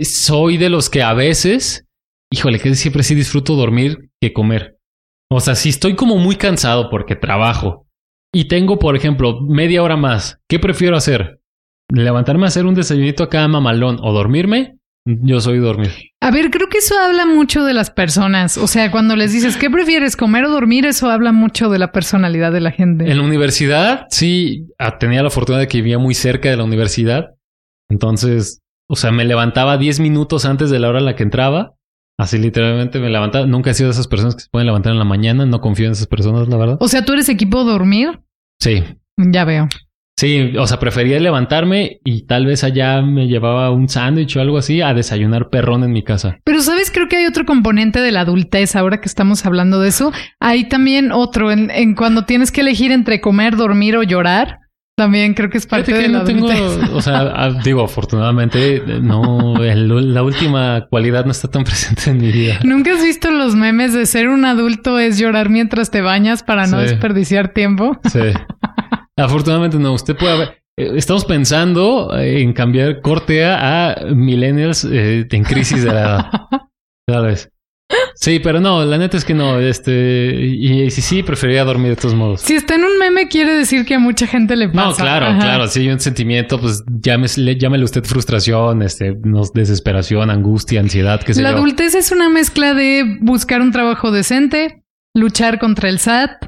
soy 0.00 0.56
de 0.56 0.70
los 0.70 0.90
que 0.90 1.02
a 1.02 1.14
veces, 1.14 1.86
híjole, 2.32 2.58
que 2.58 2.74
siempre 2.74 3.02
sí 3.02 3.14
disfruto 3.14 3.54
dormir 3.54 4.10
que 4.20 4.32
comer. 4.32 4.78
O 5.30 5.40
sea, 5.40 5.54
si 5.54 5.68
estoy 5.68 5.94
como 5.94 6.16
muy 6.18 6.36
cansado 6.36 6.90
porque 6.90 7.16
trabajo 7.16 7.86
y 8.32 8.48
tengo, 8.48 8.78
por 8.78 8.96
ejemplo, 8.96 9.40
media 9.40 9.82
hora 9.82 9.96
más, 9.96 10.38
¿qué 10.48 10.58
prefiero 10.58 10.96
hacer? 10.96 11.38
¿Levantarme 11.90 12.44
a 12.44 12.48
hacer 12.48 12.66
un 12.66 12.74
desayunito 12.74 13.22
acá 13.22 13.46
mamalón 13.48 13.98
o 14.00 14.12
dormirme? 14.12 14.78
Yo 15.06 15.38
soy 15.40 15.58
dormir. 15.58 15.90
A 16.22 16.30
ver, 16.30 16.50
creo 16.50 16.68
que 16.70 16.78
eso 16.78 16.98
habla 16.98 17.26
mucho 17.26 17.62
de 17.62 17.74
las 17.74 17.90
personas. 17.90 18.56
O 18.56 18.66
sea, 18.66 18.90
cuando 18.90 19.16
les 19.16 19.32
dices, 19.32 19.58
¿qué 19.58 19.68
prefieres, 19.68 20.16
comer 20.16 20.46
o 20.46 20.50
dormir? 20.50 20.86
Eso 20.86 21.10
habla 21.10 21.30
mucho 21.30 21.68
de 21.68 21.78
la 21.78 21.92
personalidad 21.92 22.52
de 22.52 22.60
la 22.60 22.70
gente. 22.70 23.10
En 23.10 23.18
la 23.18 23.22
universidad, 23.22 24.06
sí, 24.08 24.66
ah, 24.78 24.96
tenía 24.98 25.22
la 25.22 25.28
fortuna 25.28 25.58
de 25.58 25.68
que 25.68 25.78
vivía 25.78 25.98
muy 25.98 26.14
cerca 26.14 26.48
de 26.48 26.56
la 26.56 26.64
universidad. 26.64 27.34
Entonces, 27.90 28.62
o 28.88 28.96
sea, 28.96 29.12
me 29.12 29.26
levantaba 29.26 29.76
10 29.76 30.00
minutos 30.00 30.46
antes 30.46 30.70
de 30.70 30.78
la 30.78 30.88
hora 30.88 31.00
a 31.00 31.02
la 31.02 31.16
que 31.16 31.22
entraba. 31.22 31.74
Así 32.18 32.38
literalmente 32.38 32.98
me 32.98 33.10
levantaba. 33.10 33.46
Nunca 33.46 33.70
he 33.70 33.74
sido 33.74 33.88
de 33.88 33.92
esas 33.92 34.08
personas 34.08 34.36
que 34.36 34.42
se 34.42 34.48
pueden 34.50 34.66
levantar 34.66 34.92
en 34.92 34.98
la 34.98 35.04
mañana. 35.04 35.44
No 35.44 35.60
confío 35.60 35.86
en 35.86 35.92
esas 35.92 36.06
personas, 36.06 36.48
la 36.48 36.56
verdad. 36.56 36.76
O 36.80 36.88
sea, 36.88 37.04
¿tú 37.04 37.12
eres 37.12 37.28
equipo 37.28 37.64
dormir? 37.64 38.20
Sí. 38.58 38.84
Ya 39.18 39.44
veo. 39.44 39.68
Sí, 40.16 40.52
o 40.56 40.66
sea, 40.68 40.78
prefería 40.78 41.18
levantarme 41.18 41.98
y 42.04 42.22
tal 42.26 42.46
vez 42.46 42.62
allá 42.62 43.02
me 43.02 43.26
llevaba 43.26 43.70
un 43.70 43.88
sándwich 43.88 44.36
o 44.36 44.40
algo 44.40 44.58
así 44.58 44.80
a 44.80 44.94
desayunar 44.94 45.50
perrón 45.50 45.82
en 45.82 45.92
mi 45.92 46.04
casa. 46.04 46.38
Pero, 46.44 46.60
¿sabes? 46.60 46.92
Creo 46.92 47.08
que 47.08 47.16
hay 47.16 47.26
otro 47.26 47.44
componente 47.44 48.00
de 48.00 48.12
la 48.12 48.20
adultez. 48.20 48.76
Ahora 48.76 49.00
que 49.00 49.08
estamos 49.08 49.44
hablando 49.44 49.80
de 49.80 49.88
eso, 49.88 50.12
hay 50.38 50.68
también 50.68 51.10
otro 51.10 51.50
en, 51.50 51.70
en 51.72 51.94
cuando 51.96 52.24
tienes 52.26 52.52
que 52.52 52.60
elegir 52.60 52.92
entre 52.92 53.20
comer, 53.20 53.56
dormir 53.56 53.96
o 53.96 54.04
llorar. 54.04 54.60
También 54.96 55.34
creo 55.34 55.50
que 55.50 55.58
es 55.58 55.66
parte 55.66 55.92
de 55.92 56.06
la 56.06 56.18
no 56.20 56.24
tengo, 56.24 56.46
o 56.92 57.02
sea, 57.02 57.18
ah, 57.34 57.50
digo, 57.64 57.82
afortunadamente, 57.82 58.80
no, 59.02 59.56
el- 59.64 60.14
la 60.14 60.22
última 60.22 60.86
cualidad 60.88 61.24
no 61.24 61.32
está 61.32 61.48
tan 61.50 61.64
presente 61.64 62.10
en 62.10 62.18
mi 62.18 62.30
vida. 62.30 62.60
¿Nunca 62.62 62.92
has 62.92 63.02
visto 63.02 63.32
los 63.32 63.56
memes 63.56 63.92
de 63.92 64.06
ser 64.06 64.28
un 64.28 64.44
adulto 64.44 65.00
es 65.00 65.18
llorar 65.18 65.50
mientras 65.50 65.90
te 65.90 66.00
bañas 66.02 66.44
para 66.44 66.68
no 66.68 66.78
Sí. 66.78 66.84
desperdiciar 66.86 67.48
tiempo? 67.48 67.98
Sí. 68.08 68.20
Afortunadamente 69.18 69.78
no. 69.78 69.92
Usted 69.92 70.16
puede 70.16 70.32
haber... 70.32 70.48
eh, 70.78 70.92
Estamos 70.96 71.24
pensando 71.24 72.16
eh, 72.16 72.40
en 72.42 72.52
cambiar 72.52 73.00
corte 73.00 73.44
A 73.44 73.96
millennials 74.14 74.84
eh, 74.84 75.26
en 75.30 75.44
crisis 75.44 75.84
de 75.84 75.92
la 75.92 76.00
edad. 76.00 76.30
Tal 77.06 77.26
vez. 77.26 77.50
Sí, 78.16 78.38
pero 78.38 78.60
no, 78.60 78.82
la 78.84 78.96
neta 78.96 79.16
es 79.16 79.24
que 79.24 79.34
no. 79.34 79.58
Este, 79.60 80.34
y, 80.40 80.82
y 80.84 80.90
sí, 80.90 81.02
sí, 81.02 81.22
preferiría 81.22 81.64
dormir 81.64 81.90
de 81.90 81.96
todos 81.96 82.14
modos. 82.14 82.40
Si 82.40 82.54
está 82.54 82.76
en 82.76 82.84
un 82.84 82.98
meme, 82.98 83.28
quiere 83.28 83.52
decir 83.54 83.84
que 83.84 83.94
a 83.94 83.98
mucha 83.98 84.26
gente 84.26 84.56
le 84.56 84.68
pasa. 84.68 84.88
No, 84.90 84.94
claro, 84.96 85.26
Ajá. 85.26 85.38
claro. 85.38 85.68
Si 85.68 85.80
hay 85.80 85.88
un 85.90 86.00
sentimiento, 86.00 86.58
pues 86.60 86.82
llámese, 86.88 87.56
llámele 87.56 87.84
usted 87.84 88.02
frustración, 88.04 88.82
este, 88.82 89.14
no, 89.22 89.42
desesperación, 89.52 90.30
angustia, 90.30 90.80
ansiedad, 90.80 91.20
qué 91.22 91.34
sé 91.34 91.42
La 91.42 91.50
yo. 91.50 91.56
adultez 91.58 91.94
es 91.94 92.10
una 92.10 92.28
mezcla 92.30 92.72
de 92.72 93.18
buscar 93.20 93.60
un 93.60 93.70
trabajo 93.70 94.10
decente, 94.10 94.82
luchar 95.14 95.58
contra 95.58 95.88
el 95.90 95.98
SAT. 95.98 96.46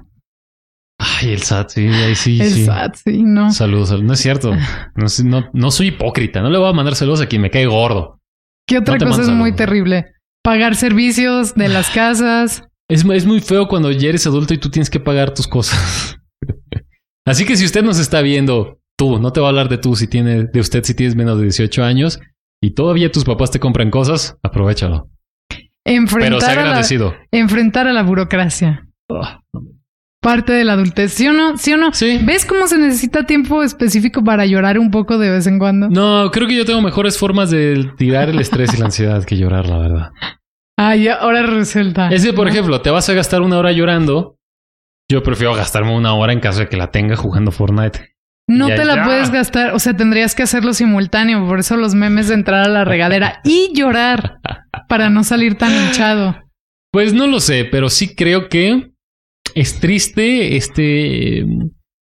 Ay, 0.99 1.33
el 1.33 1.43
SAT, 1.43 1.69
sí, 1.71 1.87
ahí 1.89 2.15
sí, 2.15 2.41
el 2.41 2.51
sí. 2.51 2.65
SAT, 2.65 2.95
sí, 3.05 3.23
no. 3.23 3.51
Saludos, 3.53 3.89
saludos. 3.91 4.07
No 4.07 4.13
es 4.15 4.21
cierto. 4.21 4.53
No, 4.97 5.07
no, 5.25 5.51
no 5.53 5.71
soy 5.71 5.89
hipócrita. 5.89 6.41
No 6.41 6.51
le 6.51 6.59
voy 6.59 6.69
a 6.69 6.73
mandar 6.73 6.95
saludos 6.95 7.21
a 7.21 7.27
quien 7.27 7.43
me 7.43 7.51
cae 7.51 7.67
gordo. 7.67 8.19
¿Qué 8.67 8.79
otra 8.79 8.97
no 8.97 9.07
cosa 9.07 9.23
es 9.23 9.29
muy 9.29 9.55
terrible? 9.55 10.13
Pagar 10.43 10.75
servicios 10.75 11.55
de 11.55 11.69
las 11.69 11.91
casas. 11.95 12.63
Es, 12.89 13.05
es 13.05 13.27
muy 13.27 13.41
feo 13.41 13.69
cuando 13.69 13.91
ya 13.93 14.09
eres 14.09 14.27
adulto 14.27 14.55
y 14.55 14.59
tú 14.59 14.71
tienes 14.71 14.89
que 14.91 15.01
pagar 15.01 15.35
tus 15.35 15.47
cosas. 15.47 16.19
Así 17.27 17.45
que 17.45 17.57
si 17.57 17.65
usted 17.65 17.83
nos 17.83 17.99
está 17.99 18.23
viendo, 18.23 18.79
tú, 18.97 19.19
no 19.19 19.33
te 19.33 19.41
voy 19.41 19.49
a 19.49 19.51
hablar 19.51 19.69
de 19.69 19.79
tú 19.79 19.97
si 19.97 20.07
tiene, 20.07 20.45
de 20.45 20.61
usted 20.61 20.83
si 20.85 20.95
tienes 20.95 21.17
menos 21.17 21.37
de 21.39 21.45
18 21.45 21.83
años 21.85 22.21
y 22.63 22.71
todavía 22.71 23.11
tus 23.13 23.25
papás 23.25 23.51
te 23.51 23.59
compran 23.61 23.91
cosas, 23.91 24.39
aprovechalo. 24.43 25.11
Pero 25.49 25.61
sea 25.85 25.95
Enfrentar, 25.97 26.51
a 26.51 26.55
la, 26.55 26.61
agradecido. 26.63 27.15
enfrentar 27.33 27.87
a 27.89 27.93
la 27.93 28.03
burocracia. 28.03 28.89
Ah, 29.11 29.41
no 29.53 29.61
me- 29.61 29.71
parte 30.21 30.53
de 30.53 30.65
la 30.65 30.73
adultez. 30.75 31.13
¿Sí 31.13 31.27
o 31.29 31.33
no? 31.33 31.57
¿Sí 31.57 31.73
o 31.73 31.77
no? 31.77 31.93
Sí. 31.93 32.19
¿Ves 32.23 32.45
cómo 32.45 32.67
se 32.67 32.79
necesita 32.79 33.25
tiempo 33.25 33.63
específico 33.63 34.25
para 34.25 34.45
llorar 34.47 34.79
un 34.79 34.91
poco 34.91 35.19
de 35.19 35.31
vez 35.31 35.47
en 35.47 35.59
cuando? 35.59 35.89
No, 35.89 36.31
creo 36.33 36.49
que 36.49 36.57
yo 36.57 36.65
tengo 36.65 36.83
mejores 36.83 37.19
formas 37.19 37.51
de 37.51 37.91
tirar 37.97 38.29
el 38.29 38.41
estrés 38.41 38.75
y 38.75 38.79
la 38.79 38.87
ansiedad 38.87 39.25
que 39.25 39.37
llorar, 39.37 39.69
la 39.69 39.79
verdad. 39.79 40.11
Ay, 40.79 41.09
ahora 41.09 41.43
resulta. 41.43 42.09
Es 42.09 42.25
que, 42.25 42.33
por 42.33 42.47
¿no? 42.47 42.53
ejemplo, 42.53 42.81
te 42.83 42.91
vas 42.91 43.09
a 43.09 43.15
gastar 43.15 43.41
una 43.43 43.59
hora 43.59 43.73
llorando. 43.73 44.37
Yo 45.11 45.23
prefiero 45.23 45.55
gastarme 45.55 45.95
una 45.95 46.15
hora 46.15 46.33
en 46.33 46.41
caso 46.41 46.61
de 46.61 46.69
que 46.69 46.77
la 46.77 46.91
tenga 46.91 47.17
jugando 47.17 47.53
Fortnite. 47.53 48.15
No 48.49 48.69
Ya, 48.69 48.77
te 48.77 48.85
la 48.85 48.97
ya. 48.97 49.05
puedes 49.05 49.31
gastar, 49.31 49.73
o 49.75 49.79
sea, 49.79 49.97
tendrías 49.97 50.35
que 50.35 50.43
hacerlo 50.45 50.73
simultáneo, 50.73 51.47
por 51.49 51.59
eso 51.61 51.77
los 51.77 51.95
memes 51.95 52.29
de 52.29 52.35
entrar 52.35 52.65
a 52.65 52.69
la 52.69 52.85
regadera 52.85 53.41
y 53.45 53.71
llorar 53.75 54.39
para 54.89 55.09
no 55.11 55.25
salir 55.25 55.57
tan 55.57 55.73
hinchado. 55.73 56.37
Pues 56.93 57.13
no 57.13 57.27
lo 57.27 57.41
sé, 57.41 57.65
pero 57.65 57.89
sí 57.89 58.15
creo 58.15 58.49
que 58.49 58.93
es 59.57 59.81
triste 59.81 60.57
este 60.57 61.45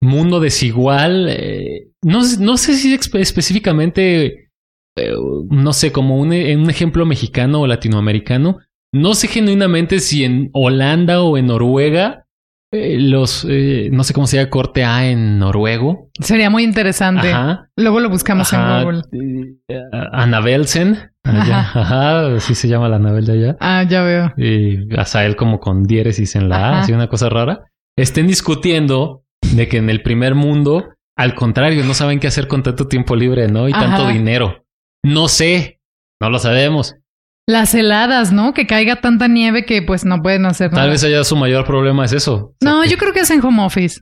mundo 0.02 0.40
desigual. 0.40 1.28
eh, 1.30 1.88
no, 2.02 2.22
no 2.40 2.58
sé 2.58 2.74
si 2.76 2.94
espe- 2.96 3.20
específicamente, 3.20 4.50
eh, 4.98 5.14
no 5.50 5.72
sé, 5.74 5.92
como 5.92 6.18
un 6.18 6.34
ejemplo 6.34 7.06
mexicano 7.06 7.62
o 7.62 7.68
latinoamericano. 7.68 8.60
No 8.94 9.14
sé 9.16 9.28
genuinamente 9.28 10.00
si 10.00 10.24
en 10.24 10.50
Holanda 10.54 11.22
o 11.22 11.38
en 11.38 11.48
Noruega, 11.48 12.26
eh, 12.72 12.98
los, 13.00 13.46
eh, 13.50 13.90
no 13.92 14.04
sé 14.04 14.14
cómo 14.14 14.28
se 14.28 14.38
llama 14.38 14.50
corte 14.50 14.84
A 14.84 15.08
en 15.10 15.40
noruego. 15.40 16.10
Sería 16.20 16.50
muy 16.50 16.64
interesante. 16.64 17.32
Ajá. 17.32 17.70
Luego 17.76 18.00
lo 18.00 18.10
buscamos 18.10 18.54
Ajá, 18.54 18.80
en 18.80 18.84
Google. 18.84 19.02
eh, 19.70 19.82
Anabelsen. 20.12 21.12
Allá. 21.24 21.60
Ajá. 21.60 22.36
así 22.36 22.56
se 22.56 22.68
llama 22.68 22.88
la 22.90 22.98
Anabel 22.98 23.26
de 23.26 23.34
allá. 23.34 23.58
Ah, 23.60 23.84
ya 23.84 24.02
veo. 24.02 24.34
Y 24.38 24.94
Azael 24.98 25.36
como 25.36 25.60
con 25.60 25.84
diéresis 25.84 26.36
en 26.36 26.50
la 26.50 26.70
A, 26.70 26.80
así 26.82 26.94
una 26.94 27.08
cosa 27.08 27.30
rara. 27.30 27.66
Estén 27.98 28.28
discutiendo 28.28 29.24
de 29.54 29.68
que 29.68 29.78
en 29.78 29.90
el 29.90 30.02
primer 30.02 30.36
mundo, 30.36 30.90
al 31.18 31.36
contrario, 31.36 31.84
no 31.84 31.94
saben 31.94 32.20
qué 32.20 32.28
hacer 32.28 32.48
con 32.48 32.64
tanto 32.64 32.88
tiempo 32.88 33.16
libre, 33.16 33.48
¿no? 33.48 33.68
Y 33.68 33.72
tanto 33.74 34.08
dinero. 34.08 34.64
No 35.04 35.28
sé. 35.28 35.80
No 36.22 36.30
lo 36.30 36.40
sabemos. 36.40 36.96
Las 37.50 37.74
heladas, 37.74 38.34
¿no? 38.34 38.54
Que 38.54 38.68
caiga 38.68 38.98
tanta 38.98 39.28
nieve 39.30 39.66
que 39.66 39.82
pues 39.82 40.04
no 40.04 40.22
pueden 40.22 40.46
hacer 40.46 40.70
nada. 40.72 40.84
Tal 40.84 40.92
vez 40.92 41.04
allá 41.06 41.24
su 41.24 41.36
mayor 41.38 41.66
problema 41.66 42.04
es 42.04 42.12
eso. 42.14 42.36
O 42.36 42.56
sea, 42.62 42.72
No, 42.72 42.82
que 42.84 42.90
yo 42.90 42.98
creo 42.98 43.14
que 43.14 43.22
es 43.22 43.32
en 43.32 43.44
home 43.44 43.64
office. 43.64 44.02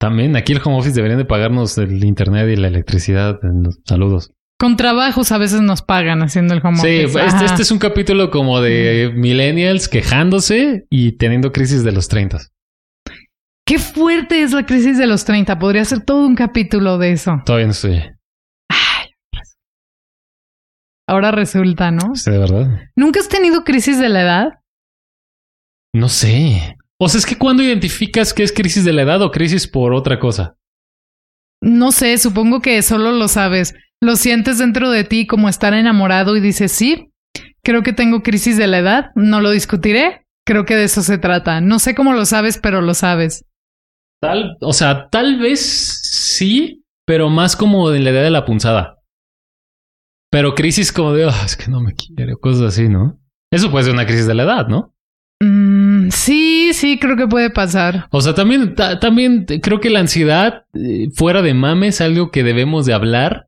También 0.00 0.36
aquí 0.36 0.52
el 0.52 0.60
home 0.64 0.76
office 0.78 0.94
deberían 0.94 1.18
de 1.18 1.24
pagarnos 1.24 1.76
el 1.78 2.02
internet 2.04 2.48
y 2.50 2.56
la 2.56 2.68
electricidad. 2.68 3.38
en 3.42 3.62
los 3.64 3.78
saludos. 3.86 4.32
Con 4.58 4.76
trabajos 4.76 5.32
a 5.32 5.38
veces 5.38 5.60
nos 5.60 5.82
pagan 5.82 6.22
haciendo 6.22 6.54
el 6.54 6.60
home 6.64 6.76
Sí, 6.78 7.04
office. 7.04 7.04
este, 7.04 7.20
Ajá. 7.20 7.44
este 7.44 7.62
es 7.62 7.70
un 7.70 7.78
capítulo 7.78 8.30
como 8.30 8.60
de 8.60 9.12
millennials 9.14 9.88
quejándose 9.88 10.86
y 10.90 11.12
teniendo 11.18 11.52
crisis 11.52 11.84
de 11.84 11.92
los 11.92 12.08
30. 12.08 12.38
Qué 13.66 13.78
fuerte 13.78 14.42
es 14.42 14.52
la 14.52 14.64
crisis 14.64 14.96
de 14.98 15.06
los 15.06 15.24
30. 15.24 15.58
Podría 15.58 15.84
ser 15.84 16.00
todo 16.00 16.26
un 16.26 16.34
capítulo 16.36 16.98
de 16.98 17.12
eso. 17.12 17.32
Todavía 17.44 17.66
no 17.66 17.72
estoy. 17.72 18.02
Ahora 21.06 21.30
resulta, 21.30 21.90
¿no? 21.90 22.14
Sí, 22.14 22.30
de 22.30 22.38
verdad. 22.38 22.80
¿Nunca 22.96 23.20
has 23.20 23.28
tenido 23.28 23.64
crisis 23.64 23.98
de 23.98 24.08
la 24.08 24.22
edad? 24.22 24.48
No 25.92 26.08
sé. 26.08 26.76
O 26.98 27.08
sea, 27.08 27.18
es 27.18 27.26
que 27.26 27.36
cuando 27.36 27.62
identificas 27.62 28.32
que 28.32 28.42
es 28.42 28.52
crisis 28.52 28.84
de 28.84 28.92
la 28.92 29.02
edad 29.02 29.22
o 29.22 29.30
crisis 29.30 29.68
por 29.68 29.92
otra 29.92 30.18
cosa. 30.18 30.56
No 31.60 31.92
sé, 31.92 32.16
supongo 32.18 32.60
que 32.60 32.80
solo 32.82 33.12
lo 33.12 33.28
sabes. 33.28 33.74
Lo 34.00 34.16
sientes 34.16 34.58
dentro 34.58 34.90
de 34.90 35.04
ti 35.04 35.26
como 35.26 35.48
estar 35.48 35.72
enamorado 35.74 36.36
y 36.36 36.40
dices, 36.40 36.72
sí, 36.72 37.10
creo 37.62 37.82
que 37.82 37.92
tengo 37.92 38.22
crisis 38.22 38.56
de 38.56 38.66
la 38.66 38.78
edad, 38.78 39.10
no 39.14 39.40
lo 39.40 39.50
discutiré. 39.50 40.26
Creo 40.46 40.64
que 40.66 40.76
de 40.76 40.84
eso 40.84 41.02
se 41.02 41.16
trata. 41.16 41.60
No 41.60 41.78
sé 41.78 41.94
cómo 41.94 42.12
lo 42.12 42.26
sabes, 42.26 42.58
pero 42.58 42.82
lo 42.82 42.92
sabes. 42.94 43.44
Tal, 44.20 44.56
o 44.60 44.72
sea, 44.72 45.08
tal 45.10 45.38
vez 45.38 45.60
sí, 45.60 46.84
pero 47.06 47.30
más 47.30 47.56
como 47.56 47.90
de 47.90 48.00
la 48.00 48.10
edad 48.10 48.22
de 48.22 48.30
la 48.30 48.44
punzada. 48.44 48.93
Pero 50.34 50.56
crisis 50.56 50.90
como 50.90 51.12
de, 51.12 51.26
"Ah, 51.26 51.42
es 51.46 51.56
que 51.56 51.70
no 51.70 51.80
me 51.80 51.94
quiere, 51.94 52.32
o 52.34 52.38
cosas 52.38 52.62
así, 52.62 52.88
¿no? 52.88 53.20
Eso 53.52 53.70
puede 53.70 53.84
ser 53.84 53.94
una 53.94 54.04
crisis 54.04 54.26
de 54.26 54.34
la 54.34 54.42
edad, 54.42 54.66
¿no? 54.66 54.92
Mm, 55.40 56.08
sí, 56.10 56.72
sí, 56.72 56.98
creo 56.98 57.16
que 57.16 57.28
puede 57.28 57.50
pasar. 57.50 58.08
O 58.10 58.20
sea, 58.20 58.34
también, 58.34 58.74
ta- 58.74 58.98
también 58.98 59.46
creo 59.62 59.78
que 59.80 59.90
la 59.90 60.00
ansiedad, 60.00 60.64
eh, 60.74 61.08
fuera 61.14 61.40
de 61.40 61.54
mames, 61.54 61.94
es 61.96 62.00
algo 62.00 62.32
que 62.32 62.42
debemos 62.42 62.84
de 62.84 62.94
hablar. 62.94 63.46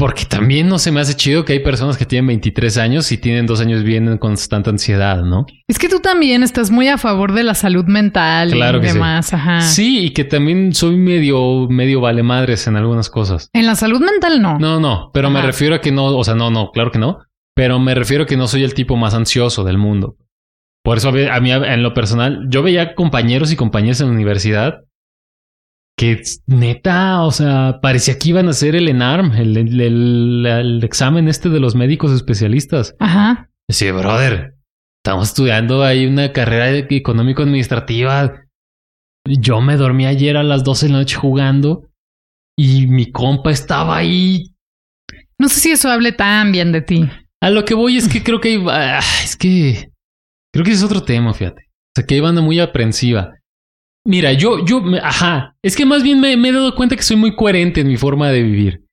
Porque 0.00 0.26
también 0.26 0.68
no 0.68 0.78
se 0.78 0.92
me 0.92 1.00
hace 1.00 1.16
chido 1.16 1.44
que 1.44 1.54
hay 1.54 1.58
personas 1.58 1.96
que 1.96 2.06
tienen 2.06 2.28
23 2.28 2.78
años 2.78 3.10
y 3.10 3.18
tienen 3.18 3.46
dos 3.46 3.60
años 3.60 3.82
viviendo 3.82 4.12
en 4.12 4.18
constante 4.18 4.70
ansiedad, 4.70 5.24
¿no? 5.24 5.44
Es 5.66 5.76
que 5.76 5.88
tú 5.88 5.98
también 5.98 6.44
estás 6.44 6.70
muy 6.70 6.86
a 6.86 6.98
favor 6.98 7.32
de 7.32 7.42
la 7.42 7.54
salud 7.54 7.84
mental 7.86 8.52
Claro 8.52 8.78
y 8.78 8.82
que 8.82 8.88
sí. 8.90 8.94
demás. 8.94 9.34
Ajá. 9.34 9.60
Sí, 9.62 10.04
y 10.04 10.10
que 10.10 10.22
también 10.22 10.72
soy 10.72 10.96
medio, 10.96 11.66
medio 11.68 12.00
vale 12.00 12.22
madres 12.22 12.68
en 12.68 12.76
algunas 12.76 13.10
cosas. 13.10 13.50
En 13.52 13.66
la 13.66 13.74
salud 13.74 14.00
mental 14.00 14.40
no. 14.40 14.56
No, 14.60 14.78
no, 14.78 15.10
pero 15.12 15.30
me 15.30 15.42
refiero 15.42 15.74
a 15.74 15.80
que 15.80 15.90
no, 15.90 16.04
o 16.16 16.22
sea, 16.22 16.36
no, 16.36 16.48
no, 16.52 16.70
claro 16.70 16.92
que 16.92 17.00
no. 17.00 17.18
Pero 17.56 17.80
me 17.80 17.92
refiero 17.96 18.22
a 18.22 18.26
que 18.28 18.36
no 18.36 18.46
soy 18.46 18.62
el 18.62 18.74
tipo 18.74 18.96
más 18.96 19.14
ansioso 19.14 19.64
del 19.64 19.78
mundo. 19.78 20.14
Por 20.84 20.98
eso 20.98 21.08
a 21.08 21.40
mí, 21.40 21.50
en 21.50 21.82
lo 21.82 21.92
personal, 21.92 22.46
yo 22.48 22.62
veía 22.62 22.94
compañeros 22.94 23.50
y 23.50 23.56
compañeras 23.56 24.00
en 24.00 24.06
la 24.06 24.12
universidad 24.12 24.84
que 25.98 26.22
neta, 26.46 27.22
o 27.24 27.30
sea, 27.32 27.80
parecía 27.82 28.18
que 28.18 28.30
iban 28.30 28.46
a 28.46 28.50
hacer 28.50 28.74
el 28.76 28.88
ENARM, 28.88 29.32
el, 29.34 29.56
el- 29.56 29.80
el- 29.80 30.46
el 30.46 30.84
examen 30.84 31.28
este 31.28 31.48
de 31.50 31.60
los 31.60 31.74
médicos 31.74 32.12
especialistas. 32.12 32.94
Ajá. 33.00 33.50
Sí, 33.68 33.90
brother, 33.90 34.54
estamos 35.04 35.28
estudiando 35.28 35.82
ahí 35.84 36.06
una 36.06 36.32
carrera 36.32 36.70
económico-administrativa. 37.42 38.44
Yo 39.26 39.60
me 39.60 39.76
dormí 39.76 40.06
ayer 40.06 40.36
a 40.36 40.42
las 40.42 40.64
12 40.64 40.86
de 40.86 40.92
la 40.92 40.98
noche 40.98 41.16
jugando 41.16 41.82
y 42.56 42.86
mi 42.86 43.10
compa 43.12 43.50
estaba 43.50 43.96
ahí. 43.98 44.54
No 45.38 45.48
sé 45.48 45.60
si 45.60 45.70
eso 45.72 45.90
hable 45.90 46.12
tan 46.12 46.52
bien 46.52 46.72
de 46.72 46.80
ti. 46.80 47.08
A 47.42 47.50
lo 47.50 47.64
que 47.64 47.74
voy 47.74 47.96
es 47.96 48.08
que 48.08 48.22
creo 48.22 48.40
que 48.40 48.60
ah, 48.68 49.00
es 49.22 49.36
que 49.36 49.90
creo 50.52 50.64
que 50.64 50.72
es 50.72 50.82
otro 50.82 51.02
tema, 51.02 51.34
fíjate. 51.34 51.62
O 51.70 51.90
sea, 51.96 52.06
que 52.06 52.14
hay 52.14 52.20
banda 52.20 52.40
muy 52.40 52.58
aprensiva. 52.60 53.34
Mira, 54.06 54.32
yo, 54.32 54.64
yo, 54.64 54.82
ajá, 55.02 55.56
es 55.62 55.76
que 55.76 55.84
más 55.84 56.02
bien 56.02 56.20
me, 56.20 56.36
me 56.36 56.48
he 56.48 56.52
dado 56.52 56.74
cuenta 56.74 56.96
que 56.96 57.02
soy 57.02 57.16
muy 57.16 57.36
coherente 57.36 57.80
en 57.82 57.88
mi 57.88 57.96
forma 57.96 58.30
de 58.30 58.42
vivir. 58.42 58.84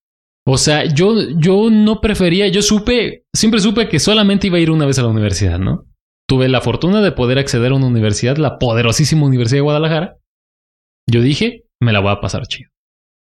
O 0.47 0.57
sea, 0.57 0.85
yo, 0.85 1.15
yo 1.37 1.69
no 1.71 2.01
prefería, 2.01 2.47
yo 2.47 2.61
supe, 2.61 3.25
siempre 3.35 3.59
supe 3.59 3.89
que 3.89 3.99
solamente 3.99 4.47
iba 4.47 4.57
a 4.57 4.61
ir 4.61 4.69
una 4.69 4.85
vez 4.85 4.99
a 4.99 5.01
la 5.01 5.07
universidad, 5.07 5.57
¿no? 5.57 5.85
Tuve 6.27 6.49
la 6.49 6.61
fortuna 6.61 7.01
de 7.01 7.11
poder 7.11 7.39
acceder 7.39 7.71
a 7.71 7.75
una 7.75 7.87
universidad, 7.87 8.37
la 8.37 8.59
poderosísima 8.59 9.25
Universidad 9.25 9.57
de 9.57 9.63
Guadalajara. 9.63 10.17
Yo 11.09 11.21
dije, 11.21 11.65
me 11.81 11.93
la 11.93 11.99
voy 11.99 12.11
a 12.11 12.19
pasar 12.21 12.45
chido. 12.47 12.69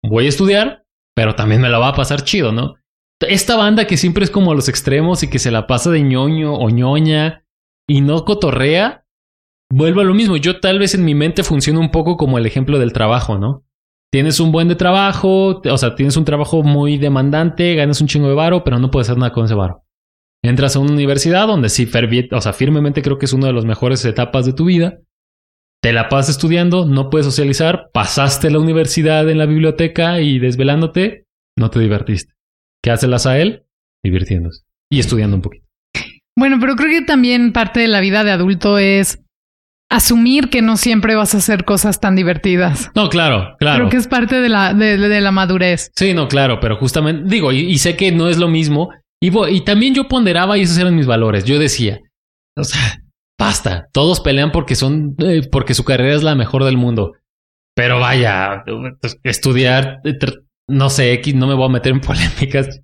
Voy 0.03 0.25
a 0.25 0.29
estudiar, 0.29 0.83
pero 1.15 1.35
también 1.35 1.61
me 1.61 1.69
la 1.69 1.77
va 1.77 1.89
a 1.89 1.95
pasar 1.95 2.23
chido, 2.23 2.51
¿no? 2.51 2.75
Esta 3.19 3.55
banda 3.55 3.85
que 3.85 3.97
siempre 3.97 4.23
es 4.23 4.31
como 4.31 4.51
a 4.51 4.55
los 4.55 4.67
extremos 4.67 5.21
y 5.21 5.29
que 5.29 5.39
se 5.39 5.51
la 5.51 5.67
pasa 5.67 5.91
de 5.91 6.01
ñoño 6.01 6.53
o 6.55 6.69
ñoña 6.69 7.45
y 7.87 8.01
no 8.01 8.25
cotorrea, 8.25 9.00
vuelvo 9.71 10.01
a 10.01 10.03
lo 10.03 10.13
mismo. 10.13 10.38
Yo 10.38 10.60
tal 10.60 10.79
vez 10.79 10.93
en 10.93 11.05
mi 11.05 11.15
mente 11.15 11.43
funciona 11.43 11.79
un 11.79 11.91
poco 11.91 12.17
como 12.17 12.38
el 12.38 12.45
ejemplo 12.45 12.79
del 12.79 12.93
trabajo, 12.93 13.38
¿no? 13.38 13.65
Tienes 14.12 14.39
un 14.39 14.51
buen 14.51 14.67
de 14.67 14.75
trabajo, 14.75 15.62
o 15.63 15.77
sea, 15.77 15.95
tienes 15.95 16.17
un 16.17 16.25
trabajo 16.25 16.63
muy 16.63 16.97
demandante, 16.97 17.75
ganas 17.75 18.01
un 18.01 18.07
chingo 18.07 18.27
de 18.27 18.36
varo, 18.36 18.63
pero 18.63 18.77
no 18.77 18.91
puedes 18.91 19.07
hacer 19.07 19.17
nada 19.17 19.31
con 19.31 19.45
ese 19.45 19.55
varo. 19.55 19.86
Entras 20.43 20.75
a 20.75 20.79
una 20.79 20.91
universidad 20.91 21.47
donde 21.47 21.69
sí, 21.69 21.89
o 22.31 22.41
sea, 22.41 22.51
firmemente 22.51 23.01
creo 23.01 23.17
que 23.17 23.25
es 23.25 23.34
una 23.34 23.47
de 23.47 23.53
las 23.53 23.63
mejores 23.63 24.03
etapas 24.03 24.45
de 24.45 24.53
tu 24.53 24.65
vida. 24.65 24.99
Te 25.81 25.93
la 25.93 26.10
pasas 26.10 26.36
estudiando, 26.36 26.86
no 26.86 27.10
puedes 27.10 27.25
socializar, 27.25 27.89
pasaste 27.93 28.51
la 28.51 28.60
universidad 28.60 29.29
en 29.29 29.38
la 29.38 29.45
biblioteca 29.45 30.19
y 30.19 30.39
desvelándote, 30.39 31.25
no 31.57 31.69
te 31.69 31.79
divertiste. 31.79 32.34
¿Qué 32.84 32.91
hace 32.91 33.07
la 33.07 33.17
él? 33.38 33.63
Divirtiéndose 34.03 34.63
y 34.91 34.99
estudiando 34.99 35.38
un 35.38 35.41
poquito. 35.41 35.65
Bueno, 36.38 36.57
pero 36.60 36.75
creo 36.75 36.89
que 36.89 37.05
también 37.05 37.53
parte 37.53 37.79
de 37.79 37.88
la 37.88 38.01
vida 38.01 38.23
de 38.23 38.31
adulto 38.31 38.77
es 38.77 39.20
asumir 39.91 40.49
que 40.49 40.62
no 40.62 40.77
siempre 40.77 41.15
vas 41.15 41.36
a 41.36 41.38
hacer 41.38 41.65
cosas 41.65 41.99
tan 41.99 42.15
divertidas. 42.15 42.89
No, 42.95 43.10
claro, 43.10 43.56
claro. 43.60 43.77
Creo 43.80 43.89
que 43.89 43.97
es 43.97 44.08
parte 44.08 44.39
de 44.39 44.49
la, 44.49 44.73
de, 44.73 44.97
de 44.97 45.21
la 45.21 45.32
madurez. 45.32 45.91
Sí, 45.95 46.13
no, 46.13 46.27
claro, 46.27 46.60
pero 46.60 46.77
justamente 46.77 47.23
digo, 47.27 47.51
y, 47.51 47.60
y 47.60 47.77
sé 47.77 47.95
que 47.95 48.12
no 48.12 48.30
es 48.30 48.38
lo 48.38 48.47
mismo. 48.47 48.89
Y, 49.21 49.32
y 49.49 49.62
también 49.62 49.93
yo 49.93 50.08
ponderaba 50.08 50.58
y 50.58 50.62
esos 50.62 50.77
eran 50.77 50.95
mis 50.95 51.06
valores. 51.06 51.43
Yo 51.43 51.60
decía, 51.60 51.99
o 52.57 52.63
sea, 52.63 53.01
basta, 53.39 53.88
todos 53.93 54.22
pelean 54.22 54.51
porque 54.51 54.76
son, 54.76 55.15
eh, 55.20 55.47
porque 55.51 55.74
su 55.74 55.84
carrera 55.84 56.15
es 56.15 56.24
la 56.24 56.36
mejor 56.36 56.63
del 56.63 56.78
mundo. 56.78 57.13
Pero 57.76 57.99
vaya, 57.99 58.63
pues, 59.01 59.20
estudiar, 59.24 59.99
eh, 60.05 60.18
no 60.70 60.89
sé, 60.89 61.13
X, 61.13 61.36
no 61.36 61.47
me 61.47 61.53
voy 61.53 61.65
a 61.65 61.74
meter 61.74 61.91
en 61.91 62.01
polémicas, 62.01 62.82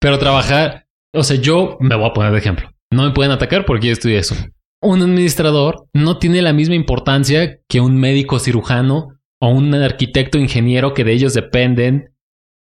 pero 0.00 0.18
trabajar, 0.18 0.86
o 1.12 1.22
sea, 1.22 1.36
yo 1.36 1.76
me 1.80 1.96
voy 1.96 2.08
a 2.08 2.12
poner 2.12 2.32
de 2.32 2.38
ejemplo. 2.38 2.70
No 2.92 3.04
me 3.04 3.10
pueden 3.10 3.32
atacar 3.32 3.64
porque 3.64 3.88
yo 3.88 3.92
estudié 3.92 4.18
eso. 4.18 4.34
Un 4.80 5.02
administrador 5.02 5.86
no 5.92 6.18
tiene 6.18 6.40
la 6.42 6.52
misma 6.52 6.74
importancia 6.74 7.58
que 7.68 7.80
un 7.80 7.96
médico 7.96 8.38
cirujano 8.38 9.18
o 9.40 9.48
un 9.48 9.74
arquitecto 9.74 10.38
ingeniero 10.38 10.94
que 10.94 11.04
de 11.04 11.12
ellos 11.12 11.34
dependen 11.34 12.14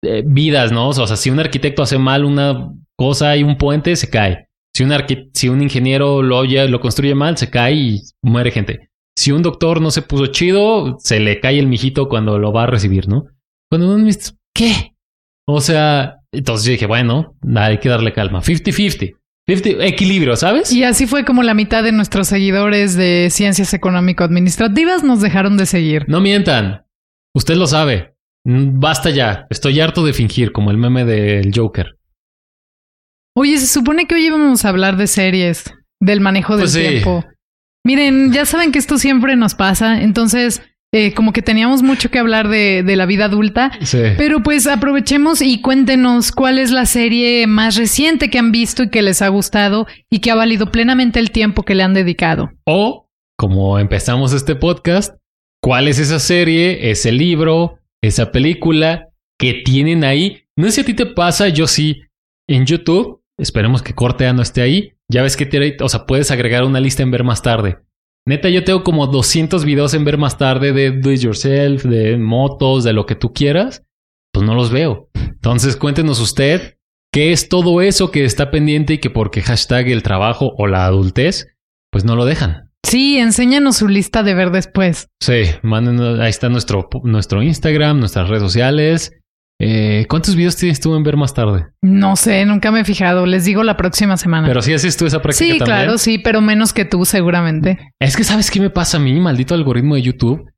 eh, 0.01 0.23
vidas, 0.25 0.71
¿no? 0.71 0.89
O 0.89 0.93
sea, 0.93 1.15
si 1.15 1.29
un 1.29 1.39
arquitecto 1.39 1.83
hace 1.83 1.97
mal 1.97 2.25
una 2.25 2.71
cosa 2.95 3.35
y 3.35 3.43
un 3.43 3.57
puente, 3.57 3.95
se 3.95 4.09
cae. 4.09 4.47
Si 4.75 4.83
un, 4.83 4.93
si 5.33 5.49
un 5.49 5.61
ingeniero 5.61 6.21
lo, 6.21 6.43
lo 6.43 6.79
construye 6.79 7.15
mal, 7.15 7.37
se 7.37 7.49
cae 7.49 7.73
y 7.73 8.01
muere 8.21 8.51
gente. 8.51 8.89
Si 9.17 9.31
un 9.31 9.41
doctor 9.41 9.81
no 9.81 9.91
se 9.91 10.01
puso 10.01 10.27
chido, 10.27 10.97
se 10.99 11.19
le 11.19 11.39
cae 11.39 11.59
el 11.59 11.67
mijito 11.67 12.07
cuando 12.07 12.39
lo 12.39 12.53
va 12.53 12.63
a 12.63 12.67
recibir, 12.67 13.07
¿no? 13.07 13.25
Cuando 13.69 13.93
uno 13.93 14.05
dice, 14.05 14.33
¿qué? 14.53 14.95
O 15.45 15.59
sea, 15.59 16.19
entonces 16.31 16.65
yo 16.65 16.71
dije, 16.71 16.85
bueno, 16.85 17.35
hay 17.55 17.79
que 17.79 17.89
darle 17.89 18.13
calma. 18.13 18.41
50-50. 18.41 19.17
50, 19.57 19.85
equilibrio, 19.85 20.35
¿sabes? 20.35 20.71
Y 20.71 20.83
así 20.83 21.07
fue 21.07 21.25
como 21.25 21.43
la 21.43 21.53
mitad 21.53 21.83
de 21.83 21.91
nuestros 21.91 22.27
seguidores 22.27 22.95
de 22.95 23.29
ciencias 23.31 23.73
económico-administrativas 23.73 25.03
nos 25.03 25.21
dejaron 25.21 25.57
de 25.57 25.65
seguir. 25.65 26.05
No 26.07 26.21
mientan. 26.21 26.85
Usted 27.33 27.55
lo 27.55 27.67
sabe. 27.67 28.15
Mm, 28.45 28.79
Basta 28.79 29.09
ya. 29.09 29.45
Estoy 29.49 29.79
harto 29.79 30.03
de 30.05 30.13
fingir, 30.13 30.51
como 30.51 30.71
el 30.71 30.77
meme 30.77 31.05
del 31.05 31.51
Joker. 31.53 31.97
Oye, 33.35 33.57
se 33.57 33.67
supone 33.67 34.05
que 34.07 34.15
hoy 34.15 34.25
íbamos 34.25 34.65
a 34.65 34.69
hablar 34.69 34.97
de 34.97 35.07
series, 35.07 35.73
del 36.01 36.19
manejo 36.21 36.55
del 36.57 36.63
Pues 36.63 36.73
sí. 36.73 36.81
tiempo. 36.81 37.25
Miren, 37.85 38.33
ya 38.33 38.45
saben 38.45 38.71
que 38.71 38.79
esto 38.79 38.97
siempre 38.97 39.35
nos 39.35 39.55
pasa, 39.55 40.01
entonces 40.01 40.61
eh, 40.91 41.13
como 41.13 41.33
que 41.33 41.41
teníamos 41.41 41.83
mucho 41.83 42.09
que 42.09 42.17
hablar 42.19 42.47
de, 42.47 42.81
de 42.83 42.95
la 42.95 43.05
vida 43.05 43.25
adulta, 43.25 43.71
Sí. 43.81 43.99
pero 44.17 44.41
pues 44.41 44.65
aprovechemos 44.67 45.41
y 45.41 45.61
cuéntenos 45.61 46.31
cuál 46.31 46.57
es 46.57 46.71
la 46.71 46.85
serie 46.85 47.45
más 47.47 47.75
reciente 47.75 48.29
que 48.29 48.39
han 48.39 48.51
visto 48.51 48.83
y 48.83 48.89
que 48.89 49.01
les 49.01 49.21
ha 49.21 49.27
gustado 49.27 49.85
y 50.09 50.19
que 50.19 50.31
ha 50.31 50.35
valido 50.35 50.71
plenamente 50.71 51.19
el 51.19 51.31
tiempo 51.31 51.63
que 51.63 51.75
le 51.75 51.83
han 51.83 51.93
dedicado. 51.93 52.51
O, 52.65 53.07
como 53.37 53.77
empezamos 53.79 54.33
este 54.33 54.55
podcast, 54.55 55.15
¿cuál 55.61 55.87
es 55.87 55.99
esa 55.99 56.19
serie, 56.19 56.89
ese 56.89 57.11
libro, 57.11 57.77
esa 58.01 58.31
película 58.31 59.09
que 59.37 59.53
tienen 59.63 60.03
ahí? 60.03 60.43
No 60.57 60.65
sé 60.65 60.71
si 60.71 60.81
a 60.81 60.85
ti 60.85 60.93
te 60.95 61.05
pasa, 61.05 61.49
yo 61.49 61.67
sí. 61.67 62.01
En 62.47 62.65
YouTube, 62.65 63.21
esperemos 63.37 63.83
que 63.83 63.93
Cortea 63.93 64.33
no 64.33 64.41
esté 64.41 64.61
ahí. 64.63 64.93
Ya 65.07 65.21
ves 65.21 65.37
que 65.37 65.45
tiene, 65.45 65.77
o 65.81 65.87
sea, 65.87 66.05
puedes 66.07 66.31
agregar 66.31 66.63
una 66.63 66.79
lista 66.79 67.03
en 67.03 67.11
ver 67.11 67.23
más 67.23 67.41
tarde. 67.43 67.77
Neta, 68.29 68.47
yo 68.49 68.63
tengo 68.63 68.83
como 68.83 69.07
200 69.07 69.65
videos 69.65 69.95
en 69.95 70.05
ver 70.05 70.19
más 70.19 70.37
tarde 70.37 70.71
de 70.71 70.91
do 70.91 71.11
it 71.11 71.19
yourself, 71.19 71.81
de 71.81 72.15
motos, 72.15 72.83
de 72.83 72.93
lo 72.93 73.07
que 73.07 73.15
tú 73.15 73.33
quieras. 73.33 73.81
Pues 74.31 74.45
no 74.45 74.53
los 74.53 74.69
veo. 74.69 75.09
Entonces, 75.15 75.75
cuéntenos 75.75 76.19
usted 76.19 76.77
qué 77.11 77.31
es 77.31 77.49
todo 77.49 77.81
eso 77.81 78.11
que 78.11 78.25
está 78.25 78.51
pendiente 78.51 78.93
y 78.93 78.97
que 78.99 79.09
porque 79.09 79.41
hashtag 79.41 79.87
el 79.87 80.03
trabajo 80.03 80.53
o 80.59 80.67
la 80.67 80.85
adultez, 80.85 81.47
pues 81.91 82.05
no 82.05 82.15
lo 82.15 82.25
dejan. 82.25 82.69
Sí, 82.85 83.17
enséñanos 83.17 83.77
su 83.77 83.87
lista 83.87 84.21
de 84.21 84.35
ver 84.35 84.51
después. 84.51 85.07
Sí, 85.19 85.45
mándenos, 85.63 86.19
ahí 86.19 86.29
está 86.29 86.49
nuestro, 86.49 86.87
nuestro 87.01 87.41
Instagram, 87.41 87.97
nuestras 87.97 88.29
redes 88.29 88.43
sociales. 88.43 89.11
Eh, 89.61 90.05
¿Cuántos 90.09 90.37
videos 90.37 90.55
tienes 90.55 90.79
tú 90.79 90.95
en 90.95 91.03
ver 91.03 91.17
más 91.17 91.33
tarde? 91.33 91.67
No 91.81 92.15
sé, 92.15 92.45
nunca 92.45 92.71
me 92.71 92.81
he 92.81 92.85
fijado, 92.85 93.25
les 93.25 93.43
digo 93.43 93.63
la 93.63 93.75
próxima 93.75 94.15
semana. 94.15 94.47
Pero 94.47 94.61
sí 94.61 94.73
haces 94.73 94.95
tú 94.95 95.05
esa 95.05 95.21
práctica 95.21 95.53
sí, 95.53 95.59
también. 95.59 95.65
claro, 95.65 95.97
sí, 95.97 96.17
pero 96.17 96.39
menos 96.39 96.71
que 96.71 96.85
tú 96.85 97.03
seguramente. 97.03 97.77
Es 97.99 98.15
que 98.15 98.23
sabes 98.23 98.49
qué 98.49 98.61
me 98.61 98.69
pasa 98.69 98.97
a 98.97 98.99
mí, 99.01 99.19
maldito 99.19 99.53
algoritmo 99.53 99.95
de 99.95 100.01
YouTube. 100.01 100.49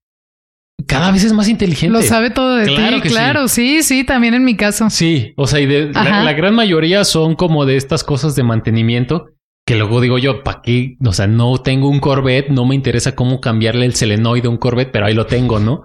Cada 0.86 1.12
vez 1.12 1.24
es 1.24 1.34
más 1.34 1.47
inteligente. 1.47 1.93
Lo 1.93 2.02
sabe 2.02 2.30
todo 2.30 2.56
de 2.56 2.66
Claro 2.66 2.97
ti, 2.97 3.04
que 3.04 3.10
claro, 3.10 3.47
sí, 3.47 3.84
sí, 3.84 4.04
también 4.04 4.34
en 4.34 4.43
mi 4.43 4.56
caso. 4.56 4.89
Sí, 4.89 5.34
o 5.36 5.47
sea, 5.47 5.60
y 5.60 5.66
de, 5.66 5.91
la 5.91 6.34
gran 6.34 6.56
mayoría 6.56 7.04
son 7.04 7.36
como 7.36 7.66
de 7.66 7.78
estas 7.78 8.04
cosas 8.04 8.36
de 8.36 8.43
mantenimiento 8.43 9.28
que 9.66 9.76
luego 9.76 10.02
digo 10.02 10.18
yo, 10.18 10.43
¿para 10.43 10.62
qué? 10.62 10.97
O 11.06 11.14
sea, 11.14 11.28
no 11.28 11.58
tengo 11.60 11.88
un 11.88 11.99
Corvette, 11.99 12.49
no 12.49 12.66
me 12.66 12.76
interesa 12.76 13.16
cómo 13.16 13.39
cambiarle 13.39 13.86
el 13.86 13.95
selenoide 13.95 14.47
a 14.47 14.49
un 14.49 14.58
Corvette, 14.58 14.91
pero 14.91 15.06
ahí 15.06 15.14
lo 15.14 15.28
tengo, 15.28 15.60
¿no? 15.60 15.84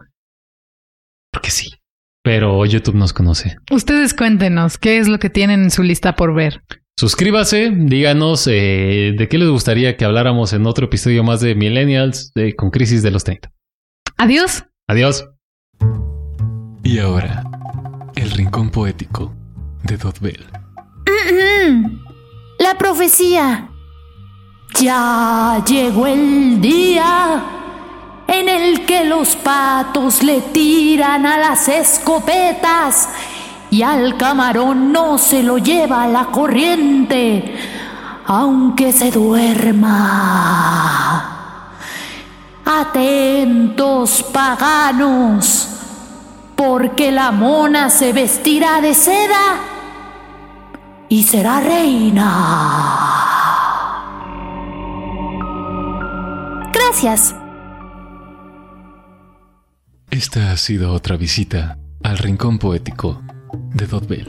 Porque 1.30 1.50
sí. 1.50 1.70
Pero 2.26 2.66
YouTube 2.66 2.96
nos 2.96 3.12
conoce. 3.12 3.56
Ustedes 3.70 4.12
cuéntenos 4.12 4.78
qué 4.78 4.98
es 4.98 5.06
lo 5.06 5.20
que 5.20 5.30
tienen 5.30 5.62
en 5.62 5.70
su 5.70 5.84
lista 5.84 6.16
por 6.16 6.34
ver. 6.34 6.60
Suscríbase, 6.98 7.70
díganos 7.72 8.48
eh, 8.48 9.14
de 9.16 9.28
qué 9.28 9.38
les 9.38 9.48
gustaría 9.48 9.96
que 9.96 10.04
habláramos 10.04 10.52
en 10.52 10.66
otro 10.66 10.86
episodio 10.86 11.22
más 11.22 11.40
de 11.40 11.54
Millennials 11.54 12.32
con 12.56 12.72
crisis 12.72 13.04
de 13.04 13.12
los 13.12 13.22
30. 13.22 13.52
Adiós. 14.16 14.64
Adiós. 14.88 15.28
Y 16.82 16.98
ahora, 16.98 17.44
el 18.16 18.32
rincón 18.32 18.70
poético 18.70 19.32
de 19.84 19.96
Dotbell. 19.96 20.46
La 22.58 22.76
profecía. 22.76 23.70
Ya 24.80 25.62
llegó 25.64 26.08
el 26.08 26.60
día 26.60 27.65
en 28.26 28.48
el 28.48 28.84
que 28.84 29.04
los 29.04 29.36
patos 29.36 30.22
le 30.22 30.40
tiran 30.40 31.26
a 31.26 31.38
las 31.38 31.68
escopetas 31.68 33.08
y 33.70 33.82
al 33.82 34.16
camarón 34.16 34.92
no 34.92 35.18
se 35.18 35.42
lo 35.42 35.58
lleva 35.58 36.06
la 36.06 36.26
corriente, 36.26 37.56
aunque 38.26 38.92
se 38.92 39.10
duerma. 39.10 39.92
Atentos 42.64 44.24
paganos, 44.32 45.68
porque 46.56 47.12
la 47.12 47.30
mona 47.30 47.90
se 47.90 48.12
vestirá 48.12 48.80
de 48.80 48.94
seda 48.94 49.60
y 51.08 51.22
será 51.22 51.60
reina. 51.60 52.32
Gracias. 56.72 57.34
Esta 60.16 60.50
ha 60.50 60.56
sido 60.56 60.94
otra 60.94 61.18
visita 61.18 61.76
al 62.02 62.16
rincón 62.16 62.58
poético 62.58 63.20
de 63.74 63.86
Dotbell. 63.86 64.26